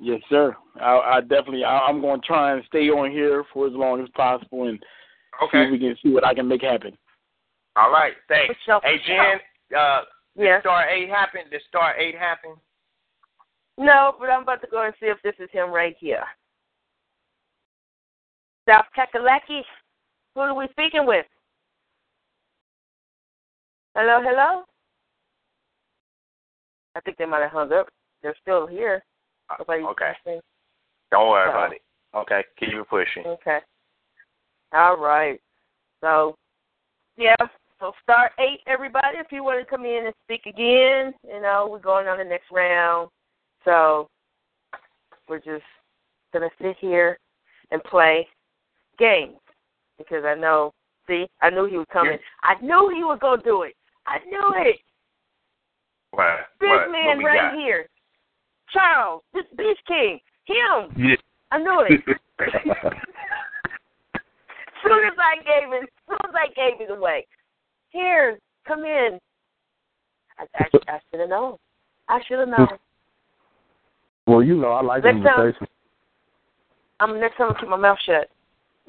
[0.00, 0.56] Yes, sir.
[0.80, 1.64] I, I definitely.
[1.64, 4.78] I, I'm going to try and stay on here for as long as possible and
[5.40, 6.96] see if we can see what I can make happen.
[7.76, 8.54] All right, thanks.
[8.64, 9.06] For Hey for.
[9.06, 10.02] Jen, uh
[10.36, 10.62] Yes.
[10.62, 11.50] Star Eight happened.
[11.50, 12.52] Did Star Eight happen?
[13.76, 16.22] No, but I'm about to go and see if this is him right here.
[18.68, 19.62] South Kakalaki.
[20.34, 21.26] Who are we speaking with?
[23.96, 24.62] Hello, hello?
[26.94, 27.88] I think they might have hung up.
[28.22, 29.02] They're still here.
[29.60, 30.40] Okay.
[31.10, 31.82] Don't worry So- about it.
[32.14, 33.26] Okay, keep it pushing.
[33.26, 33.60] Okay.
[34.72, 35.40] All right.
[36.00, 36.36] So,
[37.16, 37.36] yeah.
[37.78, 39.18] So start eight, everybody.
[39.18, 42.24] If you want to come in and speak again, you know, we're going on the
[42.24, 43.08] next round.
[43.64, 44.08] So
[45.28, 45.64] we're just
[46.32, 47.18] gonna sit here
[47.70, 48.26] and play
[48.98, 49.38] games
[49.98, 50.72] because I know.
[51.06, 52.18] See, I knew he was coming.
[52.42, 53.74] I knew he was gonna do it.
[54.06, 54.80] I knew it.
[56.10, 56.48] What?
[56.60, 56.90] This what?
[56.90, 57.58] man what right got?
[57.58, 57.86] here,
[58.72, 60.92] Charles, this Beast King, him.
[60.96, 61.16] Yeah.
[61.50, 62.00] I knew it.
[64.84, 67.26] soon as I gave it, soon as I gave it away,
[67.90, 69.18] here, come in.
[70.38, 71.56] I, I, I should have known.
[72.08, 72.68] I should have known.
[74.26, 75.66] well, you know, I like Next time- invitation.
[77.00, 77.48] I'm next time.
[77.50, 78.28] I'll keep my mouth shut.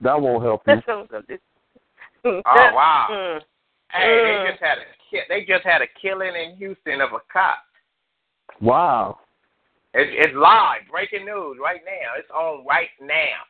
[0.00, 0.74] that won't help you.
[0.74, 1.38] Next time I'm gonna do.
[2.24, 3.06] Oh wow.
[3.10, 3.40] Mm.
[3.92, 4.44] Hey, Mm.
[4.44, 4.86] they just had a ki-
[5.28, 7.58] they just had a killing in Houston of a cop.
[8.60, 9.18] Wow.
[9.94, 12.18] It's, it's live, breaking news right now.
[12.18, 13.42] It's on right now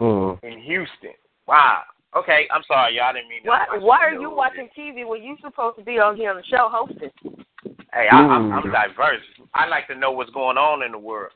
[0.00, 0.38] Mm.
[0.44, 1.14] in Houston.
[1.46, 1.82] Wow.
[2.14, 3.04] Okay, I'm sorry, y'all.
[3.06, 3.48] I didn't mean to.
[3.48, 6.44] Why, why are you watching TV when you supposed to be on here on the
[6.44, 7.10] show hosting?
[7.92, 8.52] Hey, I, I'm, Mm.
[8.52, 9.22] I'm diverse.
[9.54, 11.32] I like to know what's going on in the world.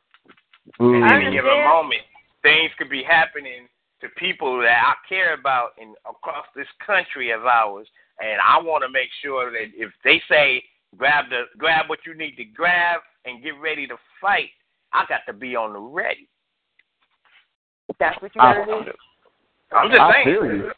[0.78, 1.06] Mm.
[1.06, 2.02] At any given moment,
[2.42, 3.66] things could be happening
[4.02, 7.88] to people that I care about in across this country of ours,
[8.20, 10.62] and I want to make sure that if they say
[10.96, 14.50] grab the grab what you need to grab and get ready to fight,
[14.92, 16.28] I got to be on the ready.
[17.98, 18.92] That's what you I- gotta do.
[19.72, 20.28] I'm just I saying.
[20.28, 20.70] you.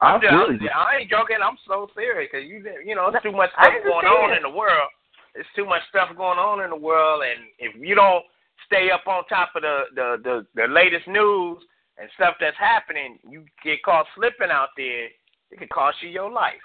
[0.00, 0.68] I I'm just, I'm, you.
[0.74, 1.36] I ain't joking.
[1.44, 4.50] I'm so serious because you, you know, there's too much stuff going on in the
[4.50, 4.88] world.
[5.34, 8.24] There's too much stuff going on in the world, and if you don't
[8.66, 11.58] stay up on top of the the the, the latest news
[11.98, 15.06] and stuff that's happening, you get caught slipping out there.
[15.50, 16.62] It could cost you your life.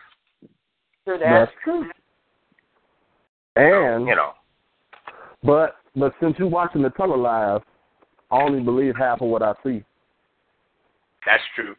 [1.05, 1.89] Do That's true.
[3.55, 4.33] And You know,
[5.43, 7.61] but but since you're watching the tele live,
[8.31, 9.83] I only believe half of what I see.
[11.25, 11.75] that's true.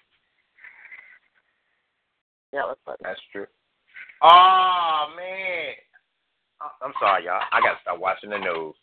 [2.53, 2.97] Yeah, that's funny.
[3.03, 3.47] That's true.
[4.23, 5.74] Oh man,
[6.61, 7.43] I- I'm sorry, y'all.
[7.53, 8.74] I gotta stop watching the news.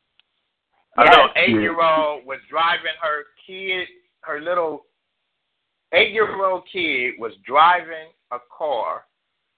[0.98, 1.10] A Yes.
[1.10, 3.88] little eight-year-old was driving her kid,
[4.22, 4.86] her little
[5.94, 9.06] eight-year-old kid was driving a car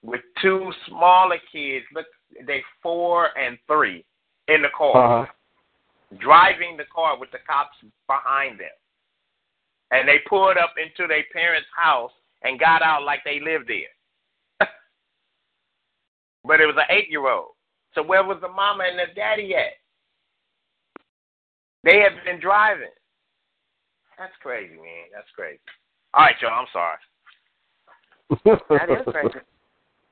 [0.06, 1.84] with two smaller kids.
[1.92, 2.06] Look,
[2.46, 4.04] they four and three
[4.48, 5.32] in the car, Uh-huh.
[6.18, 7.76] driving the car with the cops
[8.06, 8.70] behind them,
[9.90, 12.12] and they pulled up into their parents' house
[12.42, 13.90] and got out like they lived there.
[16.44, 17.54] but it was an eight-year-old.
[17.94, 19.72] So where was the mama and the daddy at?
[21.82, 22.90] They had been driving.
[24.18, 25.10] That's crazy, man.
[25.12, 25.60] That's crazy.
[26.14, 26.52] All right, y'all.
[26.52, 26.98] I'm sorry.
[28.68, 29.38] That is crazy.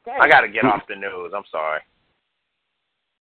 [0.06, 1.32] I got to get off the news.
[1.34, 1.80] I'm sorry.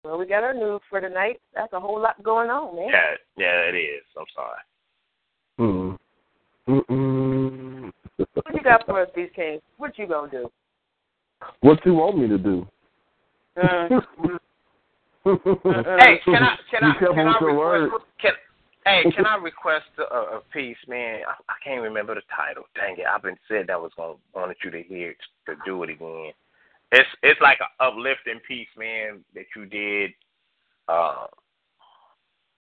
[0.03, 1.41] Well, we got our news for tonight.
[1.53, 2.87] That's a whole lot going on, man.
[2.89, 4.03] Yeah, yeah, it is.
[4.17, 4.59] I'm sorry.
[5.59, 5.97] Mm.
[6.69, 7.91] Mm-mm.
[8.17, 9.61] What you got for us, these kings?
[9.77, 10.49] What you gonna do?
[11.61, 12.67] What you want me to do?
[13.57, 14.01] Mm.
[15.25, 18.31] Hey, can I can I can I request can
[18.85, 21.21] Hey, can I request a, a piece, man?
[21.27, 22.63] I, I can't remember the title.
[22.75, 23.05] Dang it!
[23.05, 26.31] I've been said that was gonna wanted you to hear it, to do it again.
[26.91, 30.11] It's it's like a uplifting piece, man, that you did.
[30.87, 31.27] Uh,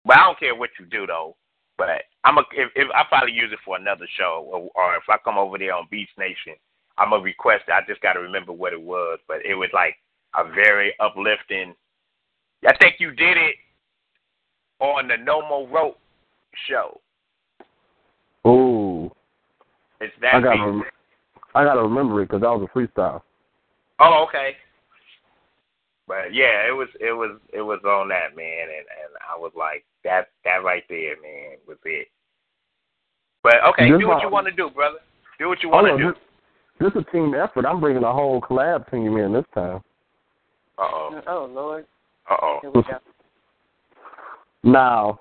[0.05, 1.35] but I don't care what you do though.
[1.77, 5.03] But I'm a if, if I probably use it for another show, or, or if
[5.09, 6.53] I come over there on Beast Nation,
[6.97, 7.71] I'm gonna request it.
[7.71, 9.19] I just got to remember what it was.
[9.27, 9.95] But it was like
[10.37, 11.75] a very uplifting.
[12.65, 13.55] I think you did it
[14.79, 15.99] on the No More Rope
[16.69, 16.99] show.
[18.45, 19.11] Oh,
[19.99, 20.83] It's that I gotta, rem-
[21.55, 23.21] I gotta remember it because that was a freestyle.
[23.99, 24.55] Oh, okay.
[26.07, 29.51] But yeah, it was it was it was on that man, and and I was
[29.55, 32.07] like that that right there, man, was it.
[33.41, 34.99] But okay, This do what my- you want to do, brother.
[35.39, 36.11] Do what you want to do.
[36.11, 37.65] this, this is a team effort.
[37.65, 39.81] I'm bringing a whole collab team in this time.
[40.77, 41.21] Uh oh.
[41.27, 41.85] Oh Lord.
[42.29, 42.59] Uh oh.
[42.61, 42.99] Here we go.
[44.63, 45.19] Now,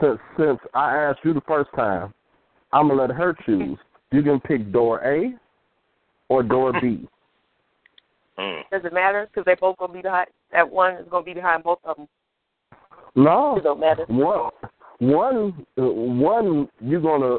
[0.00, 2.14] since since I asked you the first time,
[2.72, 3.78] I'm gonna let her choose.
[4.12, 5.34] You can pick door A
[6.28, 7.06] or door B.
[8.40, 8.62] Mm.
[8.70, 9.28] Does it matter?
[9.30, 10.28] Because they both gonna be behind.
[10.52, 12.08] That one is gonna be behind both of them.
[13.14, 14.06] No, It don't matter.
[14.08, 14.50] one
[14.98, 17.38] one uh, one you're gonna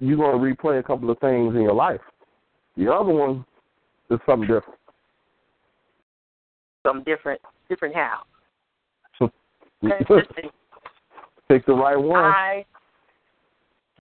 [0.00, 2.00] you're gonna replay a couple of things in your life.
[2.76, 3.44] The other one
[4.10, 4.78] is something different.
[6.84, 7.40] Something different.
[7.68, 8.22] Different how?
[11.48, 12.24] Pick the right one.
[12.24, 12.64] I.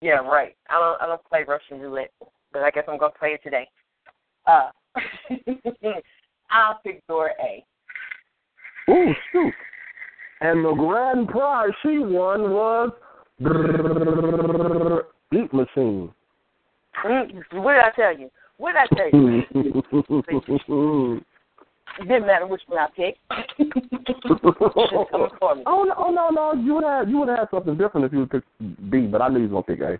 [0.01, 0.55] Yeah, right.
[0.69, 1.01] I don't.
[1.01, 2.11] I don't play Russian roulette,
[2.51, 3.67] but I guess I'm gonna play it today.
[4.47, 4.69] Uh,
[6.49, 7.65] I'll pick door A.
[8.91, 9.53] Ooh, shoot.
[10.41, 12.91] And the grand prize she won was
[15.31, 16.11] Beat Machine.
[17.05, 18.29] Mm, What did I tell you?
[18.57, 19.43] What did I tell you?
[21.99, 23.19] It didn't matter which one I picked.
[23.57, 25.63] It's coming for me.
[25.65, 26.53] oh no, oh no, no!
[26.53, 28.43] You would have you would have something different if you would pick
[28.89, 29.99] B, but I knew you was gonna pick A.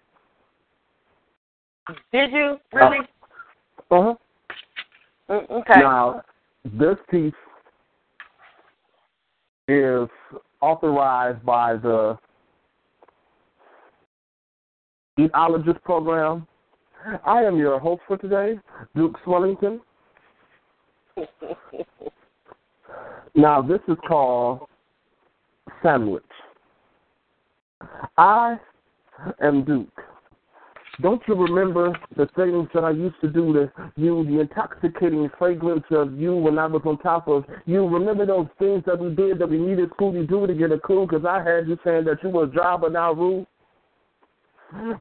[2.12, 3.00] Did you really?
[3.92, 4.14] Uh huh.
[5.30, 5.80] Mm, okay.
[5.80, 6.22] Now,
[6.64, 7.34] this piece
[9.68, 10.08] is
[10.62, 12.18] authorized by the
[15.20, 16.48] Eatologist program.
[17.26, 18.60] I am your host for today,
[18.96, 19.82] Duke Swellington.
[23.38, 24.62] Now, this is called
[25.84, 26.24] Sandwich.
[28.18, 28.58] I
[29.42, 30.02] am Duke.
[31.02, 35.84] Don't you remember the things that I used to do to you, the intoxicating fragrance
[35.92, 37.88] of you when I was on top of you?
[37.88, 41.06] Remember those things that we did that we needed Scooby Doo to get a clue
[41.06, 43.46] because I had you saying that you were a driver now, Rue?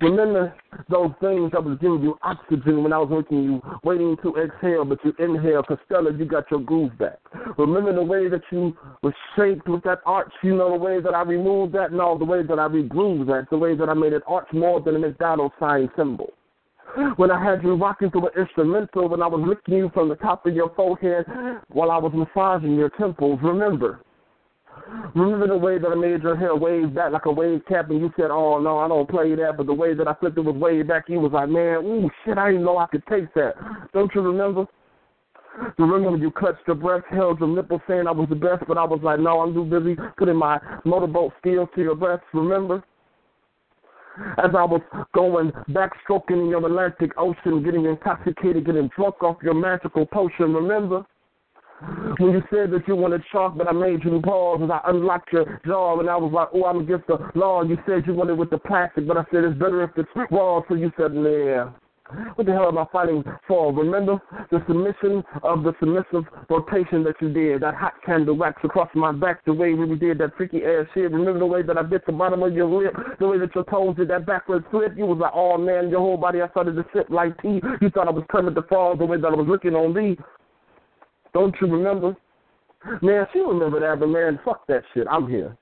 [0.00, 0.54] Remember
[0.88, 4.84] those things I was giving you oxygen when I was making you waiting to exhale,
[4.84, 5.62] but you inhale.
[5.62, 7.18] Costello, you got your groove back.
[7.58, 10.32] Remember the way that you were shaped with that arch.
[10.42, 13.48] You know the way that I removed that, no, the way that I regrooved that,
[13.50, 16.32] the way that I made it arch more than a McDonald's sign symbol.
[17.16, 20.14] When I had you rocking to an instrumental, when I was licking you from the
[20.16, 21.24] top of your forehead
[21.68, 24.03] while I was massaging your temples, remember.
[25.14, 28.00] Remember the way that I made your hair wave back like a wave cap, and
[28.00, 30.40] you said, "Oh no, I don't play that." But the way that I flipped it
[30.40, 33.32] was way back, you was like, "Man, ooh, shit, I didn't know I could take
[33.34, 33.54] that."
[33.92, 34.66] Don't you remember?
[35.78, 38.76] Remember when you clutched your breast, held your nipple, saying I was the best, but
[38.76, 42.82] I was like, "No, I'm too busy putting my motorboat skills to your breast." Remember?
[44.38, 44.80] As I was
[45.12, 50.54] going backstroking in your Atlantic Ocean, getting intoxicated, getting drunk off your magical potion.
[50.54, 51.04] Remember?
[52.18, 55.32] When you said that you wanted chalk, but I made you pause as I unlocked
[55.32, 57.62] your jaw, and I was like, oh, I'm against the law.
[57.62, 60.62] You said you wanted with the plastic, but I said it's better if it's raw.
[60.68, 61.70] So you said, yeah.
[62.34, 63.72] What the hell am I fighting for?
[63.72, 64.20] Remember
[64.50, 69.10] the submission of the submissive rotation that you did, that hot candle wax across my
[69.10, 71.10] back, the way we did that freaky ass shit.
[71.10, 73.64] Remember the way that I bit the bottom of your lip, the way that your
[73.64, 74.92] toes did that backward flip.
[74.96, 77.60] You was like, oh man, your whole body I started to sip like tea.
[77.80, 80.18] You thought I was coming to fall, the way that I was looking on thee.
[81.34, 82.16] Don't you remember?
[83.02, 85.06] Man, she remember that, but man, fuck that shit.
[85.10, 85.56] I'm here.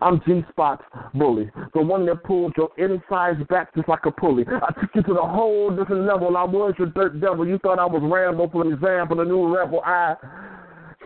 [0.00, 4.44] I'm G Spot's bully, the one that pulled your insides back just like a pulley.
[4.48, 6.36] I took you to the whole different level.
[6.36, 7.46] I was your dirt devil.
[7.46, 9.82] You thought I was Rambo for an example, the new rebel.
[9.84, 10.14] I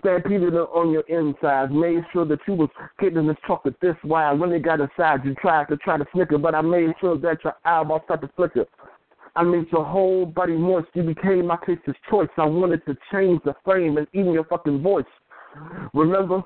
[0.01, 2.69] stampeded on your insides, made sure that you was
[3.01, 4.39] getting this chocolate this wild.
[4.39, 7.43] When it got inside, you tried to try to snicker, but I made sure that
[7.43, 8.67] your eyeballs started to flicker.
[9.37, 10.89] I made your whole body moist.
[10.95, 12.29] You became my taster's choice.
[12.37, 15.05] I wanted to change the frame and even your fucking voice.
[15.95, 16.43] Remember?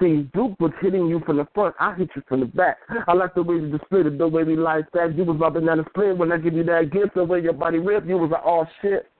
[0.00, 1.74] See, Duke was hitting you from the front.
[1.80, 2.78] I hit you from the back.
[3.08, 5.16] I like the way you displayed it, the way we like that.
[5.16, 7.78] You was down the split when I give you that gift, the way your body
[7.78, 8.06] ripped.
[8.06, 9.10] You was like, oh shit.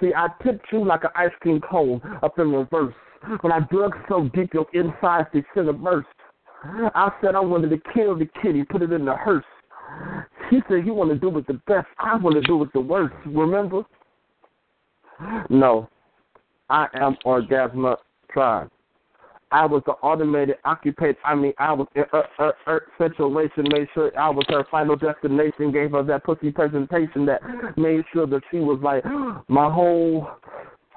[0.00, 2.94] See, I tipped you like an ice cream cone up in reverse.
[3.40, 6.08] When I dug so deep, your insides they sent a burst.
[6.64, 9.44] I said I wanted to kill the kitty, put it in the hearse.
[10.52, 11.86] He said he want to do it the best.
[11.98, 13.14] I want to do it the worst.
[13.24, 13.84] Remember?
[15.48, 15.88] No,
[16.68, 17.96] I am Orgasma
[18.30, 18.70] Tribe.
[19.50, 21.16] I was the automated occupant.
[21.24, 23.64] I mean, I was uh, uh, uh, situation.
[23.70, 25.72] Made sure I was her final destination.
[25.72, 27.40] Gave her that pussy presentation that
[27.78, 29.04] made sure that she was like
[29.48, 30.28] my whole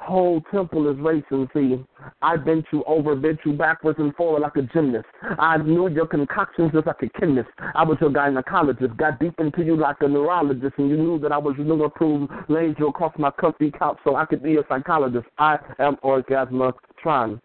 [0.06, 1.49] whole temple is racing.
[1.53, 1.84] See,
[2.22, 5.07] I bent you over, bent you backwards and forward like a gymnast.
[5.40, 7.49] I knew your concoctions just like a chemist.
[7.73, 11.32] I was your gynecologist, got deep into you like a neurologist, and you knew that
[11.32, 14.57] I was your new approved, laid you across my comfy couch so I could be
[14.57, 15.26] a psychologist.
[15.38, 17.41] I am Orgasmatron.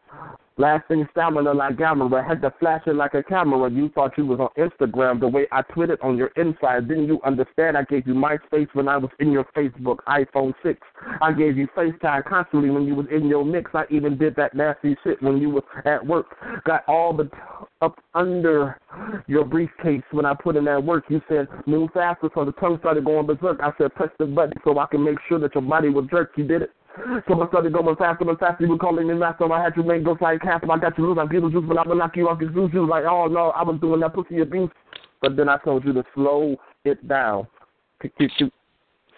[0.60, 3.70] Lasting stamina like gamma, had to flash it like a camera.
[3.70, 6.86] You thought you was on Instagram the way I tweeted on your inside.
[6.86, 7.78] Didn't you understand?
[7.78, 10.78] I gave you MySpace when I was in your Facebook iPhone 6.
[11.22, 13.70] I gave you FaceTime constantly when you was in your mix.
[13.72, 16.26] I even did that nasty shit when you was at work.
[16.66, 17.30] Got all the t-
[17.80, 18.78] up under
[19.28, 21.04] your briefcase when I put in that work.
[21.08, 23.60] You said move faster, so the tongue started going berserk.
[23.62, 26.32] I said press the button so I can make sure that your body will jerk.
[26.36, 26.70] You did it.
[26.96, 28.64] So I started going faster and faster.
[28.64, 29.50] You were calling me master.
[29.52, 30.68] I had you make go like half.
[30.68, 32.70] I got you loose like Beetlejuice, but I would knock you off your shoes.
[32.72, 34.70] You like, oh no, I was doing that pussy abuse.
[35.22, 37.46] But then I told you to slow it down.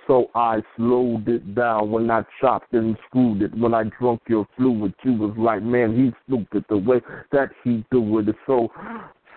[0.06, 3.56] So I slowed it down when I chopped and screwed it.
[3.56, 6.64] When I drunk your fluid, you was like, man, he's stupid.
[6.68, 7.00] The way
[7.30, 8.26] that he do it.
[8.46, 8.68] so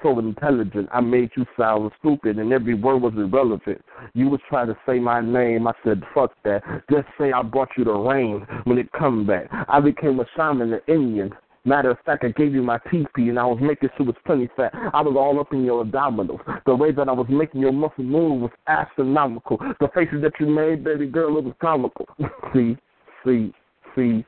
[0.06, 0.88] so intelligent.
[0.94, 3.84] I made you sound stupid, and every word was irrelevant.
[4.14, 5.68] You was trying to say my name.
[5.68, 6.62] I said, fuck that.
[6.92, 9.48] Just say I brought you the rain when it come back.
[9.68, 11.34] I became a shaman, an Indian.
[11.68, 14.16] Matter of fact, I gave you my TP and I was making sure it was
[14.24, 14.72] plenty fat.
[14.94, 16.40] I was all up in your abdominals.
[16.68, 19.58] The way that I was making your muscle move was astronomical.
[19.80, 22.06] The faces that you made, baby girl, it was comical.
[22.54, 22.78] see,
[23.26, 23.52] see,
[23.96, 24.24] see,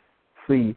[0.48, 0.76] see.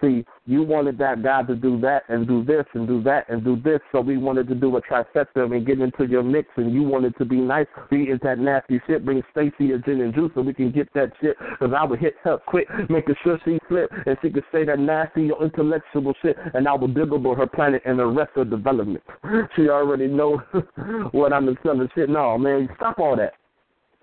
[0.00, 3.42] See, you wanted that guy to do that and do this and do that and
[3.42, 6.72] do this, so we wanted to do a trifecta and get into your mix, and
[6.72, 10.14] you wanted to be nice, be into that nasty shit, bring Stacy a gin and
[10.14, 13.38] juice so we can get that shit, because I would hit her quick, making sure
[13.44, 17.34] she flip, and she could say that nasty or intellectual shit, and I would deliver
[17.34, 19.02] her planet and the rest of development.
[19.54, 20.42] She already know
[21.12, 22.10] what I'm selling shit.
[22.10, 23.34] No, man, stop all that.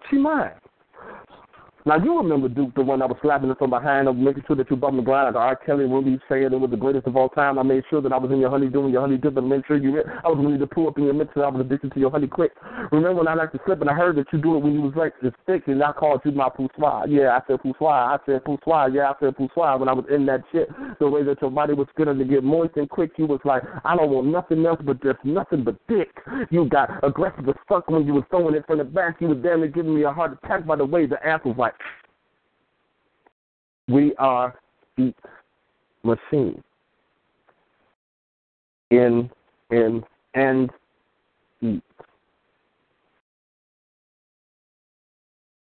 [0.09, 0.51] She mine.
[1.85, 4.55] Now you remember Duke, the one that was slapping it from behind, of making sure
[4.55, 5.35] that you bumped the ground.
[5.35, 5.55] Like R.
[5.57, 7.59] Kelly Ruby saying it was the greatest of all time.
[7.59, 9.63] I made sure that I was in your honey doing your honey dip and made
[9.67, 10.01] sure you.
[10.23, 12.09] I was ready to pull up in your mix and I was addicted to your
[12.09, 12.53] honey quick.
[12.93, 14.81] Remember when I like to slip and I heard that you do it when you
[14.81, 17.05] was like just thick and I called you my poussoir.
[17.09, 18.15] Yeah, I said poussoir.
[18.15, 18.87] I said poussoir.
[18.89, 20.69] Yeah, I said poussoir when I was in that shit.
[20.99, 23.63] The way that your body was getting to get moist and quick, you was like,
[23.83, 26.15] I don't want nothing else but just nothing but dick.
[26.49, 29.17] You got aggressive as fuck when you was throwing it from the back.
[29.19, 31.57] You was damn near giving me a heart attack by the way the ass was
[31.57, 31.72] like.
[33.87, 34.59] We are
[34.97, 35.15] eat
[36.03, 36.63] machine.
[38.91, 39.29] In
[39.71, 40.03] in
[40.35, 40.69] and
[41.61, 41.83] eat.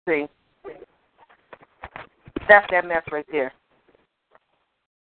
[0.07, 0.27] See,
[2.47, 3.53] that's that mess right there.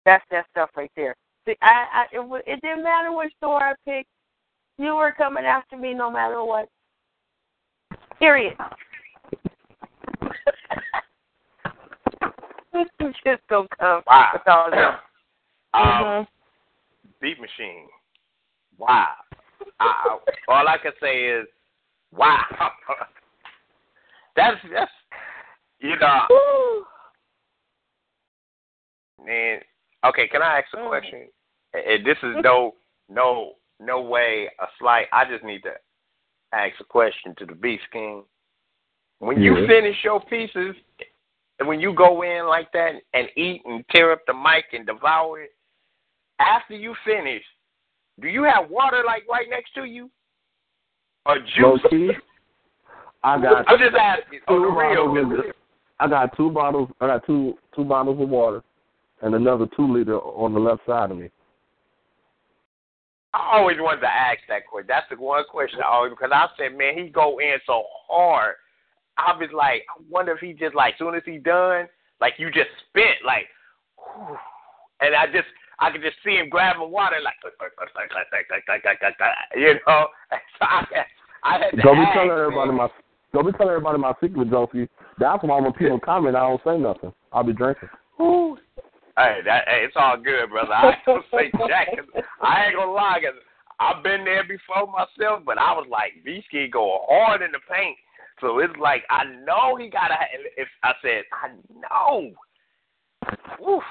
[0.06, 1.16] That's that stuff right there.
[1.46, 4.10] See, I, I it, it didn't matter which store I picked.
[4.78, 6.70] You were coming after me no matter what.
[8.20, 8.56] Period.
[13.00, 14.30] You just don't come Wow.
[14.34, 15.00] with all that.
[15.74, 16.28] Um,
[17.22, 17.88] Beat machine.
[18.78, 19.08] Wow.
[19.80, 20.18] I,
[20.48, 21.48] all I can say is,
[22.12, 22.44] wow.
[24.36, 24.92] that's that's
[25.80, 26.84] you know.
[29.24, 29.60] Man,
[30.06, 30.28] okay.
[30.28, 31.28] Can I ask a question?
[31.74, 32.76] And this is no
[33.10, 35.08] no no way a slight.
[35.12, 35.74] I just need to
[36.54, 38.24] ask a question to the Beast King.
[39.20, 39.68] When you Yeah.
[39.68, 40.76] finish your pieces,
[41.60, 44.86] and when you go in like that and eat and tear up the mic and
[44.86, 45.52] devour it,
[46.40, 47.44] after you finish,
[48.22, 50.10] do you have water like right next to you?
[51.26, 52.16] Or juice?
[53.24, 53.66] I got.
[53.70, 54.40] I'm just asking.
[54.48, 55.14] On the two real.
[55.14, 55.56] bottles of-
[56.00, 56.90] I got two bottles.
[57.02, 58.64] I got two two bottles of water,
[59.22, 61.30] and another two liter on the left side of me.
[63.34, 64.88] I always wanted to ask that question.
[64.88, 68.56] That's the one question I always because I said, man, he go in so hard.
[69.18, 71.88] I was like, I wonder if he just like soon as he done,
[72.22, 73.48] like you just spit like,
[73.98, 74.38] whew.
[75.02, 75.48] and I just
[75.80, 77.36] I could just see him grabbing water like,
[79.56, 80.08] you know.
[80.60, 80.86] So I,
[81.44, 82.88] I had to Don't be telling everybody my.
[83.34, 84.88] Don't be telling everybody my secret, Joski.
[85.20, 87.14] That's why when people comment, I don't say nothing.
[87.32, 87.90] I'll be drinking.
[88.18, 88.58] Whew.
[89.18, 90.74] Hey, that hey, it's all good, brother.
[90.74, 91.90] I ain't gonna say jack.
[92.42, 93.40] I ain't gonna lie, cause
[93.80, 97.98] I've been there before myself, but I was like, V-Ski go hard in the paint.
[98.40, 100.16] So it's like I know he gotta.
[100.56, 102.32] If I said I know,
[103.60, 103.84] Woof.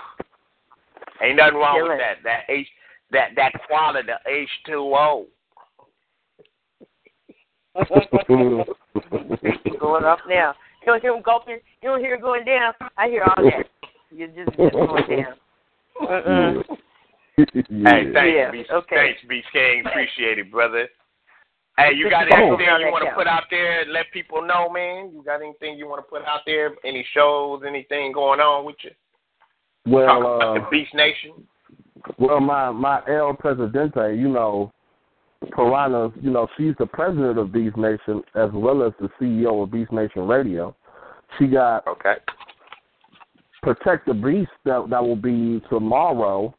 [1.23, 2.17] ain't nothing wrong Kill with that.
[2.23, 2.67] That H,
[3.11, 5.27] that that quality, the H two O.
[9.81, 10.55] going up now.
[10.83, 11.59] You don't hear him gulping.
[11.83, 12.73] You don't hear it going down.
[12.97, 13.67] I hear all that.
[14.11, 15.35] You just just going down.
[16.01, 16.65] Mm-mm.
[17.37, 18.97] Hey, thanks, Yeah, B, okay.
[18.97, 19.85] thanks, B King.
[19.85, 20.89] Appreciate it, brother.
[21.79, 22.37] Hey, you got Oh.
[22.57, 23.83] anything you want to put out there?
[23.83, 25.11] and Let people know, man.
[25.13, 26.75] You got anything you want to put out there?
[26.85, 27.63] Any shows?
[27.67, 28.91] Anything going on with you?
[28.91, 31.47] Talk Well, about uh, the Beast Nation.
[32.19, 34.73] well, my my El Presidente, you know,
[35.55, 39.71] Piranha, you know, she's the president of Beast Nation as well as the CEO of
[39.71, 40.75] Beast Nation Radio.
[41.39, 42.17] She got okay.
[43.63, 46.55] Protect the Beast that that will be tomorrow.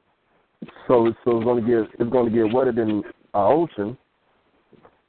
[0.87, 3.03] So so it's going to get it's going to get wetter than
[3.33, 3.97] uh, ocean.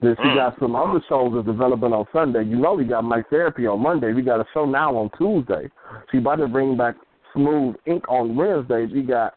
[0.01, 0.35] Then she Mm.
[0.37, 2.45] got some other shows that's developing on Sunday.
[2.45, 4.13] You know we got Mike Therapy on Monday.
[4.13, 5.69] We got a show now on Tuesday.
[6.11, 6.95] She about to bring back
[7.33, 8.87] Smooth Ink on Wednesday.
[8.87, 9.35] We got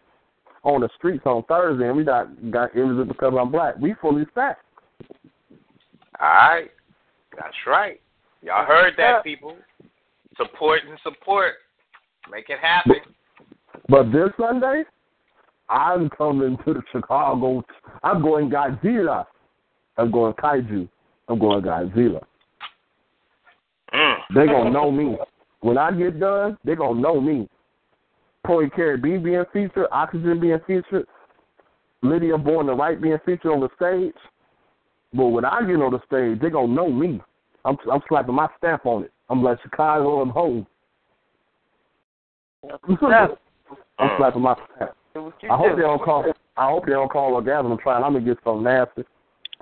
[0.63, 3.75] on the streets on Thursday, and we got got Images because I'm black.
[3.79, 4.63] We fully stacked.
[6.19, 6.71] All right.
[7.35, 7.99] That's right.
[8.43, 9.55] Y'all heard that, people.
[10.37, 11.55] Support and support.
[12.31, 12.97] Make it happen.
[13.89, 14.83] But this Sunday,
[15.69, 17.63] I'm coming to the Chicago.
[18.03, 19.25] I'm going Godzilla.
[19.97, 20.87] I'm going Kaiju.
[21.27, 22.21] I'm going Godzilla.
[23.93, 24.15] Mm.
[24.35, 25.17] They gonna know me.
[25.61, 27.47] When I get done, they gonna know me.
[28.45, 31.05] Corey Carey B being featured, Oxygen being featured,
[32.01, 34.15] Lydia Born the Right being featured on the stage.
[35.13, 37.21] But when I get on the stage, they gonna know me.
[37.65, 39.11] I'm I'm slapping my stamp on it.
[39.29, 40.65] I'm like Chicago, I'm home.
[42.89, 44.91] I'm slapping my stamp.
[45.15, 46.25] I hope they don't call.
[46.57, 48.03] I hope they don't call Orgasmatron.
[48.03, 49.03] I'm gonna get so nasty.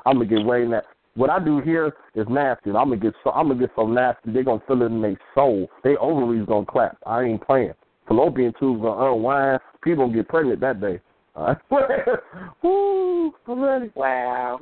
[0.06, 0.88] I'm gonna get way nasty.
[1.16, 2.70] What I do here is nasty.
[2.70, 3.32] I'm gonna get so.
[3.32, 4.32] I'm gonna get so nasty.
[4.32, 5.70] They're gonna feel it in their soul.
[5.84, 6.98] They ovaries gonna clap.
[7.06, 7.74] I ain't playing.
[8.08, 9.60] Fallopian tubes gonna unwind.
[9.84, 11.00] People gonna get pregnant that day.
[11.36, 11.58] All right.
[12.64, 13.34] Woo!
[13.48, 13.92] I'm ready.
[13.96, 14.60] Wow.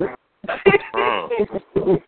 [0.94, 1.68] Mm.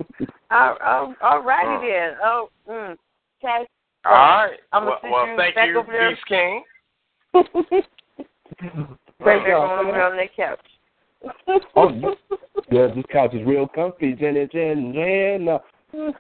[0.51, 2.17] all, all, all righty then.
[2.23, 2.97] Oh, mm.
[3.43, 3.67] okay.
[4.05, 4.57] All right.
[4.73, 6.11] I'm well, gonna well you thank back you, over there.
[6.11, 6.65] Beast King.
[9.21, 10.59] Right there on, on that couch.
[11.77, 12.17] Oh,
[12.71, 14.13] yeah, this couch is real comfy.
[14.15, 15.49] Jenny, Jen, Jen.
[15.49, 15.59] Uh,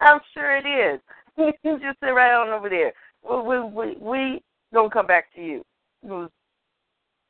[0.00, 1.00] I'm sure it is.
[1.36, 2.92] You just sit right on over there.
[3.28, 4.42] We we we, we
[4.72, 5.62] gonna come back to you.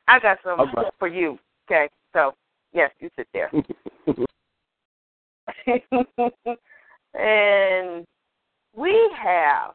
[0.09, 0.93] I got some right.
[0.98, 1.39] for you.
[1.69, 2.35] Okay, so
[2.73, 3.51] yes, you sit there.
[7.15, 8.07] and
[8.74, 9.74] we have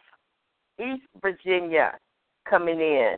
[0.80, 1.98] East Virginia
[2.50, 3.16] coming in.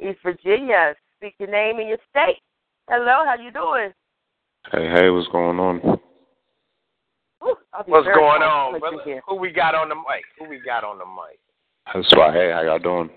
[0.00, 2.40] East Virginia, speak your name and your state.
[2.88, 3.92] Hello, how you doing?
[4.70, 5.76] Hey, hey, what's going on?
[7.42, 7.56] Ooh,
[7.86, 9.20] What's going on, brother?
[9.26, 10.24] Who we got on the mic?
[10.38, 11.40] Who we got on the mic?
[11.94, 12.32] That's why.
[12.32, 13.10] Hey, how y'all doing?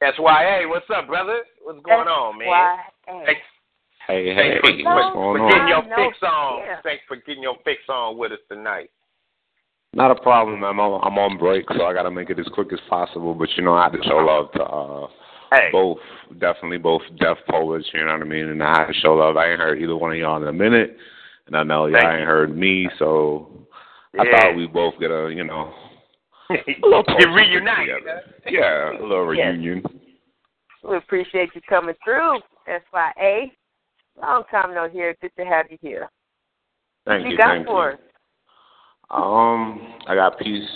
[0.00, 0.44] That's why.
[0.44, 1.40] Hey, what's up, brother?
[1.62, 2.48] What's going on, man?
[2.48, 3.26] S-Y-A.
[3.26, 3.40] Thanks,
[4.06, 6.58] Hey, hey, thanks for, what's for, going for getting your fix on.
[6.60, 6.80] Yeah.
[6.82, 8.90] Thanks for getting your fix on with us tonight.
[9.94, 10.62] Not a problem.
[10.64, 13.34] I'm on, I'm on break, so I got to make it as quick as possible.
[13.34, 15.08] But you know, I had to show love to uh,
[15.50, 15.98] Hey, both,
[16.38, 17.88] definitely both deaf poets.
[17.92, 18.48] You know what I mean?
[18.48, 19.36] And I show love.
[19.36, 20.96] I ain't heard either one of y'all in a minute,
[21.46, 22.88] and I know y'all ain't heard me.
[22.98, 23.50] So
[24.18, 25.72] I thought we both get a, you know,
[26.50, 26.54] a
[26.86, 27.88] little reunite.
[28.46, 29.54] Yeah, a little Yes.
[29.54, 29.82] reunion.
[30.88, 32.40] We appreciate you coming through.
[32.66, 33.46] SYA.
[34.20, 35.16] Long time no here.
[35.20, 36.10] Good to have you here.
[37.06, 37.94] Thank what you, you got thank for you.
[37.94, 38.00] us?
[39.10, 40.68] Um, I got peace.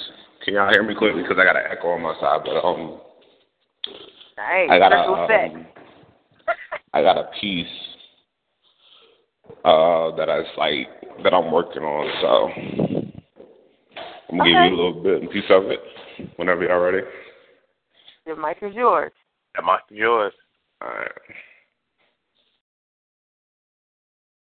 [0.45, 1.23] Can y'all hear me quickly?
[1.23, 2.41] Because I got an echo on my side.
[2.45, 3.01] But um,
[4.37, 5.55] Hey, I got a triple effect.
[5.55, 5.67] um,
[6.95, 7.67] I got a piece
[9.65, 10.89] uh that I like
[11.23, 12.11] that I'm working on.
[12.21, 12.51] So
[14.31, 15.81] I'm gonna give you a little bit piece of it
[16.37, 17.07] whenever y'all ready.
[18.27, 19.13] The mic is yours.
[19.55, 20.33] That mic is yours.
[20.81, 21.11] All right.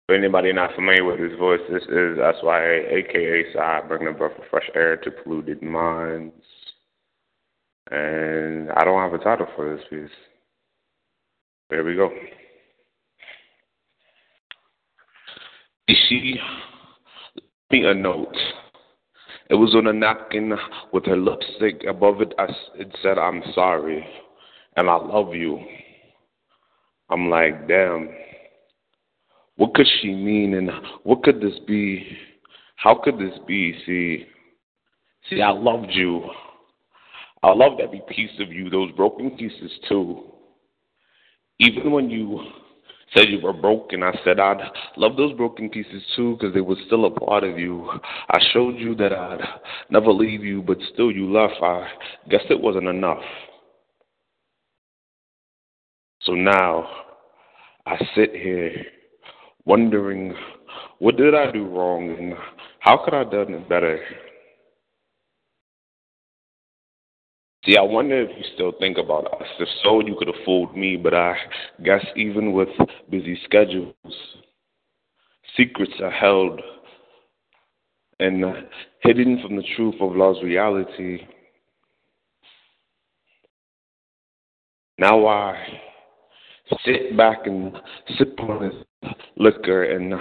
[0.07, 4.39] For anybody not familiar with his voice, this is SYA, aka Side, bringing a breath
[4.39, 6.35] of fresh air to polluted minds.
[7.90, 10.16] And I don't have a title for this piece.
[11.70, 12.11] There we go.
[15.89, 16.39] She
[17.70, 18.36] me a note.
[19.51, 20.52] It was on a napkin
[20.93, 22.32] with her lipstick above it.
[22.39, 22.47] I,
[22.77, 24.06] it said, "I'm sorry,
[24.77, 25.61] and I love you."
[27.11, 28.09] I'm like, damn.
[29.56, 30.70] What could she mean, and
[31.05, 32.16] what could this be?
[32.77, 33.74] How could this be?
[33.86, 34.27] See,
[35.31, 36.23] see, I loved you.
[37.45, 40.25] I loved every piece of you, those broken pieces too.
[41.59, 42.41] Even when you
[43.12, 44.62] said you were broken, I said I'd
[44.97, 47.87] love those broken pieces too because they were still a part of you.
[48.31, 49.43] I showed you that I'd
[49.91, 51.57] never leave you, but still you left.
[51.62, 51.87] I
[52.31, 53.23] guess it wasn't enough.
[56.23, 56.89] So now
[57.85, 58.87] I sit here
[59.66, 60.35] wondering
[60.99, 62.33] what did I do wrong and
[62.81, 64.01] how could I have done it better?
[67.65, 69.49] See, I wonder if you still think about us.
[69.59, 71.35] If so, you could have fooled me, but I
[71.82, 72.69] guess even with
[73.11, 73.95] busy schedules,
[75.57, 76.61] secrets are held
[78.20, 78.45] and
[79.01, 81.27] hidden from the truth of love's reality.
[84.99, 85.57] Now I
[86.85, 87.73] sit back and
[88.19, 90.15] sip on this liquor, and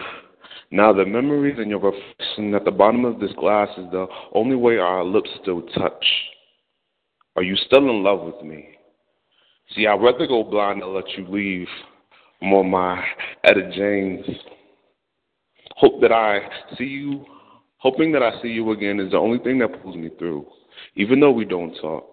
[0.72, 4.56] now the memories and your reflection at the bottom of this glass is the only
[4.56, 6.06] way our lips still touch.
[7.36, 8.70] Are you still in love with me?
[9.76, 11.68] See, I'd rather go blind than let you leave.
[12.42, 13.04] I'm on my
[13.44, 14.26] Etta James.
[15.76, 16.42] Hope that I
[16.78, 17.26] see you,
[17.78, 20.46] hoping that I see you again is the only thing that pulls me through.
[20.96, 22.06] Even though we don't talk,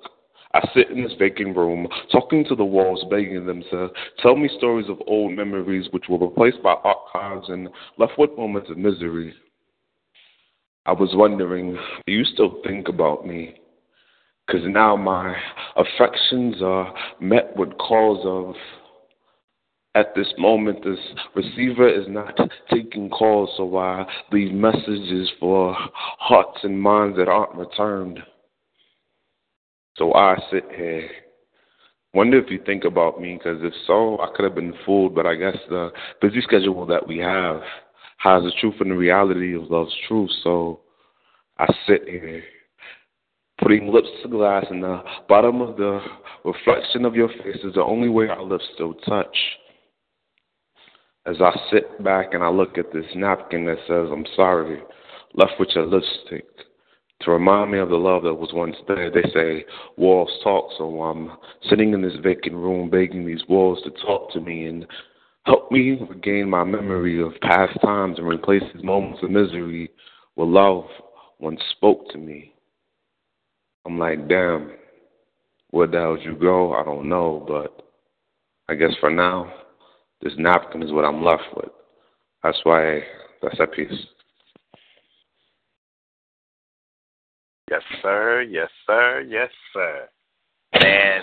[0.55, 3.89] I sit in this vacant room, talking to the walls, begging them to
[4.23, 7.69] tell me stories of old memories which were replaced by archives and
[7.99, 9.35] left with moments of misery.
[10.87, 13.60] I was wondering, do you still think about me?
[14.51, 15.37] Because now my
[15.77, 18.57] affections are met with calls of,
[19.95, 20.99] at this moment, this
[21.37, 22.37] receiver is not
[22.73, 28.19] taking calls, so I leave messages for hearts and minds that aren't returned.
[29.97, 31.09] So I sit here,
[32.13, 35.27] wonder if you think about me, because if so, I could have been fooled, but
[35.27, 35.91] I guess the
[36.21, 37.61] busy schedule that we have
[38.19, 40.81] has the truth and the reality of love's truth, so
[41.59, 42.43] I sit here
[43.61, 46.01] putting lips to glass and the bottom of the
[46.45, 49.37] reflection of your face is the only way our lips still touch.
[51.27, 54.81] As I sit back and I look at this napkin that says, I'm sorry,
[55.35, 56.47] left with your lipstick,
[57.21, 59.11] to remind me of the love that was once there.
[59.11, 59.67] They say
[59.97, 61.31] walls talk, so I'm
[61.69, 64.87] sitting in this vacant room begging these walls to talk to me and
[65.45, 69.91] help me regain my memory of past times and replace these moments of misery
[70.37, 70.85] with love
[71.39, 72.55] once spoke to me.
[73.87, 74.73] I'm like, damn,
[75.71, 76.75] where the hell did you go?
[76.75, 77.85] I don't know, but
[78.69, 79.53] I guess for now,
[80.23, 81.71] this napkin is what I'm left with.
[82.43, 83.01] That's why
[83.43, 83.93] that's that piece.
[87.71, 88.43] Yes, sir.
[88.43, 89.25] Yes, sir.
[89.29, 90.09] Yes, sir.
[90.75, 91.23] Man,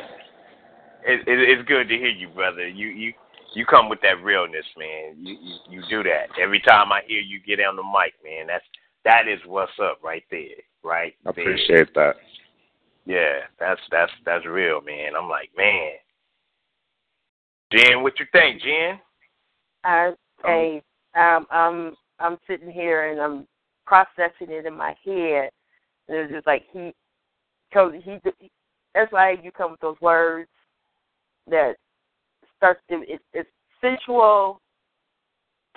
[1.05, 2.67] it, it, it's good to hear you, brother.
[2.67, 3.13] You you
[3.53, 5.15] you come with that realness, man.
[5.19, 8.47] You, you you do that every time I hear you get on the mic, man.
[8.47, 8.63] That's
[9.03, 11.13] that is what's up right there, right?
[11.25, 11.43] I there.
[11.43, 12.15] appreciate that.
[13.07, 15.13] Yeah, that's that's that's real, man.
[15.17, 15.91] I'm like, man.
[17.71, 18.99] Jen, what you think, Jen?
[19.83, 20.11] I
[20.43, 20.81] hey,
[21.15, 23.47] um, I'm I'm sitting here and I'm
[23.85, 25.49] processing it in my head.
[26.07, 26.93] And it's just like he,
[27.69, 28.19] because he,
[28.93, 30.49] that's why you come with those words
[31.49, 31.75] that
[32.57, 33.49] starts to it, it's
[33.81, 34.59] sensual,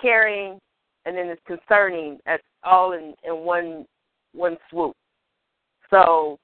[0.01, 0.59] caring,
[1.07, 2.19] and then it's concerning.
[2.27, 3.87] That's all in in one
[4.33, 4.97] one swoop.
[5.91, 6.39] So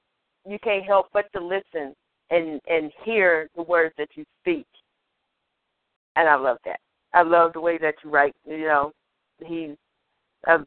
[0.47, 1.93] you can't help but to listen
[2.29, 4.67] and and hear the words that you speak.
[6.15, 6.79] And I love that.
[7.13, 8.35] I love the way that you write.
[8.45, 8.91] You know,
[9.45, 9.75] he's
[10.47, 10.59] uh,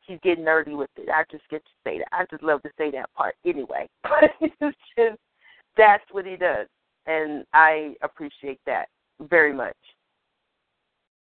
[0.00, 1.08] he's getting nerdy with it.
[1.08, 2.08] I just get to say that.
[2.12, 3.88] I just love to say that part anyway.
[4.02, 5.18] But it's just
[5.76, 6.66] that's what he does,
[7.06, 8.88] and I appreciate that
[9.20, 9.76] very much.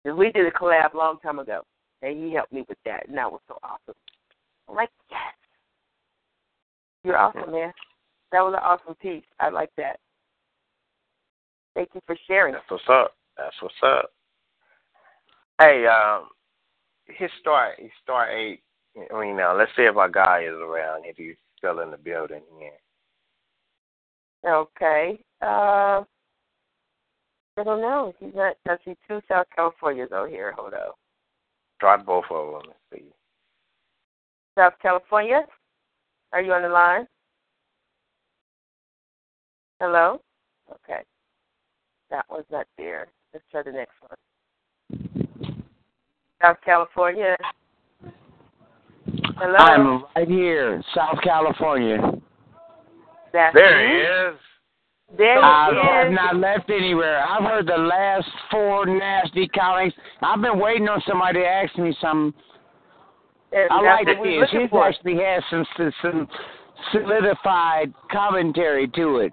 [0.04, 1.62] We did a collab a long time ago,
[2.02, 3.94] and he helped me with that, and that was so awesome.
[4.68, 5.20] I'm like, yes,
[7.04, 7.72] you're awesome, man.
[8.32, 9.24] That was an awesome piece.
[9.40, 9.98] I like that.
[11.74, 12.54] Thank you for sharing.
[12.54, 13.14] That's what's up.
[13.36, 14.10] That's what's up.
[15.60, 16.28] Hey, um,
[17.06, 18.60] his star, his star eight.
[19.14, 21.04] I mean, now let's see if our guy is around.
[21.04, 24.50] If he's still in the building, yeah.
[24.50, 25.18] Okay.
[25.42, 26.02] Uh,
[27.56, 28.12] I don't know.
[28.18, 28.56] He's not.
[28.68, 30.52] I see two South Californias out here.
[30.56, 30.92] Hold on.
[31.80, 33.08] Try both of them and see.
[34.56, 35.42] South California.
[36.32, 37.06] Are you on the line?
[39.80, 40.20] Hello?
[40.70, 41.02] Okay.
[42.10, 43.06] That one's not there.
[43.32, 44.16] Let's try the next one.
[46.42, 47.36] South California.
[49.36, 49.56] Hello?
[49.56, 51.98] I'm right here, South California.
[53.32, 53.94] That's there me?
[53.94, 54.40] he is.
[55.16, 56.14] There I he have is.
[56.14, 57.24] not left anywhere.
[57.24, 59.96] I've heard the last four nasty comments.
[60.22, 62.38] I've been waiting on somebody to ask me something.
[63.52, 64.50] And I that's like what we're this.
[64.52, 66.28] looking This actually has some some
[66.92, 69.32] solidified commentary to it.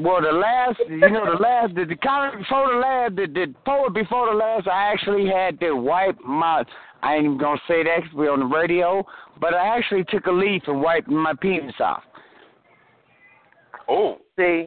[0.00, 3.54] Well, the last, you know, the last, the, the comment before the last, the, the
[3.66, 6.64] poet before the last, I actually had to wipe my.
[7.02, 9.04] I ain't even gonna say that 'cause we're on the radio,
[9.40, 12.02] but I actually took a leaf and wiped my penis off.
[13.88, 14.18] Oh.
[14.38, 14.66] See.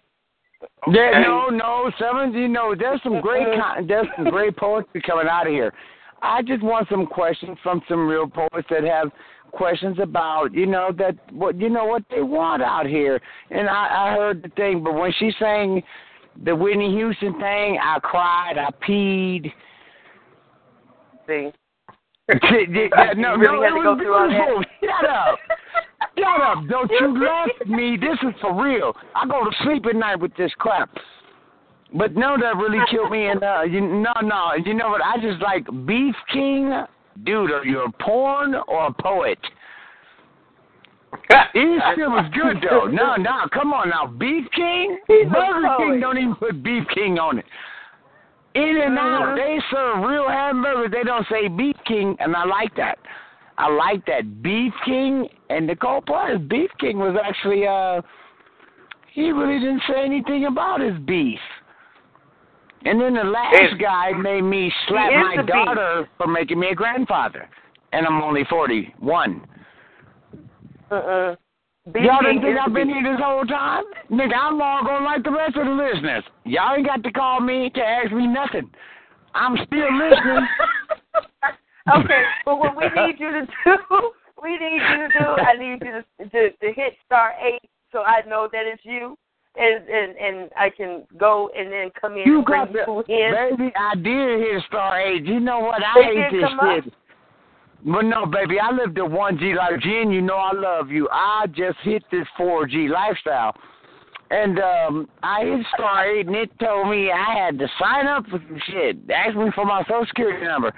[0.91, 2.33] There, no, no, seven.
[2.33, 5.73] You know, there's some great, con- there's some great poetry coming out of here.
[6.21, 9.11] I just want some questions from some real poets that have
[9.53, 13.21] questions about, you know, that what you know what they want out here.
[13.49, 15.81] And I, I heard the thing, but when she sang
[16.43, 19.51] the Whitney Houston thing, I cried, I peed.
[21.27, 21.51] See.
[22.29, 24.47] no, really no, it go was through all that?
[24.47, 24.63] beautiful.
[24.81, 25.39] Shut up.
[26.17, 26.69] Shut up.
[26.69, 27.97] Don't you laugh at me.
[27.99, 28.93] This is for real.
[29.15, 30.89] I go to sleep at night with this crap.
[31.95, 33.27] But no, that really killed me.
[33.27, 35.01] And uh, you, no, no, you know what?
[35.03, 36.71] I just like Beef King.
[37.23, 39.39] Dude, are you a porn or a poet?
[41.53, 42.85] His shit was good though.
[42.87, 44.97] No, no, come on now, Beef King.
[45.07, 45.75] He's Burger.
[45.77, 47.45] King don't even put Beef King on it.
[48.55, 49.35] In and out, Mhm.
[49.35, 50.91] they serve real hamburgers.
[50.91, 52.99] They don't say Beef King, and I like that.
[53.57, 55.29] I like that Beef King.
[55.49, 58.01] And part is Beef King was actually uh
[59.11, 61.39] he really didn't say anything about his beef.
[62.85, 66.75] And then the last It's- guy made me slap my daughter for making me a
[66.75, 67.47] grandfather.
[67.93, 69.47] And I'm only forty one.
[70.91, 71.35] Uh-uh.
[71.95, 73.83] Y'all didn't think I've been here this whole time?
[74.09, 76.23] Nigga, I'm all going like the rest of the listeners.
[76.45, 78.69] Y'all ain't got to call me to ask me nothing.
[79.35, 80.47] I'm still listening.
[81.93, 84.11] okay, but what we need you to do,
[84.41, 88.03] we need you to do, I need you to, to, to hit star eight so
[88.03, 89.17] I know that it's you.
[89.55, 93.55] And, and and I can go and then come in You got the, in.
[93.57, 93.71] baby.
[93.77, 95.25] I did hit star eight.
[95.25, 95.83] You know what?
[95.83, 96.83] I They hate this up?
[96.83, 96.93] shit.
[97.85, 100.09] But no, baby, I lived a one G like Jen.
[100.11, 101.07] You know I love you.
[101.11, 103.53] I just hit this four G lifestyle,
[104.31, 108.23] and um I hit star eight, and it told me I had to sign up
[108.25, 108.97] for some shit.
[109.13, 110.73] Asked me for my social security number.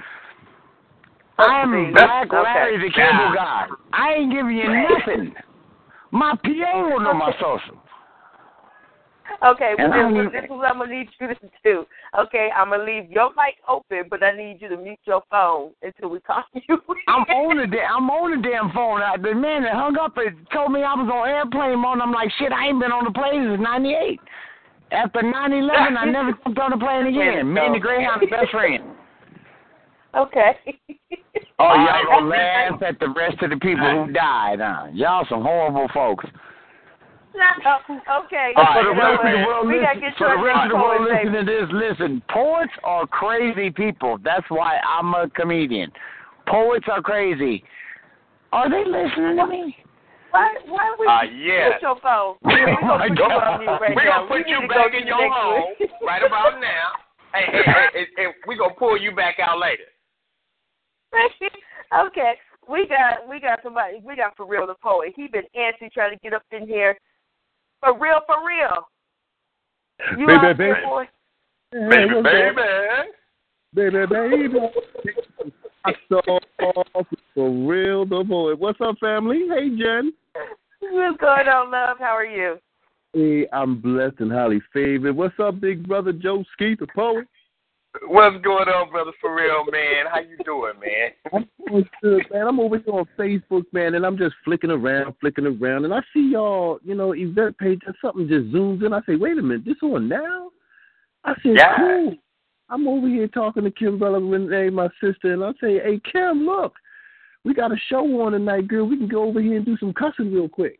[1.37, 1.91] I'm see.
[1.93, 2.41] Black Okay.
[2.41, 3.67] Larry, the cable guy.
[3.93, 5.33] I ain't giving you nothing.
[6.11, 7.81] My PA will know my social.
[9.43, 11.85] Okay, well, this, is- this is what I'm gonna need you to do.
[12.17, 15.71] Okay, I'm gonna leave your mic open, but I need you to mute your phone
[15.81, 16.77] until we call you.
[17.07, 19.01] I'm on the da- I'm on the damn phone.
[19.01, 21.99] I, the man that hung up it told me I was on airplane mode.
[22.01, 24.19] I'm like, shit, I ain't been on the plane since '98.
[24.91, 27.51] After 9/11, I never jumped on the plane again.
[27.51, 28.83] Me and the Greyhound are best friends.
[30.15, 30.55] Okay.
[31.59, 34.87] Oh, All y'all gonna laugh at the rest of the people who died, huh?
[34.93, 36.23] Y'all some horrible folks.
[38.25, 38.53] okay.
[38.55, 40.69] Uh, for the rest of the world, we gotta listen, get for the rest of
[40.71, 42.21] the world listening to this, listen.
[42.29, 44.17] Poets are crazy people.
[44.23, 45.91] That's why I'm a comedian.
[46.47, 47.63] Poets are crazy.
[48.53, 49.75] Are they listening to me?
[50.31, 50.53] Why?
[50.67, 51.73] Why we Uh, yeah.
[51.73, 52.35] put your phone?
[52.43, 54.11] We gonna put you on mute right we now.
[54.19, 55.63] gonna put you back in your home
[56.07, 56.91] right about now.
[57.33, 59.83] Hey, hey, hey, hey, hey, we gonna pull you back out later.
[61.13, 62.33] okay,
[62.69, 63.99] we got we got somebody.
[64.03, 65.13] We got for real the poet.
[65.15, 66.97] He been antsy trying to get up in here.
[67.81, 68.87] For real, for real.
[70.19, 70.85] You Baby, out there, baby.
[70.85, 71.05] boy?
[71.71, 72.61] Baby, what's baby.
[73.73, 74.59] Baby, baby.
[75.85, 76.39] I saw
[77.33, 78.55] for real the boy.
[78.55, 79.47] What's up, family?
[79.49, 80.13] Hey, Jen.
[80.81, 81.97] What's going on, love?
[81.99, 82.57] How are you?
[83.13, 85.15] Hey, I'm blessed and highly favored.
[85.15, 87.27] What's up, big brother Joe Skeet, the poet?
[88.07, 89.11] What's going on, brother?
[89.21, 90.05] For real, man.
[90.11, 91.11] How you doing, man?
[91.33, 92.47] I'm doing good, man.
[92.47, 96.01] I'm over here on Facebook, man, and I'm just flicking around, flicking around, and I
[96.13, 98.93] see y'all, you know, event page, and something just zooms in.
[98.93, 100.49] I say, wait a minute, this on now?
[101.23, 101.77] I said, Yeah.
[101.77, 102.15] cool.
[102.69, 106.45] I'm over here talking to Kim Bella Renee, my sister, and I say, hey, Kim,
[106.45, 106.73] look,
[107.43, 108.87] we got a show on tonight, girl.
[108.87, 110.79] We can go over here and do some cussing real quick.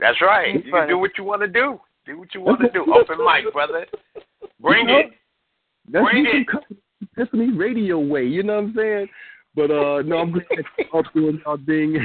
[0.00, 0.64] That's right.
[0.64, 1.78] You can do what you want to do.
[2.06, 2.86] Do what you want to do.
[2.92, 3.86] Open mic, brother.
[4.60, 5.12] Bring it.
[5.92, 6.46] Let's Bring do some it.
[6.48, 6.76] cussing
[7.16, 9.08] Tiffany radio way, you know what I'm saying?
[9.54, 11.98] But uh no, I'm glad that y'all doing y'all thing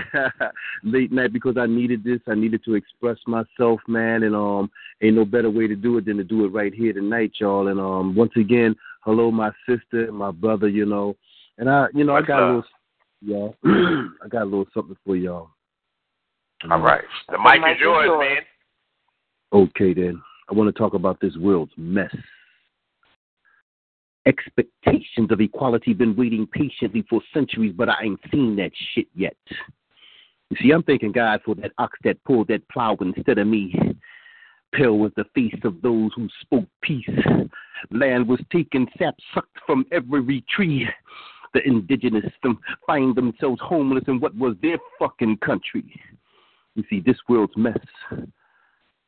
[0.84, 2.20] late night because I needed this.
[2.28, 4.70] I needed to express myself, man, and um
[5.02, 7.70] ain't no better way to do it than to do it right here tonight, y'all.
[7.70, 11.16] And um once again, hello my sister, my brother, you know.
[11.58, 12.64] And I you know, What's I got a little
[13.22, 13.56] y'all.
[13.66, 15.50] I got a little something for y'all.
[16.70, 17.04] All right.
[17.30, 18.20] The mic mic is is yours, yours.
[19.54, 19.62] man.
[19.62, 20.22] Okay, then.
[20.50, 22.14] I want to talk about this world's mess.
[24.28, 29.38] Expectations of equality been waiting patiently for centuries, but I ain't seen that shit yet.
[30.50, 33.74] You see, I'm thanking God for that ox that pulled that plow instead of me.
[34.74, 37.08] Pale was the face of those who spoke peace.
[37.90, 40.88] Land was taken, sap sucked from every tree.
[41.54, 45.86] The indigenous them find themselves homeless in what was their fucking country.
[46.76, 47.78] You see, this world's mess.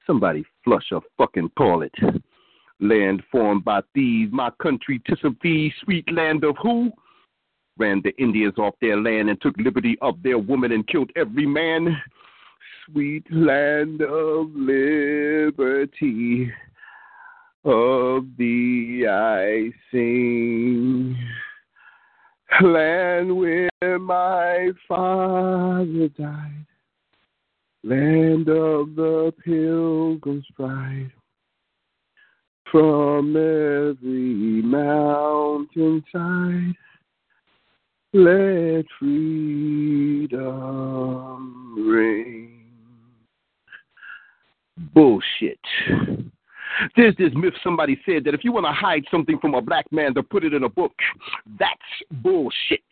[0.07, 1.93] Somebody flush a fucking toilet.
[2.79, 6.91] Land formed by thieves, my country, tis of thee, sweet land of who?
[7.77, 11.45] Ran the Indians off their land and took liberty of their women and killed every
[11.45, 12.01] man.
[12.85, 16.51] Sweet land of liberty,
[17.65, 21.17] of thee I sing.
[22.61, 23.69] Land where
[23.99, 26.65] my father died,
[27.83, 31.11] land of the pilgrim's pride.
[32.71, 36.05] From every mountainside,
[38.13, 40.39] let freedom
[41.89, 42.65] ring.
[44.93, 45.59] Bullshit.
[46.95, 49.91] There's this myth somebody said that if you want to hide something from a black
[49.91, 50.93] man to put it in a book,
[51.57, 51.73] that's
[52.23, 52.83] bullshit.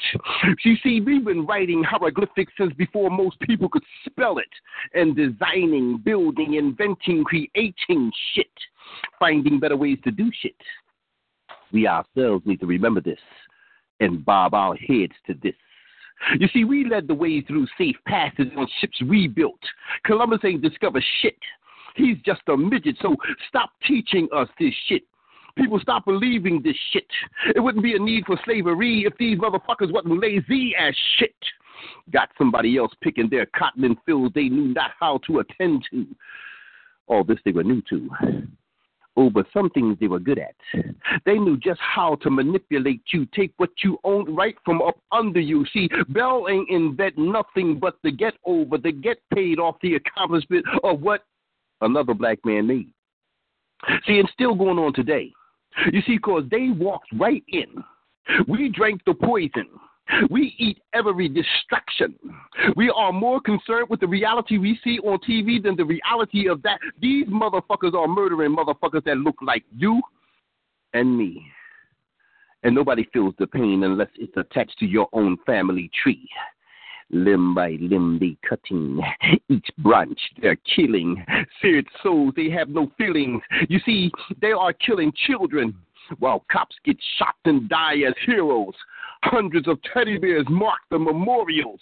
[0.66, 4.50] You see, we've been writing hieroglyphics since before most people could spell it,
[4.94, 8.48] and designing, building, inventing, creating shit,
[9.20, 10.56] finding better ways to do shit.
[11.72, 13.20] We ourselves need to remember this
[14.00, 15.56] and bob our heads to this.
[16.40, 19.60] You see, we led the way through safe passages on ships we built.
[20.04, 21.38] Columbus ain't discovered shit.
[21.96, 23.16] He's just a midget, so
[23.48, 25.04] stop teaching us this shit.
[25.58, 27.08] People stop believing this shit.
[27.56, 31.36] It wouldn't be a need for slavery if these motherfuckers wasn't lazy as shit.
[32.12, 36.06] Got somebody else picking their cotton in fields they knew not how to attend to.
[37.08, 38.10] All this they were new to.
[39.34, 40.54] But some things they were good at.
[41.26, 45.40] They knew just how to manipulate you, take what you owned right from up under
[45.40, 45.66] you.
[45.74, 50.66] See, Bell ain't invent nothing but to get over, to get paid off the accomplishment
[50.84, 51.26] of what
[51.82, 52.90] another black man made.
[54.06, 55.34] See, it's still going on today.
[55.92, 57.84] You see, because they walked right in.
[58.48, 59.68] We drank the poison.
[60.30, 62.16] We eat every distraction.
[62.76, 66.62] We are more concerned with the reality we see on TV than the reality of
[66.64, 66.80] that.
[67.02, 70.02] These motherfuckers are murdering motherfuckers that look like you
[70.94, 71.46] and me.
[72.64, 76.28] And nobody feels the pain unless it's attached to your own family tree.
[77.10, 79.00] Limb by limb, they cutting.
[79.50, 81.24] Each branch, they're killing.
[81.62, 83.42] Seared souls, they have no feelings.
[83.70, 84.12] You see,
[84.42, 85.74] they are killing children
[86.20, 88.74] while cops get shot and die as heroes.
[89.24, 91.80] Hundreds of teddy bears mark the memorials.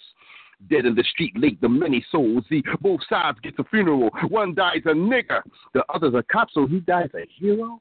[0.70, 2.44] Dead in the street late the many souls.
[2.48, 4.10] See, both sides get the funeral.
[4.28, 5.42] One dies a nigger,
[5.74, 7.80] the other's a cop, so he dies a hero?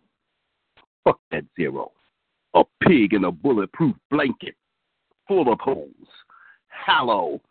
[1.04, 1.92] Fuck that zero.
[2.54, 4.56] A pig in a bulletproof blanket.
[5.28, 6.08] full of holes.
[6.68, 7.42] Hallow.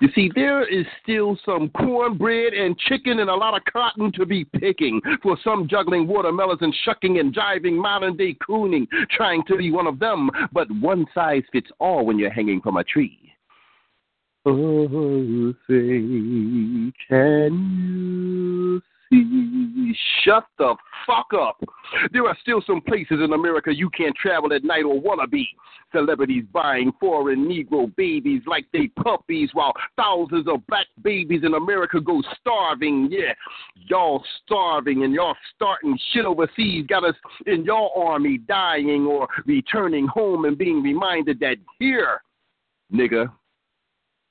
[0.00, 4.24] You see, there is still some cornbread and chicken and a lot of cotton to
[4.24, 9.56] be picking for some juggling watermelons and shucking and jiving modern day cooning, trying to
[9.56, 10.30] be one of them.
[10.52, 13.18] But one size fits all when you're hanging from a tree.
[14.46, 18.80] Oh, say, can you?
[20.24, 21.60] Shut the fuck up.
[22.12, 25.48] There are still some places in America you can't travel at night or wanna be.
[25.92, 32.00] Celebrities buying foreign Negro babies like they puppies while thousands of black babies in America
[32.00, 33.08] go starving.
[33.10, 33.34] Yeah,
[33.74, 37.16] y'all starving and y'all starting shit overseas got us
[37.46, 42.22] in y'all army dying or returning home and being reminded that here,
[42.94, 43.32] nigga,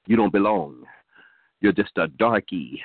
[0.07, 0.85] you don't belong.
[1.61, 2.81] You're just a darky,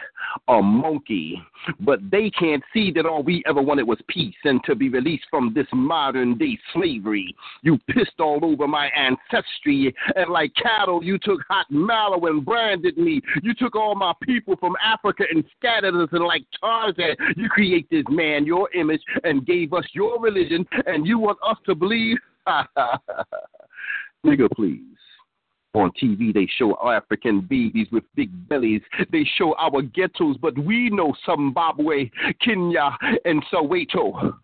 [0.49, 1.41] a monkey.
[1.81, 5.27] But they can't see that all we ever wanted was peace and to be released
[5.31, 7.35] from this modern day slavery.
[7.63, 12.99] You pissed all over my ancestry, and like cattle, you took hot mallow and branded
[12.99, 13.21] me.
[13.43, 17.89] You took all my people from Africa and scattered us, and like Tarzan, you create
[17.91, 22.19] this man, your image, and gave us your religion, and you want us to believe?
[24.27, 24.81] Nigga, please.
[25.75, 28.81] On TV, they show African babies with big bellies.
[29.11, 32.11] They show our ghettos, but we know Zimbabwe,
[32.41, 34.37] Kenya, and Soweto.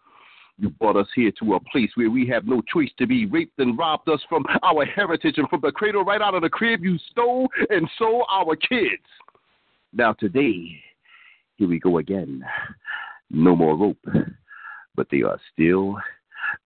[0.59, 3.59] You brought us here to a place where we have no choice to be raped
[3.61, 6.85] and robbed us from our heritage and from the cradle right out of the crib
[6.85, 9.03] you stole and sold our kids.
[9.93, 10.83] Now, today,
[11.57, 12.45] here we go again.
[13.31, 14.05] No more rope,
[14.97, 15.97] but they are still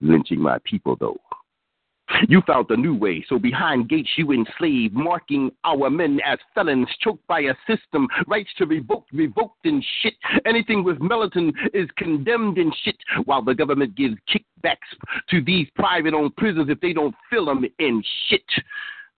[0.00, 1.20] lynching my people, though.
[2.28, 6.88] You found a new way, so behind gates you enslave, marking our men as felons,
[7.00, 10.14] choked by a system, rights to revoke, revoked and shit.
[10.46, 14.76] Anything with melatonin is condemned and shit, while the government gives kickbacks
[15.30, 18.44] to these private owned prisons if they don't fill them in shit.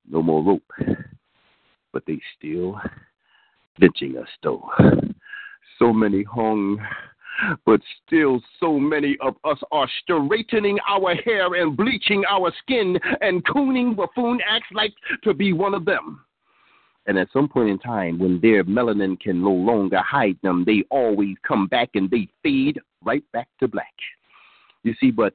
[0.09, 0.73] No more rope,
[1.93, 2.81] but they still
[3.79, 4.69] lynching us though.
[5.79, 6.79] So many hung
[7.65, 13.45] but still so many of us are straightening our hair and bleaching our skin, and
[13.47, 16.21] cooning buffoon acts like to be one of them.
[17.07, 20.85] And at some point in time, when their melanin can no longer hide them, they
[20.91, 23.95] always come back and they fade right back to black.
[24.87, 25.35] You see, but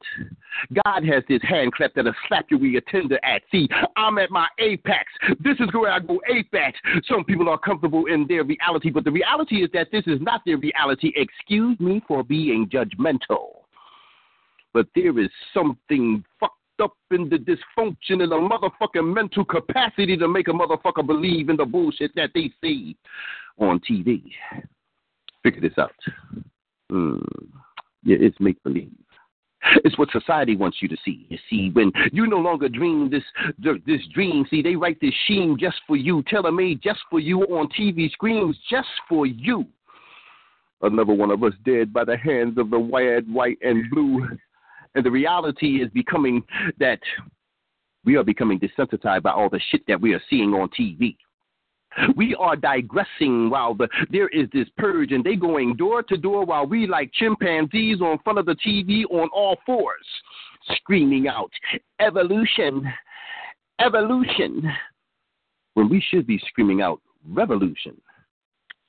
[0.85, 3.41] God has his hand clapped at a slap you where you're tender at.
[3.51, 3.67] See,
[3.97, 5.11] I'm at my apex.
[5.43, 6.79] This is where I go apex.
[7.03, 10.39] Some people are comfortable in their reality, but the reality is that this is not
[10.45, 11.11] their reality.
[11.17, 13.63] Excuse me for being judgmental.
[14.73, 20.29] But there is something fucked up in the dysfunction in the motherfucking mental capacity to
[20.29, 22.95] make a motherfucker believe in the bullshit that they see
[23.57, 24.23] on TV.
[25.43, 25.91] Figure this out.
[26.89, 27.17] Hmm.
[28.03, 28.91] Yeah, it's make believe.
[29.83, 31.25] It's what society wants you to see.
[31.29, 33.23] You see, when you no longer dream this
[33.85, 37.41] this dream, see, they write this sheen just for you, tailor made just for you
[37.43, 39.65] on TV screens, just for you.
[40.81, 44.27] Another one of us dead by the hands of the white, white, and blue.
[44.95, 46.43] And the reality is becoming
[46.79, 46.99] that
[48.03, 51.15] we are becoming desensitized by all the shit that we are seeing on TV.
[52.15, 56.45] We are digressing while the, there is this purge, and they going door to door
[56.45, 60.05] while we like chimpanzees on front of the TV on all fours,
[60.75, 61.51] screaming out,
[61.99, 62.87] "Evolution,
[63.79, 64.71] evolution!"
[65.73, 67.99] When we should be screaming out, "Revolution!"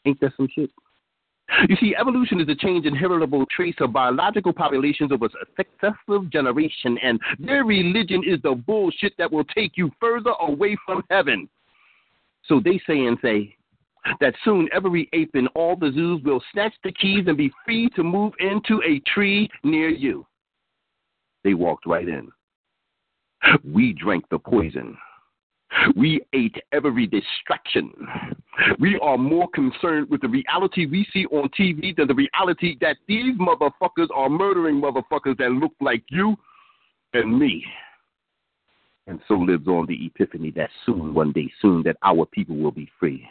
[0.05, 0.71] Ain't that some shit?
[1.69, 6.31] You see, evolution is a change in heritable traits of biological populations over a successive
[6.31, 11.49] generation, and their religion is the bullshit that will take you further away from heaven.
[12.49, 13.57] So they say and say
[14.21, 17.89] that soon every ape in all the zoos will snatch the keys and be free
[17.97, 20.27] to move into a tree near you.
[21.45, 22.31] They walked right in.
[23.65, 24.97] We drank the poison.
[25.97, 27.93] We ate every distraction.
[28.79, 32.99] We are more concerned with the reality we see on TV than the reality that
[33.09, 36.37] these motherfuckers are murdering motherfuckers that look like you
[37.15, 37.65] and me.
[39.07, 42.71] And so lives on the epiphany that soon, one day soon, that our people will
[42.71, 43.29] be free.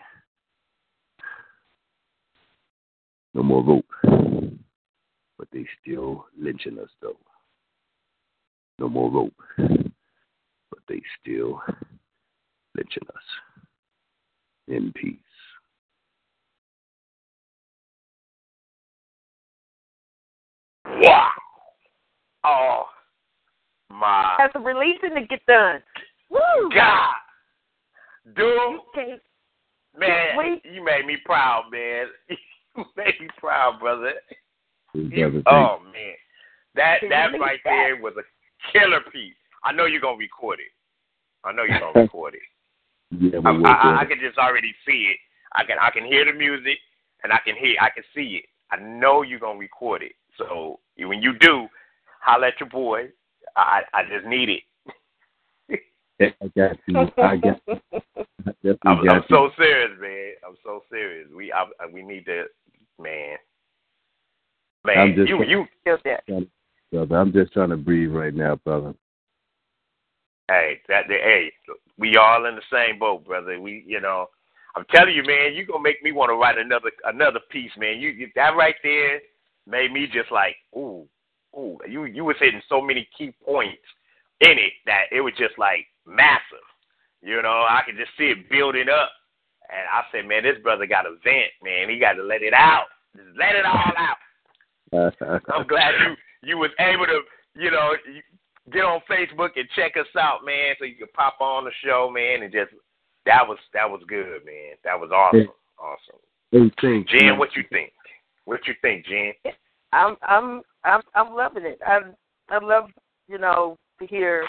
[3.34, 3.86] No more rope.
[5.38, 7.18] But they still lynching us, though.
[8.80, 9.34] No more rope.
[9.58, 11.62] But they still
[12.76, 13.24] lynching us.
[14.68, 15.18] In peace.
[20.86, 21.30] Wow.
[22.44, 22.84] Oh,
[23.92, 24.36] my.
[24.40, 25.82] Has a releasing to get done.
[26.30, 26.40] Woo!
[26.74, 27.14] God.
[28.36, 28.80] Dude.
[28.90, 29.16] Okay.
[29.98, 30.62] Man, Wait.
[30.64, 32.08] you made me proud, man.
[32.78, 34.14] You made me proud, brother.
[34.94, 36.16] You- Oh man,
[36.74, 37.70] that that right that?
[37.70, 38.24] there was a
[38.72, 39.36] killer piece.
[39.66, 40.72] I know you're gonna record it.
[41.44, 42.42] I know you're gonna record it.
[43.12, 43.50] Yeah, I.
[43.52, 45.18] I, I can just already see it.
[45.54, 46.78] I can I can hear the music
[47.26, 48.46] and I can hear I can see it.
[48.72, 50.14] I know you're gonna record it.
[50.38, 51.68] So when you do,
[52.22, 53.10] holler at your boy.
[53.56, 54.62] I I just need it.
[56.42, 57.12] I got you.
[57.18, 57.80] I got you.
[57.94, 59.36] I definitely I'm, got I'm you.
[59.36, 60.34] so serious, man.
[60.48, 61.28] I'm so serious.
[61.36, 62.46] We I, we need to,
[63.00, 63.38] man.
[64.86, 65.66] Man, I'm just you you
[66.92, 67.16] brother.
[67.18, 68.94] I'm just trying to breathe right now, brother.
[70.48, 71.52] Hey, that the hey,
[71.98, 73.60] we all in the same boat, brother.
[73.60, 74.28] We, you know,
[74.76, 78.00] I'm telling you, man, you gonna make me want to write another another piece, man.
[78.00, 79.20] You, you that right there
[79.68, 81.08] made me just like, ooh,
[81.58, 81.78] ooh.
[81.88, 83.84] You you was hitting so many key points
[84.42, 86.68] in it that it was just like massive.
[87.22, 89.12] You know, I could just see it building up,
[89.70, 91.90] and I said, man, this brother got a vent, man.
[91.90, 92.86] He got to let it out.
[93.16, 94.18] Just let it all out.
[95.54, 97.22] I'm glad you you was able to,
[97.56, 97.94] you know,
[98.72, 102.12] get on Facebook and check us out, man, so you can pop on the show,
[102.14, 102.72] man, and just
[103.26, 104.76] that was that was good, man.
[104.84, 106.20] That was awesome, awesome.
[106.52, 107.40] Hey, thanks, Jen, man.
[107.40, 107.92] what you think?
[108.46, 109.34] What you think, Jen?
[109.94, 111.80] I'm I'm I'm I'm loving it.
[111.86, 112.00] I
[112.50, 112.90] I love
[113.28, 114.46] you know to hear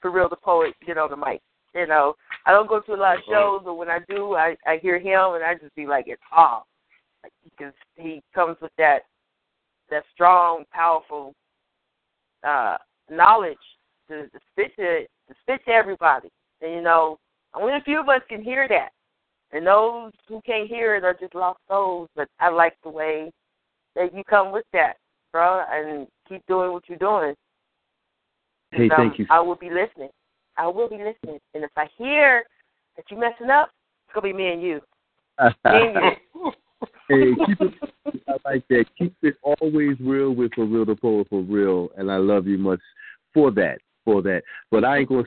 [0.00, 1.40] for real the poet get on the mic.
[1.74, 2.14] You know
[2.46, 4.98] I don't go to a lot of shows, but when I do, I I hear
[4.98, 6.64] him and I just be like it's off,
[7.22, 9.00] like, because he comes with that
[9.90, 11.34] that strong, powerful
[12.46, 12.76] uh
[13.10, 13.58] knowledge
[14.08, 16.30] to, to spit to to spit to everybody.
[16.60, 17.18] And you know
[17.54, 18.90] only a few of us can hear that.
[19.52, 22.08] And those who can't hear it are just lost souls.
[22.16, 23.30] But I like the way
[23.94, 24.94] that you come with that,
[25.32, 27.34] bro, and keep doing what you're doing.
[28.70, 29.26] Hey, um, thank you.
[29.30, 30.10] I will be listening.
[30.56, 31.40] I will be listening.
[31.54, 32.44] And if I hear
[32.96, 33.70] that you messing up,
[34.06, 34.80] it's gonna be me and you.
[35.40, 36.52] Me and you.
[37.08, 38.22] hey, keep it.
[38.28, 38.84] I like that.
[38.98, 42.58] Keep it always real with for real the poet for real, and I love you
[42.58, 42.80] much
[43.32, 43.78] for that.
[44.04, 44.42] For that,
[44.72, 45.22] but I ain't gonna.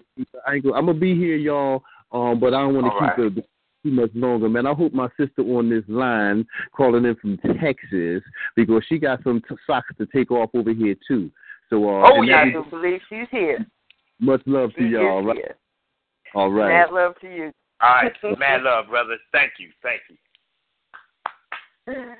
[0.45, 0.75] I ain't gonna.
[0.75, 1.81] I'm gonna be here, y'all.
[2.11, 3.37] Um, but I don't want to keep right.
[3.37, 3.47] it
[3.85, 4.65] too much longer, man.
[4.65, 6.45] I hope my sister on this line
[6.75, 8.23] calling in from Texas
[8.55, 11.31] because she got some t- socks to take off over here too.
[11.69, 13.65] So, uh, Oh yeah, I do believe she's here.
[14.19, 15.29] much love to y'all.
[15.29, 15.55] is here.
[16.33, 16.67] All right.
[16.67, 17.51] Mad love to you.
[17.81, 19.17] All right, mad love, brother.
[19.31, 20.15] Thank you, thank you.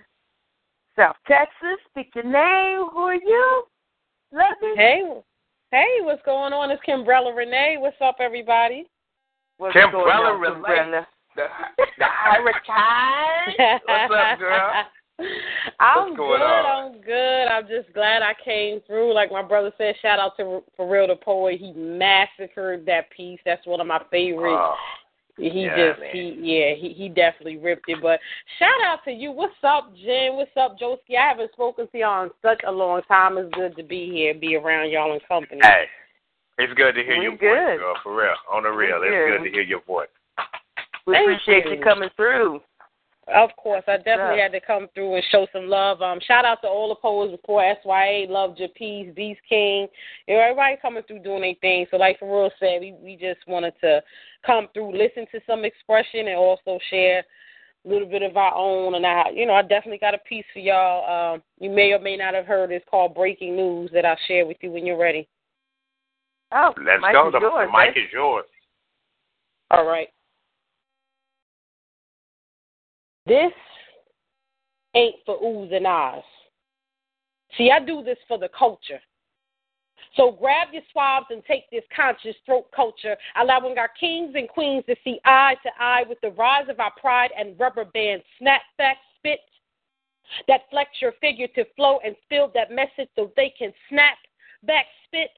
[0.96, 2.88] South Texas, speak your name.
[2.92, 3.64] Who are you?
[4.32, 4.74] Let me.
[4.76, 5.02] Hey,
[5.72, 6.72] hey, what's going on?
[6.72, 7.78] It's Kimbrella Renee.
[7.80, 8.86] What's up, everybody?
[9.58, 11.06] What's Kimbrella going on, Renee.
[11.36, 11.44] The,
[11.98, 13.80] the Hurricane.
[13.86, 14.86] What's up, girl?
[15.80, 16.46] I'm What's going good.
[16.46, 16.94] on?
[16.94, 17.46] I'm good.
[17.48, 19.14] I'm just glad I came through.
[19.14, 21.60] Like my brother said, shout out to For Real the Poet.
[21.60, 23.40] He massacred that piece.
[23.46, 24.56] That's one of my favorites.
[24.58, 24.76] Oh,
[25.38, 26.10] he yeah, just man.
[26.14, 27.98] he yeah he he definitely ripped it.
[28.02, 28.22] But
[28.58, 29.32] shout out to you.
[29.32, 30.36] What's up, Jen?
[30.36, 31.18] What's up, Joski?
[31.20, 33.38] I haven't spoken to y'all in such a long time.
[33.38, 35.60] It's good to be here, be around y'all in company.
[35.62, 35.86] Hey,
[36.58, 37.80] it's good to hear We your voice, good.
[37.80, 37.96] girl.
[38.02, 39.38] For real, on the real, We it's good.
[39.40, 40.08] good to hear your voice.
[41.06, 41.78] We Thank appreciate you.
[41.78, 42.62] you coming through.
[43.28, 44.44] Of course, I definitely Yeah.
[44.44, 46.00] had to come through and show some love.
[46.04, 49.88] Um, shout out to all the poets before SYA, Love Your Peace, Beast King,
[50.28, 51.88] you know, everybody coming through doing their thing.
[51.90, 54.04] So, like for Real said, we we just wanted to
[54.46, 57.26] come through, listen to some expression, and also share
[57.84, 58.94] a little bit of our own.
[58.94, 61.34] And I, you know, I definitely got a piece for y'all.
[61.34, 62.72] Um, you may or may not have heard.
[62.72, 65.28] It's called Breaking News that I'll share with you when you're ready.
[66.52, 67.28] Oh, Let's Mike go.
[67.30, 68.04] is The, yours, the mic babe.
[68.06, 68.46] is yours.
[69.72, 70.10] All right.
[73.26, 73.52] This
[74.96, 76.24] ain't for oohs and ahs.
[77.58, 79.00] See, I do this for the culture.
[80.16, 84.84] So grab your swabs and take this conscious throat culture, allowing our kings and queens
[84.88, 88.96] to see eye to eye with the rise of our pride and rubber band snapback
[89.18, 89.40] spit
[90.48, 94.18] that flex your figure to flow and spill that message so they can snap
[94.64, 95.30] back spit.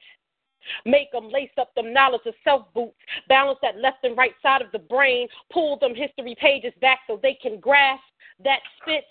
[0.86, 4.62] Make them lace up them knowledge of self boots, balance that left and right side
[4.62, 8.04] of the brain, pull them history pages back so they can grasp
[8.44, 9.06] that spit,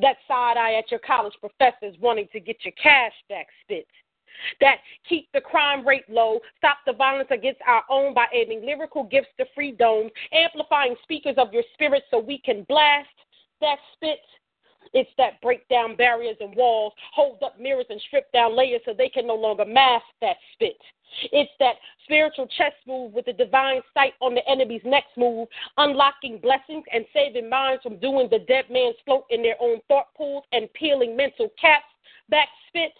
[0.00, 3.86] that side eye at your college professors wanting to get your cash back spit.
[4.60, 4.78] That
[5.08, 9.30] keep the crime rate low, stop the violence against our own by adding lyrical gifts
[9.38, 13.08] to free domes, amplifying speakers of your spirit so we can blast
[13.60, 14.20] that spit.
[14.96, 18.94] It's that break down barriers and walls, hold up mirrors and strip down layers so
[18.94, 20.78] they can no longer mask that spit.
[21.32, 21.74] It's that
[22.04, 27.04] spiritual chess move with the divine sight on the enemy's next move, unlocking blessings and
[27.12, 31.14] saving minds from doing the dead man's float in their own thought pools and peeling
[31.14, 31.84] mental caps
[32.30, 32.92] back spit.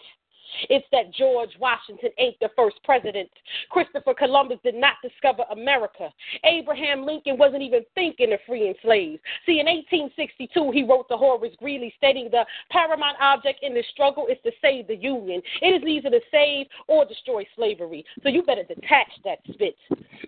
[0.69, 3.29] It's that George Washington ain't the first president.
[3.69, 6.09] Christopher Columbus did not discover America.
[6.43, 9.19] Abraham Lincoln wasn't even thinking of freeing slaves.
[9.45, 14.27] See, in 1862, he wrote to Horace Greeley stating the paramount object in the struggle
[14.27, 15.41] is to save the Union.
[15.61, 18.05] It is either to save or destroy slavery.
[18.23, 19.75] So you better detach that spit.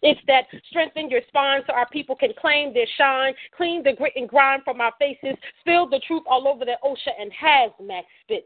[0.01, 4.13] It's that strengthen your spine so our people can claim their shine, clean the grit
[4.15, 8.45] and grime from our faces, spill the truth all over the ocean and hazmat spit.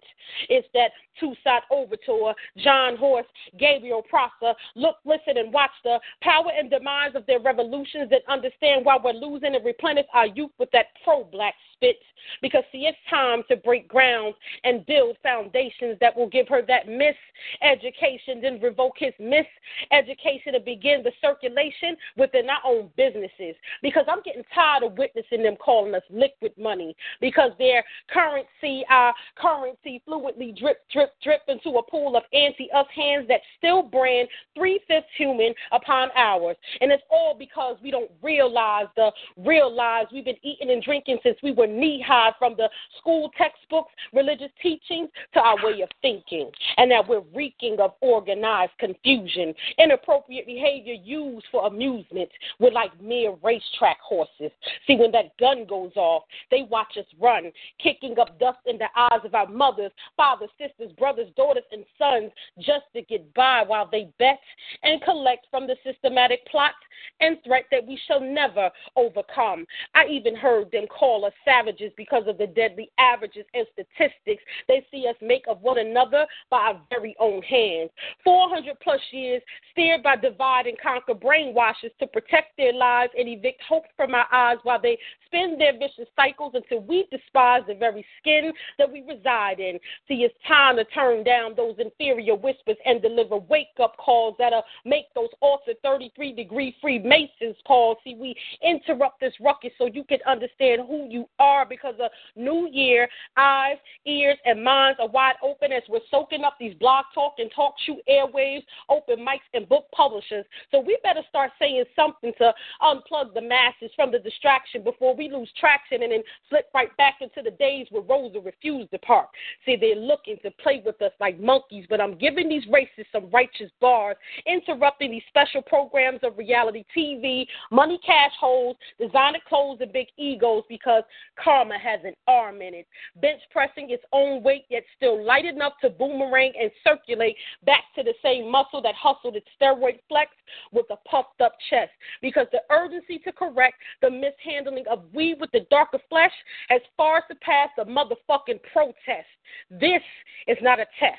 [0.49, 3.25] It's that Toussaint Louverture, John Horse,
[3.59, 4.53] Gabriel Prosser.
[4.75, 9.13] Look, listen, and watch the power and demise of their revolutions and understand why we're
[9.13, 11.97] losing and replenish our youth with that pro black spit.
[12.41, 14.33] Because, see, it's time to break ground
[14.63, 21.03] and build foundations that will give her that miseducation, then revoke his miseducation and begin
[21.03, 23.55] the circulation within our own businesses.
[23.81, 29.13] Because I'm getting tired of witnessing them calling us liquid money because their currency, our
[29.35, 34.27] currency, fluently drip, drip, drip into a pool of anti us hands that still brand
[34.55, 36.57] three fifths human upon ours.
[36.81, 41.19] And it's all because we don't realize the real lies we've been eating and drinking
[41.23, 42.69] since we were knee high from the
[42.99, 46.49] school textbooks, religious teachings to our way of thinking.
[46.77, 52.29] And that we're reeking of organized confusion, inappropriate behavior used for amusement.
[52.59, 54.51] We're like mere racetrack horses.
[54.87, 57.51] See, when that gun goes off, they watch us run,
[57.81, 62.31] kicking up dust in the eyes of our mothers, fathers, sisters, brothers, daughters, and sons
[62.59, 64.39] just to get by while they bet
[64.83, 66.73] and collect from the systematic plot
[67.19, 69.65] and threat that we shall never overcome.
[69.93, 74.85] I even heard them call us savages because of the deadly averages and statistics they
[74.91, 77.89] see us make of one another by our very own hands.
[78.23, 79.41] 400 plus years
[79.71, 84.27] steered by divide and conquer brainwashes to protect their lives and evict hope from our
[84.31, 89.01] eyes while they spin their vicious cycles until we despise the very skin that we
[89.01, 89.79] reside in.
[90.07, 94.63] See, it's time to turn down those inferior whispers and deliver wake up calls that'll
[94.85, 97.97] make those altered 33 degree Freemasons calls.
[98.03, 102.69] See, we interrupt this ruckus so you can understand who you are because a new
[102.71, 103.07] year,
[103.37, 107.51] eyes, ears, and minds are wide open as we're soaking up these blog talk and
[107.55, 110.45] talk show airwaves, open mics, and book publishers.
[110.71, 115.29] So we better start saying something to unplug the masses from the distraction before we
[115.29, 119.29] lose traction and then slip right back into the days where Rosa refused to park.
[119.65, 123.29] See, they're looking to play with us like monkeys, but I'm giving these racists some
[123.31, 129.93] righteous bars, interrupting these special programs of reality TV, money cash holes, designer clothes, and
[129.93, 131.03] big egos because
[131.41, 132.87] karma has an arm in it.
[133.21, 138.03] Bench pressing its own weight, yet still light enough to boomerang and circulate back to
[138.03, 140.31] the same muscle that hustled its steroid flex
[140.73, 141.91] with a puffed up chest.
[142.21, 146.33] Because the urgency to correct the mishandling of we with the darker flesh
[146.67, 149.29] has far surpassed the motherfucking protest.
[149.69, 150.03] This
[150.47, 151.12] is not a test.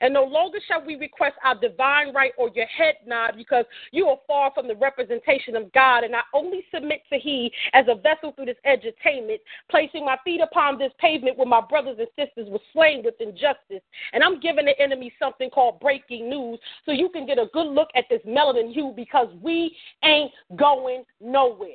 [0.00, 4.06] And no longer shall we request our divine right or your head nod because you
[4.06, 6.04] are far from the representation of God.
[6.04, 9.38] And I only submit to He as a vessel through this edutainment,
[9.70, 13.82] placing my feet upon this pavement where my brothers and sisters were slain with injustice.
[14.12, 17.68] And I'm giving the enemy something called breaking news so you can get a good
[17.68, 21.70] look at this melanin hue because we ain't going nowhere.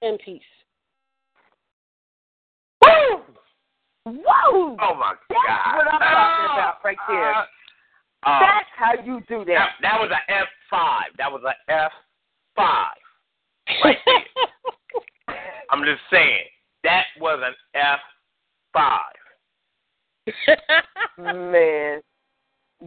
[0.00, 0.42] In peace.
[4.04, 4.76] Whoa!
[4.80, 5.76] Oh my That's God!
[5.76, 7.34] what I'm talking about right there.
[8.24, 9.46] Uh, That's how you do that.
[9.46, 9.70] that.
[9.82, 11.12] That was an F five.
[11.18, 11.92] That was an F
[12.56, 12.96] five.
[13.84, 14.24] Right there.
[15.70, 16.46] I'm just saying
[16.84, 18.00] that was an F
[18.72, 19.14] five.
[21.18, 22.00] Man,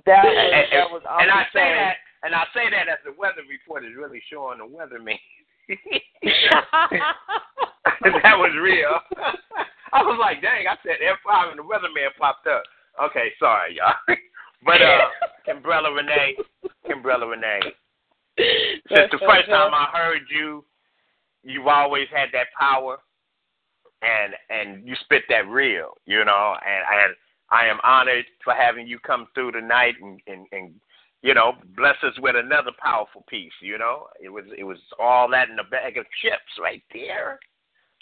[0.06, 3.12] that was and, that was and I say that, and I say that as the
[3.18, 5.20] weather report is really showing the weatherman.
[8.24, 9.00] that was real.
[9.96, 12.64] I was like, dang, I said F5 and the weatherman popped up.
[13.02, 13.96] Okay, sorry, y'all.
[14.66, 15.08] but, uh,
[15.48, 16.36] Kimbrella Renee,
[16.84, 17.72] Kimbrella Renee,
[18.38, 20.66] since the first time I heard you,
[21.44, 22.98] you've always had that power
[24.02, 27.16] and and you spit that real, you know, and, and
[27.50, 30.74] I am honored for having you come through tonight and, and, and
[31.22, 34.08] you know, bless us with another powerful piece, you know.
[34.22, 37.40] It was it was all that in a bag of chips right there.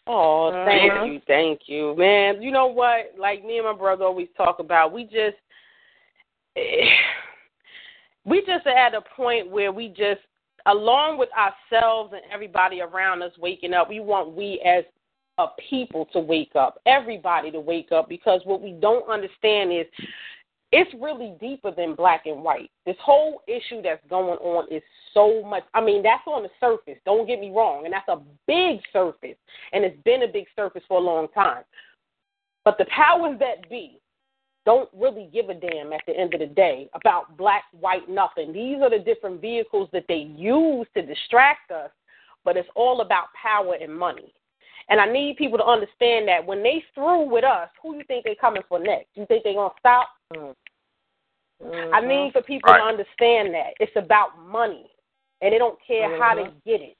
[0.08, 0.66] Oh, uh-huh.
[0.66, 1.06] thank Yeah.
[1.06, 2.42] you, thank you, man.
[2.42, 3.14] You know what?
[3.18, 5.38] Like me and my brother always talk about, we just,
[8.26, 10.22] we just are at a point where we just,
[10.66, 14.84] along with ourselves and everybody around us waking up, we want we as
[15.38, 19.86] a people to wake up, everybody to wake up, because what we don't understand is
[20.74, 22.72] it's really deeper than black and white.
[22.88, 24.82] This whole issue that's going on is
[25.14, 25.62] so much.
[25.76, 27.00] I mean, that's on the surface.
[27.06, 29.38] Don't get me wrong, and that's a big surface,
[29.72, 31.64] and it's been a big surface for a long time.
[32.66, 34.00] But the powers that be
[34.66, 38.52] don't really give a damn at the end of the day about black, white, nothing.
[38.52, 41.92] These are the different vehicles that they use to distract us,
[42.44, 44.34] but it's all about power and money.
[44.90, 48.26] And I need people to understand that when they through with us, who you think
[48.26, 49.10] they coming for next?
[49.14, 50.10] You think they gonna stop?
[50.34, 50.56] Mm.
[51.64, 51.96] Mm-hmm.
[51.96, 52.80] I mean for people Right.
[52.80, 54.92] to understand that it's about money,
[55.42, 56.64] and they don't care how they Mhm.
[56.66, 56.98] get it.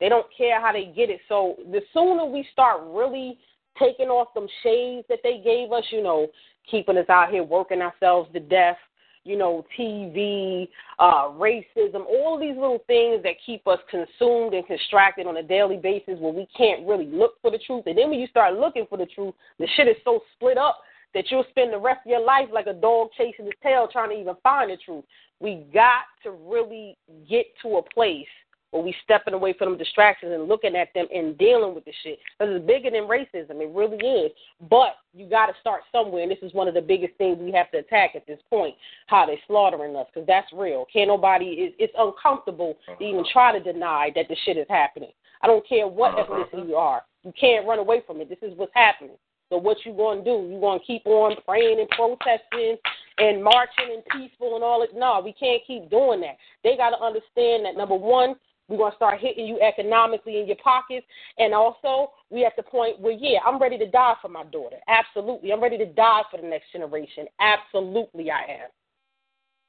[0.00, 1.20] They don't care how they get it.
[1.28, 3.38] So the sooner we start really
[3.78, 6.30] taking off them shades that they gave us, you know,
[6.66, 8.78] keeping us out here working ourselves to death,
[9.24, 10.68] you know, TV,
[10.98, 15.76] uh, racism, all these little things that keep us consumed and distracted on a daily
[15.76, 17.84] basis where we can't really look for the truth.
[17.86, 20.80] And then when you start looking for the truth, the shit is so split up
[21.14, 24.10] that you'll spend the rest of your life like a dog chasing his tail trying
[24.10, 25.04] to even find the truth.
[25.40, 26.96] We got to really
[27.28, 28.26] get to a place
[28.74, 31.92] where we stepping away from them distractions and looking at them and dealing with the
[32.02, 32.18] shit.
[32.36, 33.62] Because it's bigger than racism.
[33.62, 34.32] It really is.
[34.68, 37.52] But you got to start somewhere, and this is one of the biggest things we
[37.52, 38.74] have to attack at this point:
[39.06, 40.06] how they slaughtering us.
[40.12, 40.86] Because that's real.
[40.92, 41.46] Can't nobody.
[41.46, 43.30] It's, it's uncomfortable to even uh-huh.
[43.32, 45.12] try to deny that the shit is happening.
[45.40, 46.44] I don't care what uh-huh.
[46.52, 47.02] ethnicity you are.
[47.22, 48.28] You can't run away from it.
[48.28, 49.16] This is what's happening.
[49.50, 50.48] So what you gonna do?
[50.50, 52.76] You gonna keep on praying and protesting
[53.18, 54.90] and marching and peaceful and all it?
[54.94, 56.36] No, we can't keep doing that.
[56.62, 58.36] They got to understand that number one,
[58.68, 61.06] we're gonna start hitting you economically in your pockets,
[61.38, 64.76] and also we at the point where yeah, I'm ready to die for my daughter.
[64.88, 67.26] Absolutely, I'm ready to die for the next generation.
[67.40, 68.70] Absolutely, I am.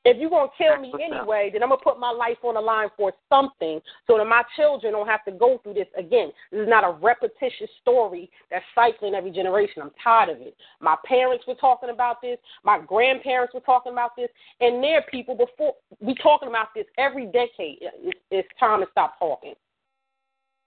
[0.06, 2.90] If you're gonna kill me anyway, then I'm gonna put my life on the line
[2.96, 6.32] for something so that my children don't have to go through this again.
[6.52, 9.82] This is not a repetitious story that's cycling every generation.
[9.82, 10.56] I'm tired of it.
[10.80, 14.30] My parents were talking about this, my grandparents were talking about this,
[14.62, 17.80] and their people before we talking about this every decade.
[17.82, 19.56] It's, it's time to stop talking.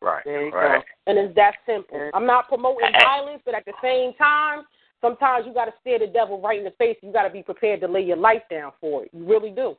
[0.01, 0.25] Right.
[0.27, 0.83] you right.
[1.07, 2.11] And it's that simple.
[2.15, 4.65] I'm not promoting violence, but at the same time,
[5.01, 6.97] sometimes you got to stare the devil right in the face.
[7.03, 9.11] You got to be prepared to lay your life down for it.
[9.13, 9.77] You really do.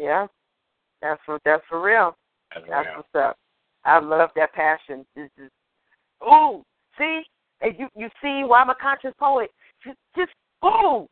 [0.00, 0.26] Yeah,
[1.00, 2.16] that's for that's for real.
[2.52, 2.96] That's That's real.
[2.96, 3.36] what's up.
[3.84, 5.04] I love that passion.
[5.14, 5.50] This is,
[6.22, 6.64] ooh,
[6.98, 7.22] see,
[7.60, 9.50] and you you see why I'm a conscious poet.
[9.84, 10.32] Just, just
[10.64, 11.06] ooh,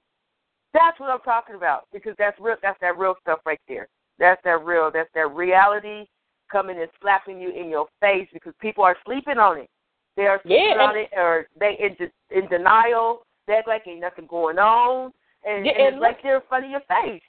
[0.73, 2.57] that's what I'm talking about because that's real.
[2.63, 3.89] That's that real stuff right there.
[4.19, 4.91] That's that real.
[4.93, 6.07] That's that reality
[6.51, 9.69] coming and slapping you in your face because people are sleeping on it.
[10.17, 13.27] They are Yeah, it, or they in de- in denial.
[13.47, 15.13] They act like ain't nothing going on,
[15.45, 17.23] and, Yeah, and and it's like they're in front of your face.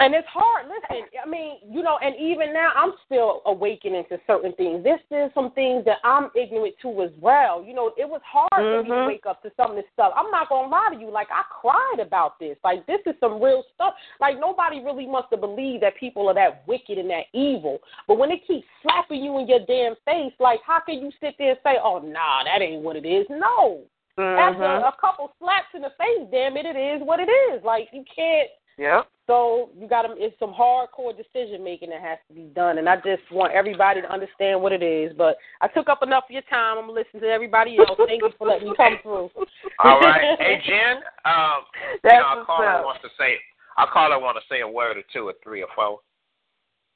[0.00, 0.66] And it's hard.
[0.66, 4.82] Listen, I mean, you know, and even now, I'm still awakening to certain things.
[4.82, 7.62] This is some things that I'm ignorant to as well.
[7.62, 9.06] You know, it was hard for me to Mhm.
[9.06, 10.12] wake up to some of this stuff.
[10.16, 11.10] I'm not gonna lie to you.
[11.10, 12.56] Like, I cried about this.
[12.64, 13.94] Like, this is some real stuff.
[14.18, 17.82] Like, nobody really wants to believe that people are that wicked and that evil.
[18.08, 21.36] But when they keep slapping you in your damn face, like, how can you sit
[21.36, 23.28] there and say, "Oh, nah, that ain't what it is"?
[23.28, 23.82] No.
[24.18, 24.88] After Mhm.
[24.88, 27.62] a couple slaps in the face, damn it, it is what it is.
[27.62, 28.50] Like, you can't.
[28.78, 29.06] Yep.
[29.32, 30.12] So you got to.
[30.18, 34.02] It's some hardcore decision making that has to be done, and I just want everybody
[34.02, 35.14] to understand what it is.
[35.16, 36.76] But I took up enough of your time.
[36.76, 37.98] I'm gonna listen to everybody else.
[38.06, 39.30] Thank you for letting me come through.
[39.82, 40.36] All right.
[40.38, 41.64] Hey Jen, um
[41.94, 42.84] you That's know, our what's caller up.
[42.84, 43.36] wants to say
[43.78, 46.00] our caller want to say a word or two or three or four.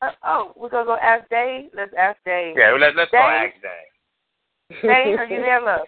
[0.03, 1.71] Uh, oh, we're gonna go ask Dave.
[1.75, 2.55] Let's ask Dave.
[2.59, 3.49] Yeah, let, let's go Dave?
[3.49, 4.83] ask Dave.
[4.83, 5.87] Dave, are you there, love?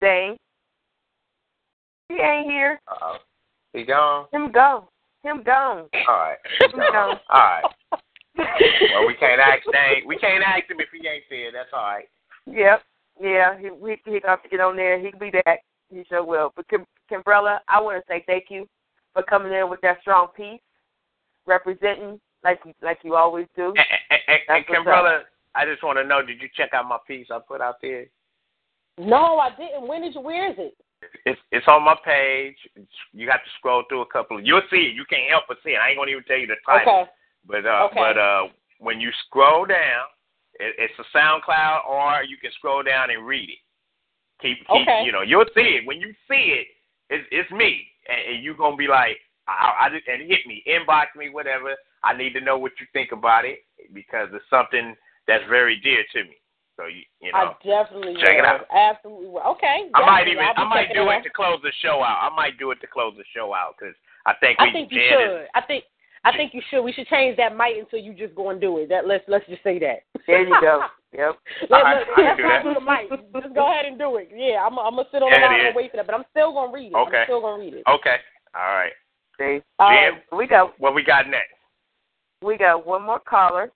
[0.00, 0.38] Dave.
[2.08, 2.80] He ain't here.
[2.90, 3.16] Uh oh.
[3.76, 4.24] He gone?
[4.32, 4.88] Him go.
[5.22, 5.84] Him gone.
[6.08, 6.38] All right.
[6.60, 7.20] Him gone.
[7.30, 7.64] All right.
[8.38, 10.04] Well, we can't ask Dave.
[10.06, 11.50] We can't ask him if he ain't there.
[11.52, 12.04] That's all right.
[12.46, 12.82] Yep.
[13.18, 15.00] Yeah, he he he got to get on there.
[15.00, 15.64] He can be back.
[15.90, 16.52] He sure will.
[16.54, 18.68] But Kim, Kimbrella, I want to say thank you
[19.14, 20.60] for coming in with that strong piece,
[21.46, 23.72] representing like like you always do.
[24.10, 25.20] And, and, and Kimbrella,
[25.54, 28.04] I just want to know, did you check out my piece I put out there?
[28.98, 29.88] No, I didn't.
[29.88, 30.20] When did you?
[30.20, 30.76] Where is it?
[31.24, 32.56] It's it's on my page.
[33.12, 34.40] You got to scroll through a couple.
[34.40, 34.94] You'll see it.
[34.94, 35.80] You can't help but see it.
[35.82, 37.02] I ain't gonna even tell you the title.
[37.02, 37.10] Okay.
[37.46, 38.00] But uh, Okay.
[38.00, 38.48] but uh,
[38.78, 40.04] when you scroll down,
[40.58, 43.58] it, it's a SoundCloud, or you can scroll down and read it.
[44.40, 45.02] Keep, keep Okay.
[45.04, 45.86] you know, you'll see it.
[45.86, 46.66] When you see it,
[47.10, 49.18] it's it's me, and, and you're gonna be like,
[49.48, 51.74] I, I just and hit me, inbox me, whatever.
[52.02, 53.60] I need to know what you think about it
[53.92, 54.94] because it's something
[55.26, 56.36] that's very dear to me.
[56.76, 58.66] So you you know, I definitely check it out.
[58.70, 59.40] Absolutely will.
[59.56, 59.88] Okay.
[59.94, 60.32] I might definitely.
[60.32, 61.20] even I'll be I might do out.
[61.20, 62.20] it to close the show out.
[62.30, 63.94] I might do it to close the show out because
[64.26, 65.42] I think I we think you should.
[65.42, 65.84] is- I think
[66.24, 66.82] I think you should.
[66.82, 68.88] We should change that might until you just go and do it.
[68.90, 70.04] That let's let's just say that.
[70.26, 70.82] There you go.
[71.16, 71.38] Yep.
[71.70, 72.64] Let, I- let, I can let's do not that.
[72.66, 73.42] do the mic.
[73.42, 74.28] Just go ahead and do it.
[74.34, 76.24] Yeah, I'm I'm gonna sit on Yeah, the line and wait for that, but I'm
[76.30, 76.94] still gonna read it.
[76.94, 77.16] Okay.
[77.18, 77.84] I'm still gonna read it.
[77.88, 78.16] Okay.
[78.54, 78.92] All right.
[79.38, 80.36] See, All Jim, right.
[80.36, 81.54] we got what we got next?
[82.42, 83.70] we got one more caller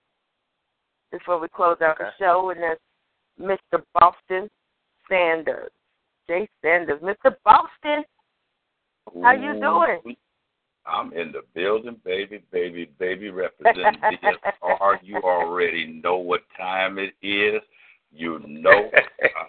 [1.11, 2.79] before we close out the show, and that's
[3.41, 3.81] Mr.
[3.93, 4.49] Boston
[5.09, 5.71] Sanders.
[6.29, 7.01] Jay Sanders.
[7.01, 7.35] Mr.
[7.43, 8.03] Boston,
[9.21, 10.15] how you doing?
[10.85, 14.97] I'm in the building, baby, baby, baby, representing DSR.
[15.03, 17.61] You already know what time it is.
[18.13, 18.89] You know,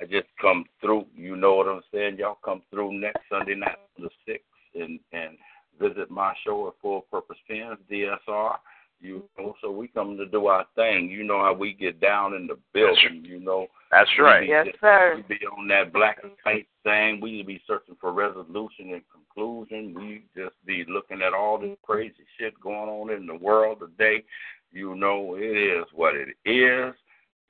[0.00, 1.06] I just come through.
[1.16, 2.18] You know what I'm saying?
[2.18, 4.44] Y'all come through next Sunday night on the sixth
[4.74, 5.36] and and
[5.80, 8.56] visit my show at Full Purpose Pens, DSR.
[9.02, 11.10] You know, so we come to do our thing.
[11.10, 13.24] You know how we get down in the building.
[13.24, 14.48] You know, That's right.
[14.48, 15.14] Yes, sir.
[15.16, 17.20] we be on that black and white thing.
[17.20, 19.92] We be searching for resolution and conclusion.
[19.94, 24.22] We just be looking at all this crazy shit going on in the world today.
[24.70, 26.94] You know, it is what it is.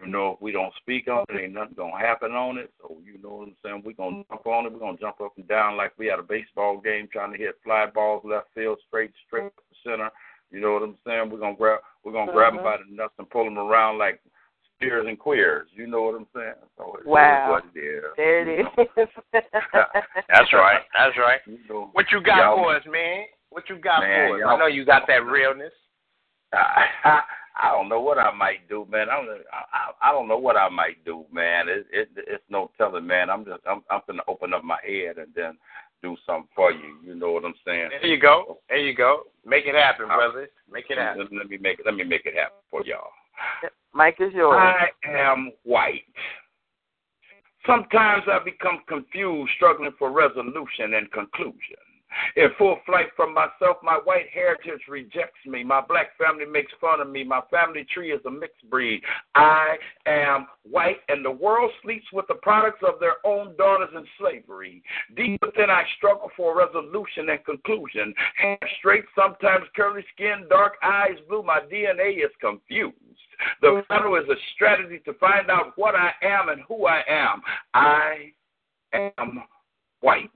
[0.00, 2.72] You know, if we don't speak on it, ain't nothing gonna happen on it.
[2.80, 3.82] So you know what I'm saying?
[3.84, 4.72] We're gonna jump on it.
[4.72, 7.58] We're gonna jump up and down like we at a baseball game trying to hit
[7.62, 9.52] fly balls left field, straight, straight up
[9.84, 10.10] center.
[10.52, 11.30] You know what I'm saying?
[11.30, 12.62] We're gonna grab we're gonna grab uh-huh.
[12.62, 14.20] them by the nuts and pull them around like
[14.76, 15.68] spears and queers.
[15.74, 16.54] You know what I'm saying?
[16.76, 17.46] So it Wow.
[17.46, 18.04] is what it is.
[18.16, 18.66] There it is.
[19.32, 20.82] That's right.
[20.96, 21.40] That's right.
[21.92, 23.24] What you got y'all- for us, man?
[23.50, 24.48] What you got Man, for us?
[24.48, 25.74] I know you got that realness.
[26.54, 26.86] I,
[27.54, 29.10] I don't know what I might do, man.
[29.10, 31.68] I don't, I, I don't know what I might do, man.
[31.68, 33.28] It, it, it's no telling, man.
[33.28, 35.58] I'm just, I'm, I'm gonna open up my head and then
[36.02, 36.96] do something for you.
[37.04, 37.90] You know what I'm saying?
[37.90, 38.58] There you go.
[38.68, 39.24] There you go.
[39.46, 40.50] Make it happen, Uh, brother.
[40.70, 41.28] Make it happen.
[41.32, 41.86] Let me make it.
[41.86, 43.10] Let me make it happen for y'all.
[43.94, 44.56] Mic is yours.
[44.56, 46.04] I am white.
[47.66, 51.78] Sometimes I become confused, struggling for resolution and conclusion.
[52.36, 55.64] In full flight from myself, my white heritage rejects me.
[55.64, 57.24] My black family makes fun of me.
[57.24, 59.02] My family tree is a mixed breed.
[59.34, 59.76] I
[60.06, 64.82] am white, and the world sleeps with the products of their own daughters in slavery.
[65.16, 68.14] Deep within, I struggle for resolution and conclusion.
[68.78, 71.42] Straight, sometimes curly skin, dark eyes blue.
[71.42, 72.96] My DNA is confused.
[73.60, 77.42] The battle is a strategy to find out what I am and who I am.
[77.74, 78.32] I
[78.92, 79.42] am
[80.02, 80.30] white,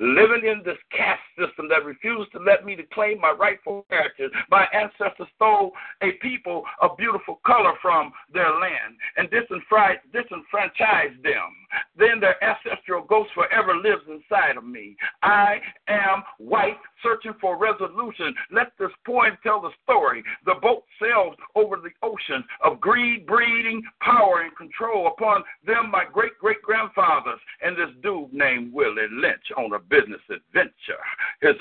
[0.00, 4.32] living in this caste system that refused to let me to claim my rightful heritage.
[4.50, 5.72] My ancestors stole
[6.02, 11.50] a people of beautiful color from their land and disenfranchised, them.
[11.96, 14.96] Then their ancestral ghost forever lives inside of me.
[15.22, 15.58] I
[15.88, 18.34] am white, searching for resolution.
[18.50, 20.22] Let this poem tell the story.
[20.46, 25.08] The boat sails over the ocean of greed, breeding, power, and control.
[25.08, 30.20] Upon them, my great great grandfathers and this dude named Willie Lynch on a business
[30.30, 31.00] adventure.
[31.40, 31.54] His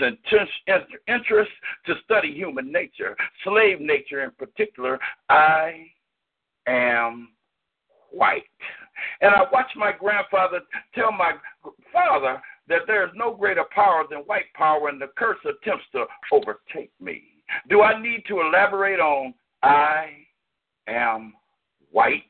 [1.08, 1.52] interest
[1.86, 5.00] to study human nature, slave nature in particular.
[5.30, 5.88] I
[6.68, 7.30] am
[8.12, 8.44] white.
[9.22, 10.62] And I watched my grandfather
[10.94, 11.34] tell my
[11.92, 16.06] father that there is no greater power than white power, and the curse attempts to
[16.32, 17.24] overtake me.
[17.70, 20.28] Do I need to elaborate on I
[20.88, 21.34] am
[21.92, 22.24] white?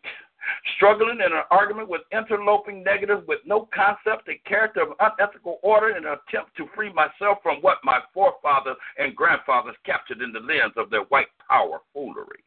[0.76, 5.90] Struggling in an argument with interloping negatives with no concept and character of unethical order
[5.96, 10.40] in an attempt to free myself from what my forefathers and grandfathers captured in the
[10.40, 12.44] lens of their white power foolery.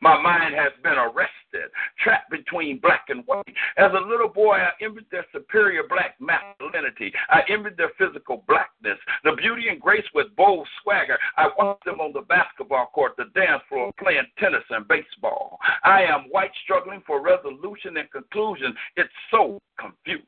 [0.00, 1.70] My mind has been arrested,
[2.02, 3.44] trapped between black and white.
[3.76, 7.12] As a little boy, I envied their superior black masculinity.
[7.30, 11.18] I envied their physical blackness, the beauty and grace with bold swagger.
[11.36, 15.58] I watched them on the basketball court, the dance floor, playing tennis and baseball.
[15.84, 18.74] I am white, struggling for resolution and conclusion.
[18.96, 20.27] It's so confusing.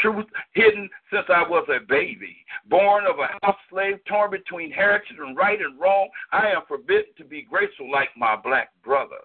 [0.00, 2.36] Truth hidden since I was a baby.
[2.66, 7.12] Born of a house slave, torn between heritage and right and wrong, I am forbidden
[7.18, 9.20] to be graceful like my black brothers.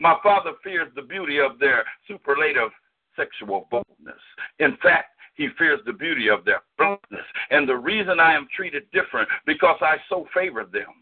[0.00, 2.70] My father fears the beauty of their superlative
[3.16, 4.22] sexual boldness.
[4.58, 7.26] In fact, he fears the beauty of their blackness.
[7.50, 10.92] And the reason I am treated different, because I so favor them.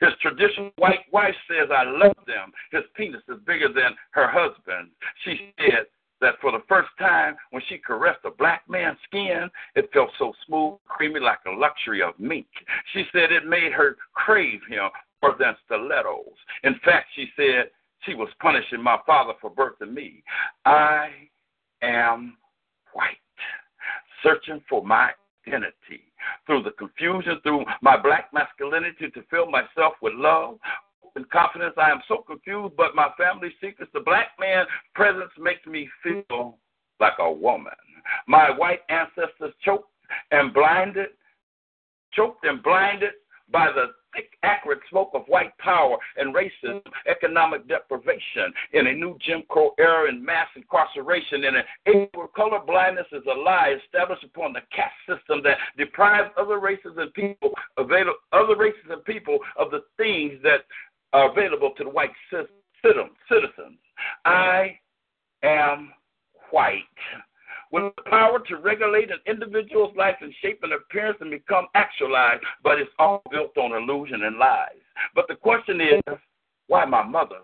[0.00, 2.52] His traditional white wife says, I love them.
[2.72, 4.90] His penis is bigger than her husband.
[5.24, 5.86] She said
[6.20, 10.32] that for the first time, when she caressed a black man's skin, it felt so
[10.46, 12.46] smooth, creamy, like a luxury of mink.
[12.92, 14.88] She said it made her crave him
[15.22, 16.34] more than stilettos.
[16.64, 17.70] In fact, she said
[18.04, 20.22] she was punishing my father for birthing me.
[20.64, 21.10] I
[21.82, 22.36] am
[22.92, 23.16] white,
[24.22, 25.10] searching for my
[25.46, 26.04] identity
[26.46, 30.58] through the confusion, through my black masculinity to fill myself with love
[31.24, 31.74] confidence.
[31.76, 36.58] I am so confused, but my family secrets, the black man presence makes me feel
[37.00, 37.72] like a woman.
[38.26, 39.90] My white ancestors choked
[40.30, 41.08] and blinded,
[42.12, 43.10] choked and blinded
[43.50, 49.16] by the thick, acrid smoke of white power and racism, economic deprivation, in a new
[49.20, 53.76] Jim Crow era and mass incarceration, in an age where color blindness is a lie
[53.84, 57.52] established upon the caste system that deprives other races and people
[58.32, 60.64] other races and people of the things that
[61.12, 63.78] are available to the white citizens.
[64.24, 64.78] I
[65.42, 65.92] am
[66.50, 66.82] white.
[67.70, 72.42] with the power to regulate an individual's life and shape an appearance and become actualized,
[72.62, 74.80] but it's all built on illusion and lies.
[75.14, 76.02] But the question is,
[76.66, 77.40] why my mother,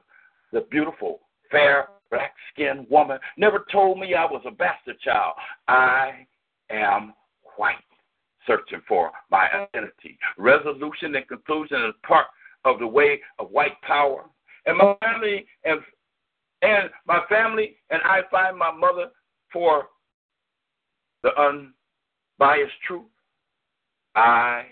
[0.52, 1.20] the beautiful,
[1.50, 5.34] fair, black skinned woman, never told me I was a bastard child?
[5.68, 6.26] I
[6.70, 7.14] am
[7.56, 7.76] white,
[8.46, 10.18] searching for my identity.
[10.38, 12.26] Resolution and conclusion is part
[12.64, 14.24] of the way of white power.
[14.66, 15.80] And my family and
[16.62, 19.08] and my family and I find my mother
[19.52, 19.88] for
[21.22, 23.02] the unbiased truth.
[24.14, 24.64] I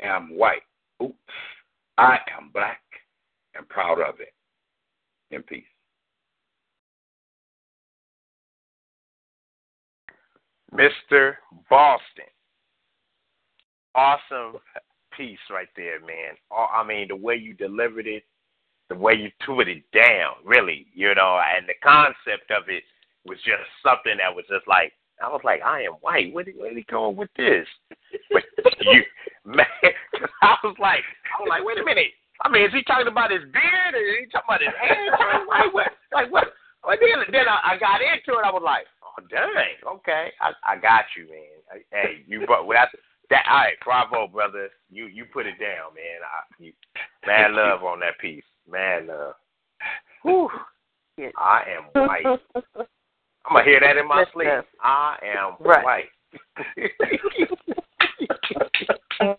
[0.00, 0.62] am white.
[1.02, 1.14] Oops.
[1.98, 2.80] I am black
[3.54, 4.32] and proud of it.
[5.30, 5.64] In peace.
[10.72, 11.34] Mr.
[11.68, 12.24] Boston.
[13.94, 14.60] Awesome
[15.16, 16.34] piece right there, man.
[16.50, 18.24] I mean, the way you delivered it,
[18.88, 22.84] the way you threw it down, really, you know, and the concept of it
[23.24, 26.32] was just something that was just like, I was like, I am white.
[26.32, 27.66] Where where did he going with this?
[28.30, 28.44] But
[28.80, 29.02] you,
[29.44, 29.66] man,
[30.42, 31.02] I was like,
[31.32, 32.12] I was like, wait a minute.
[32.42, 35.08] I mean, is he talking about his beard or is he talking about his hair?
[35.48, 35.88] like what?
[36.12, 36.52] Like what?
[36.84, 38.44] Well, then, then I, I got into it.
[38.44, 41.82] I was like, oh dang, okay, I, I got you, man.
[41.90, 42.94] Hey, you brought well, that's
[43.30, 43.44] that.
[43.50, 44.68] All right, bravo, brother.
[44.90, 46.20] You you put it down, man.
[46.22, 46.72] I, you,
[47.26, 48.44] mad love on that piece.
[48.70, 49.34] Mad love.
[50.22, 50.48] Whew.
[51.38, 52.26] I am white.
[52.56, 54.48] I'm gonna hear that in my sleep.
[54.82, 55.84] I am right.
[55.84, 56.08] white.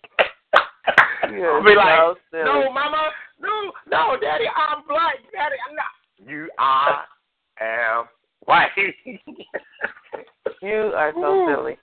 [1.22, 3.10] I'll be like, so no, mama,
[3.40, 6.30] no, no, daddy, I'm black, daddy, I'm not.
[6.30, 7.04] You, I
[7.60, 8.04] am
[8.44, 8.70] white.
[10.62, 11.78] you are so silly.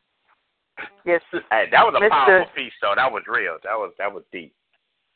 [1.06, 2.10] Yes, hey, that was a Mr.
[2.10, 2.94] powerful piece, though.
[2.96, 3.58] That was real.
[3.64, 4.54] That was that was deep.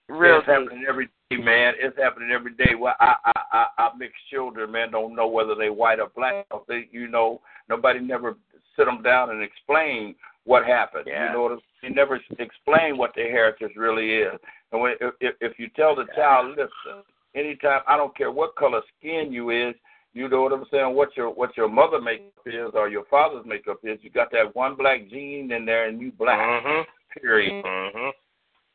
[0.07, 1.73] Real it's happening every day, man.
[1.77, 2.73] It's happening every day.
[2.79, 6.47] Well, I, I, I, I mixed children, man, don't know whether they white or black.
[6.67, 8.35] They, you know, nobody never
[8.75, 10.15] sit them down and explain
[10.45, 11.05] what happened.
[11.05, 11.27] Yeah.
[11.27, 14.39] You know, they never explain what their heritage really is.
[14.71, 17.03] And when, if, if if you tell the child, listen,
[17.35, 19.75] anytime, I don't care what color skin you is,
[20.13, 23.45] you know what I'm saying, what your what your mother makeup is or your father's
[23.45, 26.39] makeup is, you got that one black gene in there and you black.
[26.39, 26.85] Mhm.
[27.21, 27.63] Period.
[27.63, 28.11] Mhm.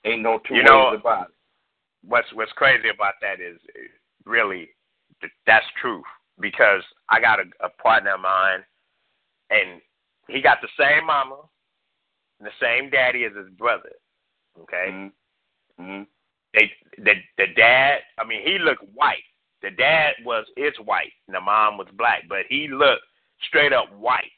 [0.05, 1.35] Ain't no two You ways know, about it.
[2.02, 3.59] what's what's crazy about that is
[4.24, 4.70] really
[5.47, 6.05] that's truth
[6.40, 8.65] because I got a, a partner of mine
[9.51, 9.81] and
[10.28, 11.39] he got the same mama
[12.39, 13.93] and the same daddy as his brother.
[14.61, 15.11] Okay.
[15.81, 16.02] Mm-hmm.
[16.52, 19.24] They the the dad I mean he looked white.
[19.64, 23.00] The dad was is white and the mom was black, but he looked
[23.48, 24.30] straight up white.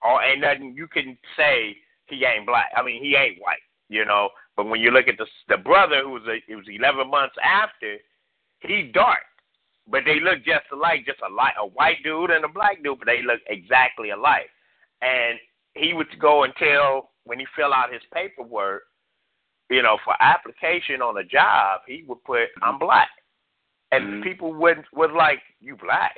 [0.00, 1.76] Or ain't nothing you can say
[2.06, 2.70] he ain't black.
[2.76, 4.28] I mean he ain't white, you know.
[4.56, 7.34] But when you look at the the brother who was a, it was eleven months
[7.42, 7.96] after,
[8.60, 9.18] he dark.
[9.88, 13.00] But they look just alike, just a light a white dude and a black dude,
[13.00, 14.50] but they look exactly alike.
[15.02, 15.36] And
[15.74, 18.82] he would go and tell when he fill out his paperwork,
[19.68, 23.08] you know, for application on a job, he would put I'm black.
[23.92, 26.16] And people would was like, You black.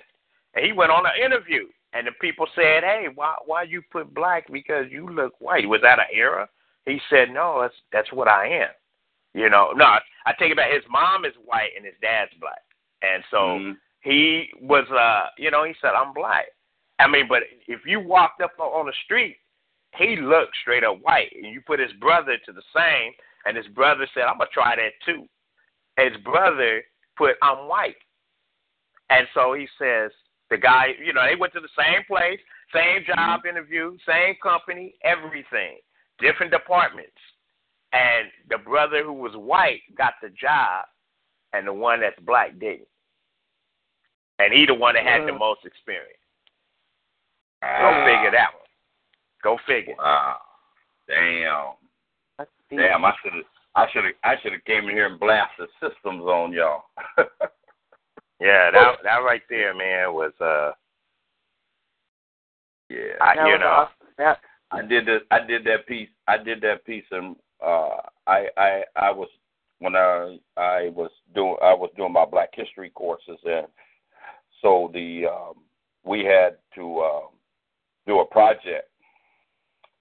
[0.54, 4.14] And he went on an interview and the people said, Hey, why why you put
[4.14, 5.68] black because you look white?
[5.68, 6.46] Was that an error?
[6.86, 8.70] He said, No, that's that's what I am.
[9.34, 10.72] You know, no, I take it back.
[10.72, 12.60] His mom is white and his dad's black.
[13.02, 16.46] And so he was uh you know, he said, I'm black.
[16.98, 19.38] I mean, but if you walked up on the street,
[19.96, 21.32] he looked straight up white.
[21.34, 23.12] And you put his brother to the same
[23.44, 25.26] and his brother said, I'm gonna try that too.
[25.96, 26.82] His brother
[27.16, 27.96] put I'm white.
[29.10, 30.10] And so he says,
[30.50, 32.38] the guy, you know, they went to the same place,
[32.74, 33.48] same job mm-hmm.
[33.48, 35.78] interview, same company, everything,
[36.18, 37.16] different departments.
[37.92, 40.86] And the brother who was white got the job,
[41.52, 42.88] and the one that's black didn't.
[44.38, 46.18] And he the one that had the most experience.
[47.60, 48.62] Go figure that one.
[49.42, 49.94] Go figure.
[49.98, 50.38] Wow.
[51.08, 51.74] Damn.
[52.70, 53.44] Damn, I should have
[53.74, 56.84] I should have I should have came in here and blasted systems on y'all.
[58.42, 60.72] Yeah, that that right there, man, was uh
[62.90, 63.14] yeah.
[63.20, 63.66] I, That you know.
[63.66, 64.08] awesome.
[64.18, 64.40] That,
[64.72, 68.82] I did that I did that piece I did that piece and uh I I
[68.96, 69.28] I was
[69.78, 73.68] when I I was doing I was doing my black history courses and
[74.60, 75.54] so the um
[76.04, 77.28] we had to um
[78.08, 78.90] do a project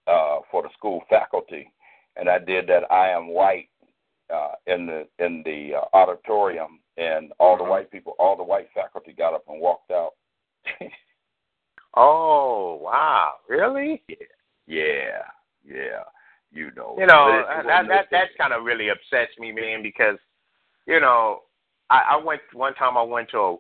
[0.08, 1.72] uh for the school faculty
[2.16, 3.70] and I did that I am white
[4.34, 8.70] uh in the in the uh, auditorium and all the white people all the white
[8.74, 10.12] faculty got up and walked out.
[11.96, 13.34] Oh, wow.
[13.50, 14.02] Really?
[14.68, 15.24] Yeah,
[15.66, 16.04] yeah.
[16.52, 16.96] You know.
[16.98, 20.18] You know, it- that that that kind of really upsets me, man, because
[20.88, 21.42] you know,
[21.90, 22.98] I, I went one time.
[22.98, 23.56] I went to a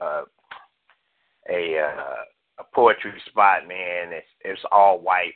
[0.00, 0.24] a, a,
[1.50, 2.24] a uh,
[2.60, 5.34] a poetry spot, man, it's it's all white,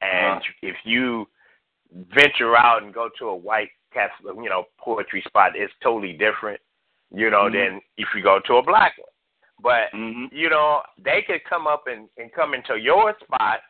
[0.00, 0.40] and Uh-huh.
[0.62, 1.26] if you
[1.94, 6.60] venture out and go to a white Catholic, you know, poetry spot, it's totally different,
[7.12, 7.52] you know, Mhm.
[7.52, 9.08] than if you go to a black one.
[9.60, 10.34] But Mm-hmm.
[10.34, 13.62] you know, they could come up and, and come into your spot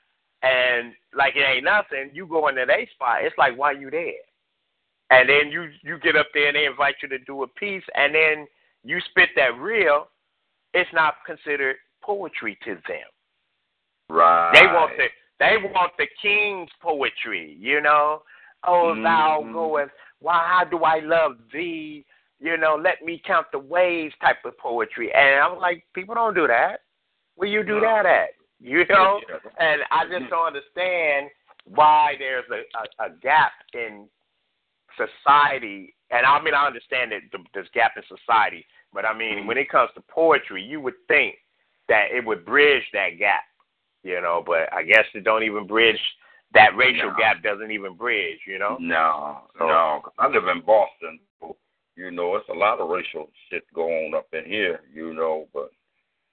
[0.43, 4.13] and like it ain't nothing, you go into their spot, it's like why you there?
[5.11, 7.85] And then you you get up there and they invite you to do a piece
[7.95, 8.47] and then
[8.83, 10.09] you spit that real,
[10.73, 13.09] it's not considered poetry to them.
[14.09, 14.53] Right.
[14.55, 15.09] They want the
[15.39, 18.23] they want the king's poetry, you know.
[18.67, 19.53] Oh thou Mhm.
[19.53, 22.05] goest, why how do I love thee?
[22.41, 25.13] You know, let me count the waves type of poetry.
[25.13, 26.81] And I'm like, people don't do that.
[27.37, 27.81] Where you do No.
[27.81, 28.31] that at?
[28.61, 29.21] You know?
[29.59, 31.29] And I just don't understand
[31.67, 32.63] why there's a,
[33.03, 34.09] a, a gap in
[34.97, 35.95] society.
[36.11, 39.59] And I mean, I understand that th- there's gap in society, but I mean, when
[39.59, 41.35] it comes to poetry, you would think
[41.89, 43.43] that it would bridge that gap,
[44.05, 44.43] you know.
[44.47, 46.01] But I guess it don't even bridge
[46.53, 47.17] that racial No.
[47.17, 47.43] gap.
[47.43, 48.77] Doesn't even bridge, you know.
[48.79, 50.03] No, So- no.
[50.19, 51.19] I live in Boston.
[51.97, 54.81] You know, it's a lot of racial shit going on up in here.
[54.93, 55.71] You know, but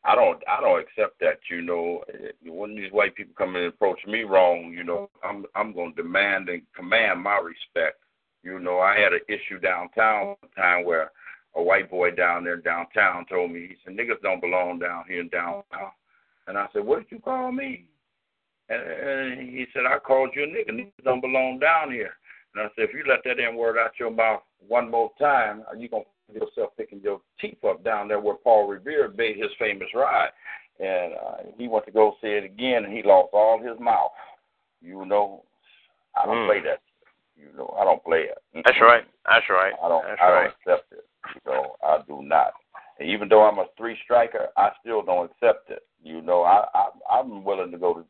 [0.03, 1.39] I don't, I don't accept that.
[1.51, 2.03] You know,
[2.43, 5.93] when these white people come in and approach me wrong, you know, I'm, I'm going
[5.95, 7.97] to demand and command my respect.
[8.43, 11.11] You know, I had an issue downtown one time where
[11.55, 15.19] a white boy down there downtown told me, he said, niggas don't belong down here
[15.21, 15.91] in downtown.
[16.51, 17.85] And I said, what did you call me?
[18.67, 20.71] And, and he said, I called you a nigga.
[20.77, 22.11] Niggas don't belong down here.
[22.53, 25.63] And I said, if you let that N word out your mouth one more time,
[25.77, 29.37] you're going to find yourself picking your teeth up down there where Paul Revere made
[29.37, 30.31] his famous ride?
[30.81, 34.11] And uh, he went to go say it again, and he lost all his mouth.
[34.81, 35.45] You know,
[36.21, 36.47] I don't Mm.
[36.47, 36.81] play that.
[37.37, 38.37] You know, I don't play it.
[38.65, 39.05] That's right.
[39.25, 39.73] That's right.
[39.81, 40.03] I don't.
[40.05, 41.05] That's I don't accept it.
[41.33, 42.51] You know, I do not.
[42.99, 45.83] And even though I'm a three striker, I still don't accept it.
[46.03, 46.89] You know, I, I
[47.19, 48.05] I'm willing to go to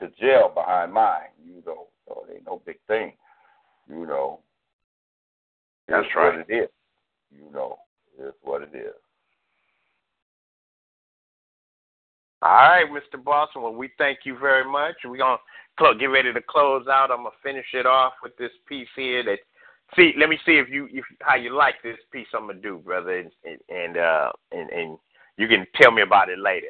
[0.00, 1.30] to jail behind mine.
[1.44, 3.12] You know, so it ain't no big thing.
[3.88, 4.40] You know,
[5.88, 6.36] That's it's right.
[6.38, 6.68] What it is.
[7.30, 7.78] You know,
[8.18, 8.94] it's what it is.
[12.42, 13.22] All right, Mr.
[13.22, 13.62] Boston.
[13.62, 14.96] Well, we thank you very much.
[15.04, 15.38] We're gonna
[15.78, 17.10] clo- get ready to close out.
[17.12, 19.22] I'm gonna finish it off with this piece here.
[19.22, 19.38] That
[19.96, 22.26] see, let me see if you if how you like this piece.
[22.34, 24.98] I'm gonna do, brother, and and uh and and
[25.36, 26.66] you can tell me about it later.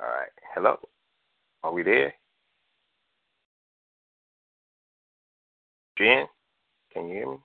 [0.00, 0.30] All right.
[0.54, 0.78] Hello.
[1.62, 2.12] Are we there?
[5.96, 6.26] Jen,
[6.92, 7.36] can you hear me?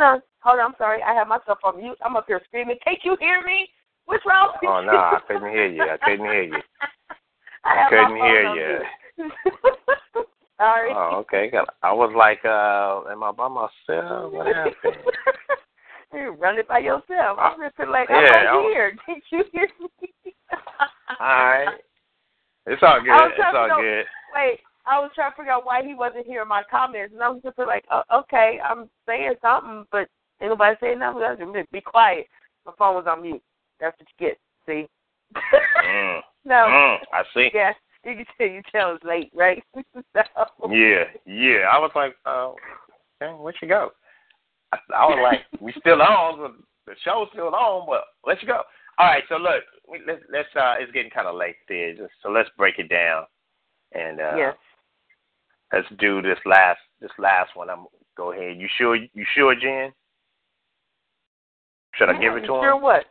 [0.00, 1.02] No, hold on, I'm sorry.
[1.02, 1.98] I have myself on mute.
[2.04, 2.78] I'm up here screaming.
[2.82, 3.68] Can't you hear me?
[4.06, 4.86] What's wrong with Oh you?
[4.86, 5.82] no, I couldn't hear you.
[5.82, 6.54] I couldn't hear you.
[7.64, 9.28] I have couldn't hear you.
[10.58, 10.90] sorry.
[10.94, 11.50] Oh, okay.
[11.82, 14.32] I was like, uh, am I by myself?
[14.32, 14.96] What happened?
[16.12, 17.38] You run it by yourself.
[17.40, 18.96] I'm just like, I'm I right was- here.
[19.06, 20.34] Can't you hear me?
[21.20, 21.68] All right.
[22.66, 23.10] It's all good.
[23.12, 24.04] It's all know- good.
[24.34, 27.28] Wait, I was trying to figure out why he wasn't hearing my comments, and I
[27.28, 30.08] was just like, oh, okay, I'm saying something, but
[30.40, 31.22] ain't nobody saying nothing.
[31.22, 32.26] I just be quiet.
[32.66, 33.42] My phone was on mute.
[33.82, 34.38] That's what you get.
[34.64, 34.88] See?
[35.84, 36.20] Mm.
[36.44, 36.54] no.
[36.54, 37.50] Mm, I see.
[37.52, 37.72] Yeah.
[38.04, 39.62] You can tell you tell it's late, right?
[39.74, 41.66] so, Yeah, yeah.
[41.70, 42.52] I was like, uh,
[43.22, 43.90] okay, where'd you go?
[44.72, 46.54] I, I was like, we still on,
[46.86, 48.62] the show's still on, but let's go.
[48.98, 52.12] All right, so look, we, let's let's uh, it's getting kind of late there, just,
[52.22, 53.24] so let's break it down,
[53.92, 54.56] and uh, Yes.
[55.72, 57.70] let's do this last this last one.
[57.70, 57.86] I'm
[58.16, 58.56] go ahead.
[58.58, 58.96] You sure?
[58.96, 59.92] You sure, Jen?
[61.94, 62.62] Should I give it to you him?
[62.62, 63.04] Sure what?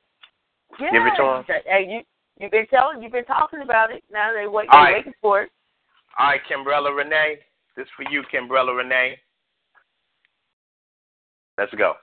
[0.80, 0.92] Yeah.
[0.92, 1.44] Give it to him?
[1.66, 2.02] Hey, you
[2.40, 4.04] you've been telling you've been talking about it.
[4.12, 4.94] Now they wait All they right.
[4.94, 5.52] waiting for it.
[6.18, 7.38] All right, Kimbrella Renee.
[7.76, 9.18] This for you, Kimbrella Renee.
[11.58, 11.94] Let's go.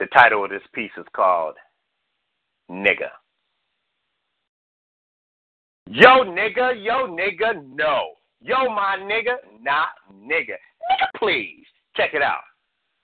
[0.00, 1.54] The title of this piece is called
[2.70, 3.10] Nigga.
[5.86, 8.12] Yo, nigga, yo, nigga, no.
[8.40, 10.56] Yo, my nigga, not nigga.
[10.90, 11.64] Nigga, please.
[11.96, 12.40] Check it out.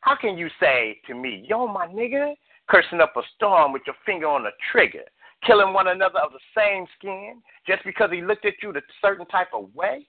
[0.00, 2.34] How can you say to me, yo, my nigga,
[2.68, 5.04] cursing up a storm with your finger on the trigger,
[5.44, 9.26] killing one another of the same skin just because he looked at you a certain
[9.26, 10.06] type of way?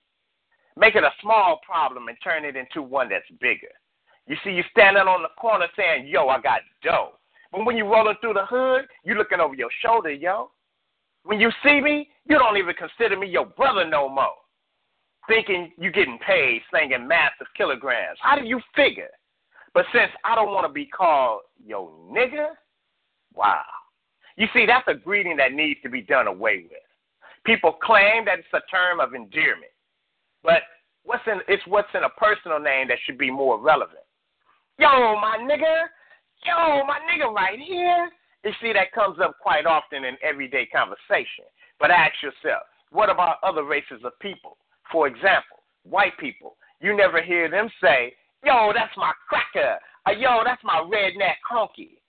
[0.77, 3.73] Make it a small problem and turn it into one that's bigger.
[4.27, 7.13] You see, you standing on the corner saying, yo, I got dough.
[7.51, 10.51] But when you rolling through the hood, you looking over your shoulder, yo.
[11.23, 14.35] When you see me, you don't even consider me your brother no more.
[15.27, 18.17] Thinking you getting paid, slinging massive kilograms.
[18.21, 19.09] How do you figure?
[19.77, 22.47] But since I don't want to be called yo nigga,
[23.35, 23.61] wow.
[24.35, 26.81] You see, that's a greeting that needs to be done away with.
[27.45, 29.69] People claim that it's a term of endearment.
[30.41, 30.63] But
[31.03, 34.01] what's in it's what's in a personal name that should be more relevant.
[34.79, 34.87] Yo,
[35.21, 35.83] my nigga,
[36.43, 38.09] yo, my nigga right here.
[38.43, 41.45] You see, that comes up quite often in everyday conversation.
[41.79, 44.57] But ask yourself, what about other races of people?
[44.91, 46.55] For example, white people.
[46.81, 48.15] You never hear them say,
[48.45, 51.99] yo, that's my cracker, or yo, that's my redneck honky.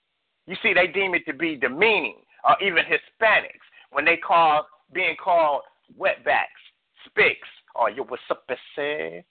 [0.47, 5.15] You see, they deem it to be demeaning, or even Hispanics, when they call being
[5.21, 5.61] called
[5.99, 6.61] wetbacks,
[7.05, 8.43] spicks, or yo, what's up,
[8.75, 9.23] say?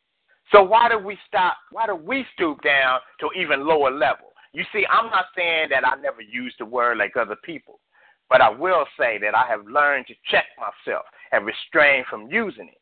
[0.52, 1.56] So why do we stop?
[1.72, 4.32] Why do we stoop down to even lower level?
[4.52, 7.80] You see, I'm not saying that I never use the word like other people,
[8.30, 12.68] but I will say that I have learned to check myself and restrain from using
[12.68, 12.80] it.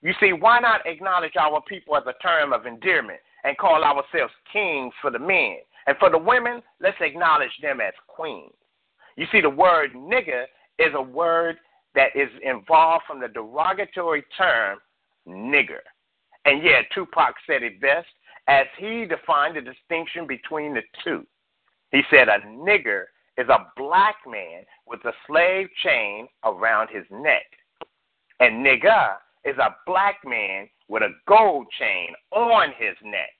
[0.00, 4.32] You see, why not acknowledge our people as a term of endearment and call ourselves
[4.52, 5.56] kings for the men?
[5.86, 8.52] And for the women, let's acknowledge them as queens.
[9.16, 10.44] You see, the word nigger
[10.78, 11.56] is a word
[11.94, 14.78] that is involved from the derogatory term
[15.26, 15.80] nigger.
[16.44, 18.06] And yet, Tupac said it best
[18.48, 21.26] as he defined the distinction between the two.
[21.90, 23.04] He said a nigger
[23.36, 27.44] is a black man with a slave chain around his neck,
[28.40, 33.30] and nigger is a black man with a gold chain on his neck.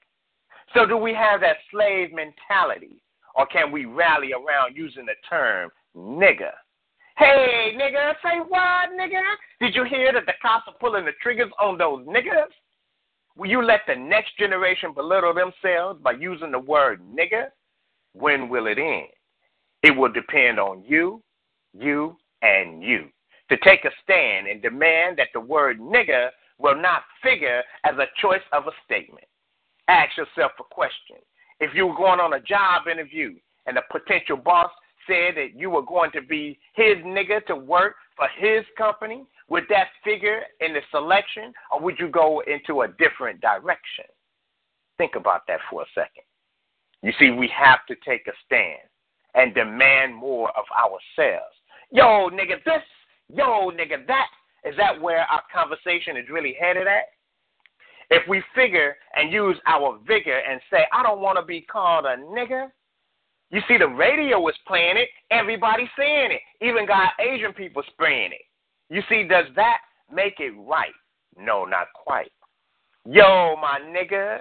[0.75, 3.03] So, do we have that slave mentality,
[3.35, 6.53] or can we rally around using the term nigger?
[7.17, 9.23] Hey, nigger, say what, nigger?
[9.61, 12.53] Did you hear that the cops are pulling the triggers on those niggers?
[13.37, 17.47] Will you let the next generation belittle themselves by using the word nigger?
[18.13, 19.09] When will it end?
[19.83, 21.23] It will depend on you,
[21.73, 23.09] you, and you
[23.49, 26.29] to take a stand and demand that the word nigger
[26.59, 29.27] will not figure as a choice of a statement.
[29.89, 31.17] Ask yourself a question.
[31.61, 33.35] If you were going on a job interview
[33.67, 34.71] and the potential boss
[35.07, 39.65] said that you were going to be his nigger to work for his company, would
[39.71, 44.05] that figure in the selection or would you go into a different direction?
[44.99, 46.25] Think about that for a second.
[47.03, 48.89] You see, we have to take a stand
[49.35, 51.55] and demand more of ourselves.
[51.91, 52.83] Yo, nigga, this,
[53.33, 54.27] yo, nigga, that.
[54.65, 57.05] Is that where our conversation is really headed at?
[58.11, 62.07] If we figure and use our vigor and say, I don't want to be called
[62.07, 62.69] a nigger,
[63.51, 66.41] you see, the radio is playing it, everybody's saying it.
[66.65, 68.43] Even got Asian people spraying it.
[68.91, 69.79] You see, does that
[70.13, 70.93] make it right?
[71.37, 72.31] No, not quite.
[73.07, 74.41] Yo, my nigga.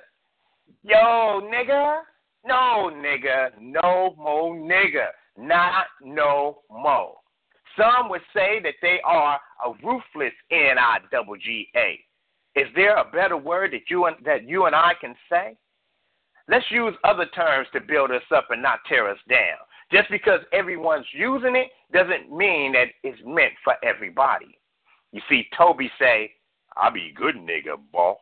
[0.83, 2.01] Yo, nigga.
[2.45, 3.49] No, nigga.
[3.61, 5.07] No more nigga.
[5.37, 7.15] Not no more.
[7.77, 11.99] Some would say that they are a ruthless N-I-double-G-A.
[12.59, 15.56] Is there a better word that you and, that you and I can say?
[16.49, 19.57] Let's use other terms to build us up and not tear us down.
[19.91, 24.57] Just because everyone's using it doesn't mean that it's meant for everybody.
[25.11, 26.31] You see, Toby say,
[26.75, 28.17] I be good nigga, boss.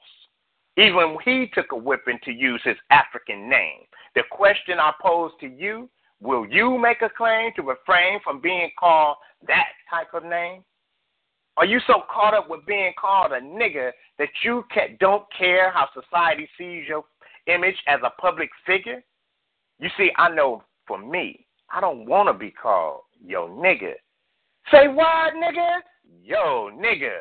[0.78, 3.82] Even he took a whipping to use his African name.
[4.16, 5.90] The question I pose to you
[6.22, 10.64] Will you make a claim to refrain from being called that type of name?
[11.58, 15.72] Are you so caught up with being called a nigger that you can, don't care
[15.72, 17.06] how society sees your
[17.48, 19.02] image as a public figure?
[19.80, 23.94] You see, I know for me, I don't want to be called yo nigger.
[24.72, 25.80] Say what, nigger?
[26.24, 27.20] Yo nigger.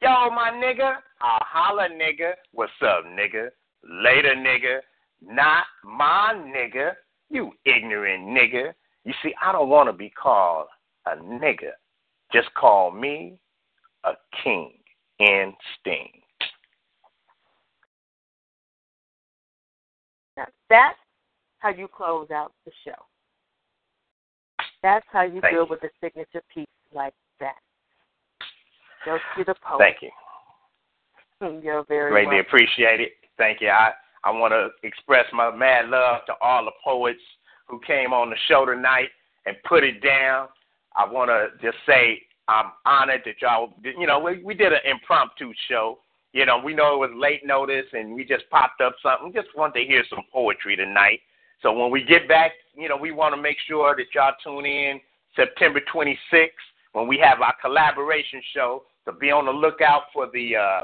[0.00, 0.96] Yo, my nigger.
[1.20, 2.32] I'll holla, nigger.
[2.52, 3.50] What's up, nigger?
[3.84, 4.80] Later, nigger.
[5.20, 6.92] Not my nigger.
[7.32, 8.74] You ignorant nigger.
[9.04, 10.66] You see, I don't want to be called
[11.06, 11.72] a nigger.
[12.30, 13.38] Just call me
[14.04, 14.12] a
[14.44, 14.72] king
[15.18, 16.10] in Sting.
[20.36, 20.98] Now, that's
[21.58, 22.92] how you close out the show.
[24.82, 25.70] That's how you Thank deal you.
[25.70, 27.56] with a signature piece like that.
[29.06, 29.78] Go to the poet.
[29.78, 31.60] Thank you.
[31.62, 32.46] You're very Greatly welcome.
[32.46, 33.12] appreciate it.
[33.38, 33.68] Thank you.
[33.68, 33.92] I,
[34.24, 37.20] I want to express my mad love to all the poets
[37.66, 39.08] who came on the show tonight
[39.46, 40.48] and put it down.
[40.96, 44.80] I want to just say I'm honored that y'all, you know, we, we did an
[44.84, 45.98] impromptu show.
[46.32, 49.32] You know, we know it was late notice and we just popped up something.
[49.32, 51.20] Just wanted to hear some poetry tonight.
[51.62, 54.66] So when we get back, you know, we want to make sure that y'all tune
[54.66, 55.00] in
[55.36, 56.48] September 26th
[56.92, 58.84] when we have our collaboration show.
[59.04, 60.80] So be on the lookout for the uh,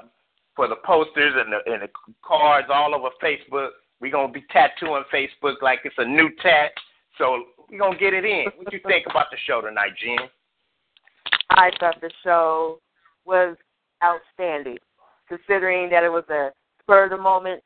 [0.59, 1.89] for the posters and the, and the
[2.21, 3.69] cards all over Facebook.
[4.01, 6.73] We're gonna be tattooing Facebook like it's a new tat.
[7.17, 8.47] So we're gonna get it in.
[8.57, 10.29] What you think about the show tonight, Jen?
[11.51, 12.81] I thought the show
[13.25, 13.57] was
[14.03, 14.79] outstanding,
[15.29, 16.51] considering that it was a
[16.83, 17.63] spur of the moment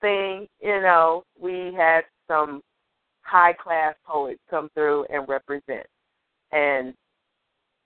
[0.00, 0.46] thing.
[0.62, 2.62] You know, we had some
[3.22, 5.86] high class poets come through and represent,
[6.52, 6.94] and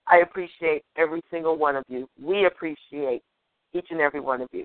[0.06, 2.06] I appreciate every single one of you.
[2.22, 3.22] We appreciate
[3.74, 4.64] each and every one of you.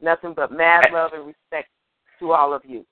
[0.00, 1.68] Nothing but mad love and respect
[2.18, 2.84] to all of you.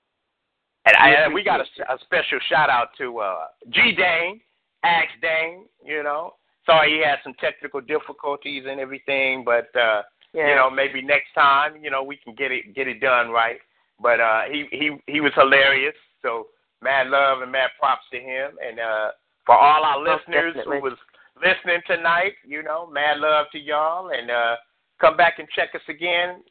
[0.86, 4.40] And, I, and we got a, a special shout out to uh, G Dane,
[4.84, 5.64] Axe Dane.
[5.84, 10.48] You know, sorry he had some technical difficulties and everything, but uh, Yeah.
[10.48, 13.58] you know maybe next time you know we can get it get it done right.
[14.00, 15.94] But uh, he he he was hilarious.
[16.22, 16.46] So
[16.80, 19.10] mad love and mad props to him, and uh,
[19.44, 20.78] for all our listeners definitely.
[20.78, 20.98] who was
[21.36, 24.56] listening tonight, you know, mad love to y'all, and uh,
[25.00, 26.42] come back and check us again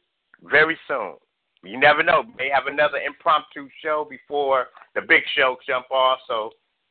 [0.42, 1.14] very soon.
[1.62, 2.22] You never know.
[2.36, 6.18] May have another impromptu show before the big show jump off.
[6.26, 6.50] So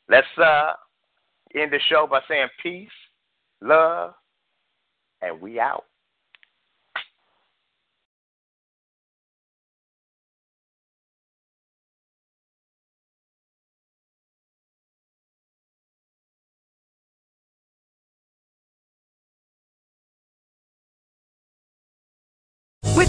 [0.10, 0.74] let's uh
[1.56, 2.90] end the show by saying peace,
[3.62, 4.14] love,
[5.22, 5.86] and we out.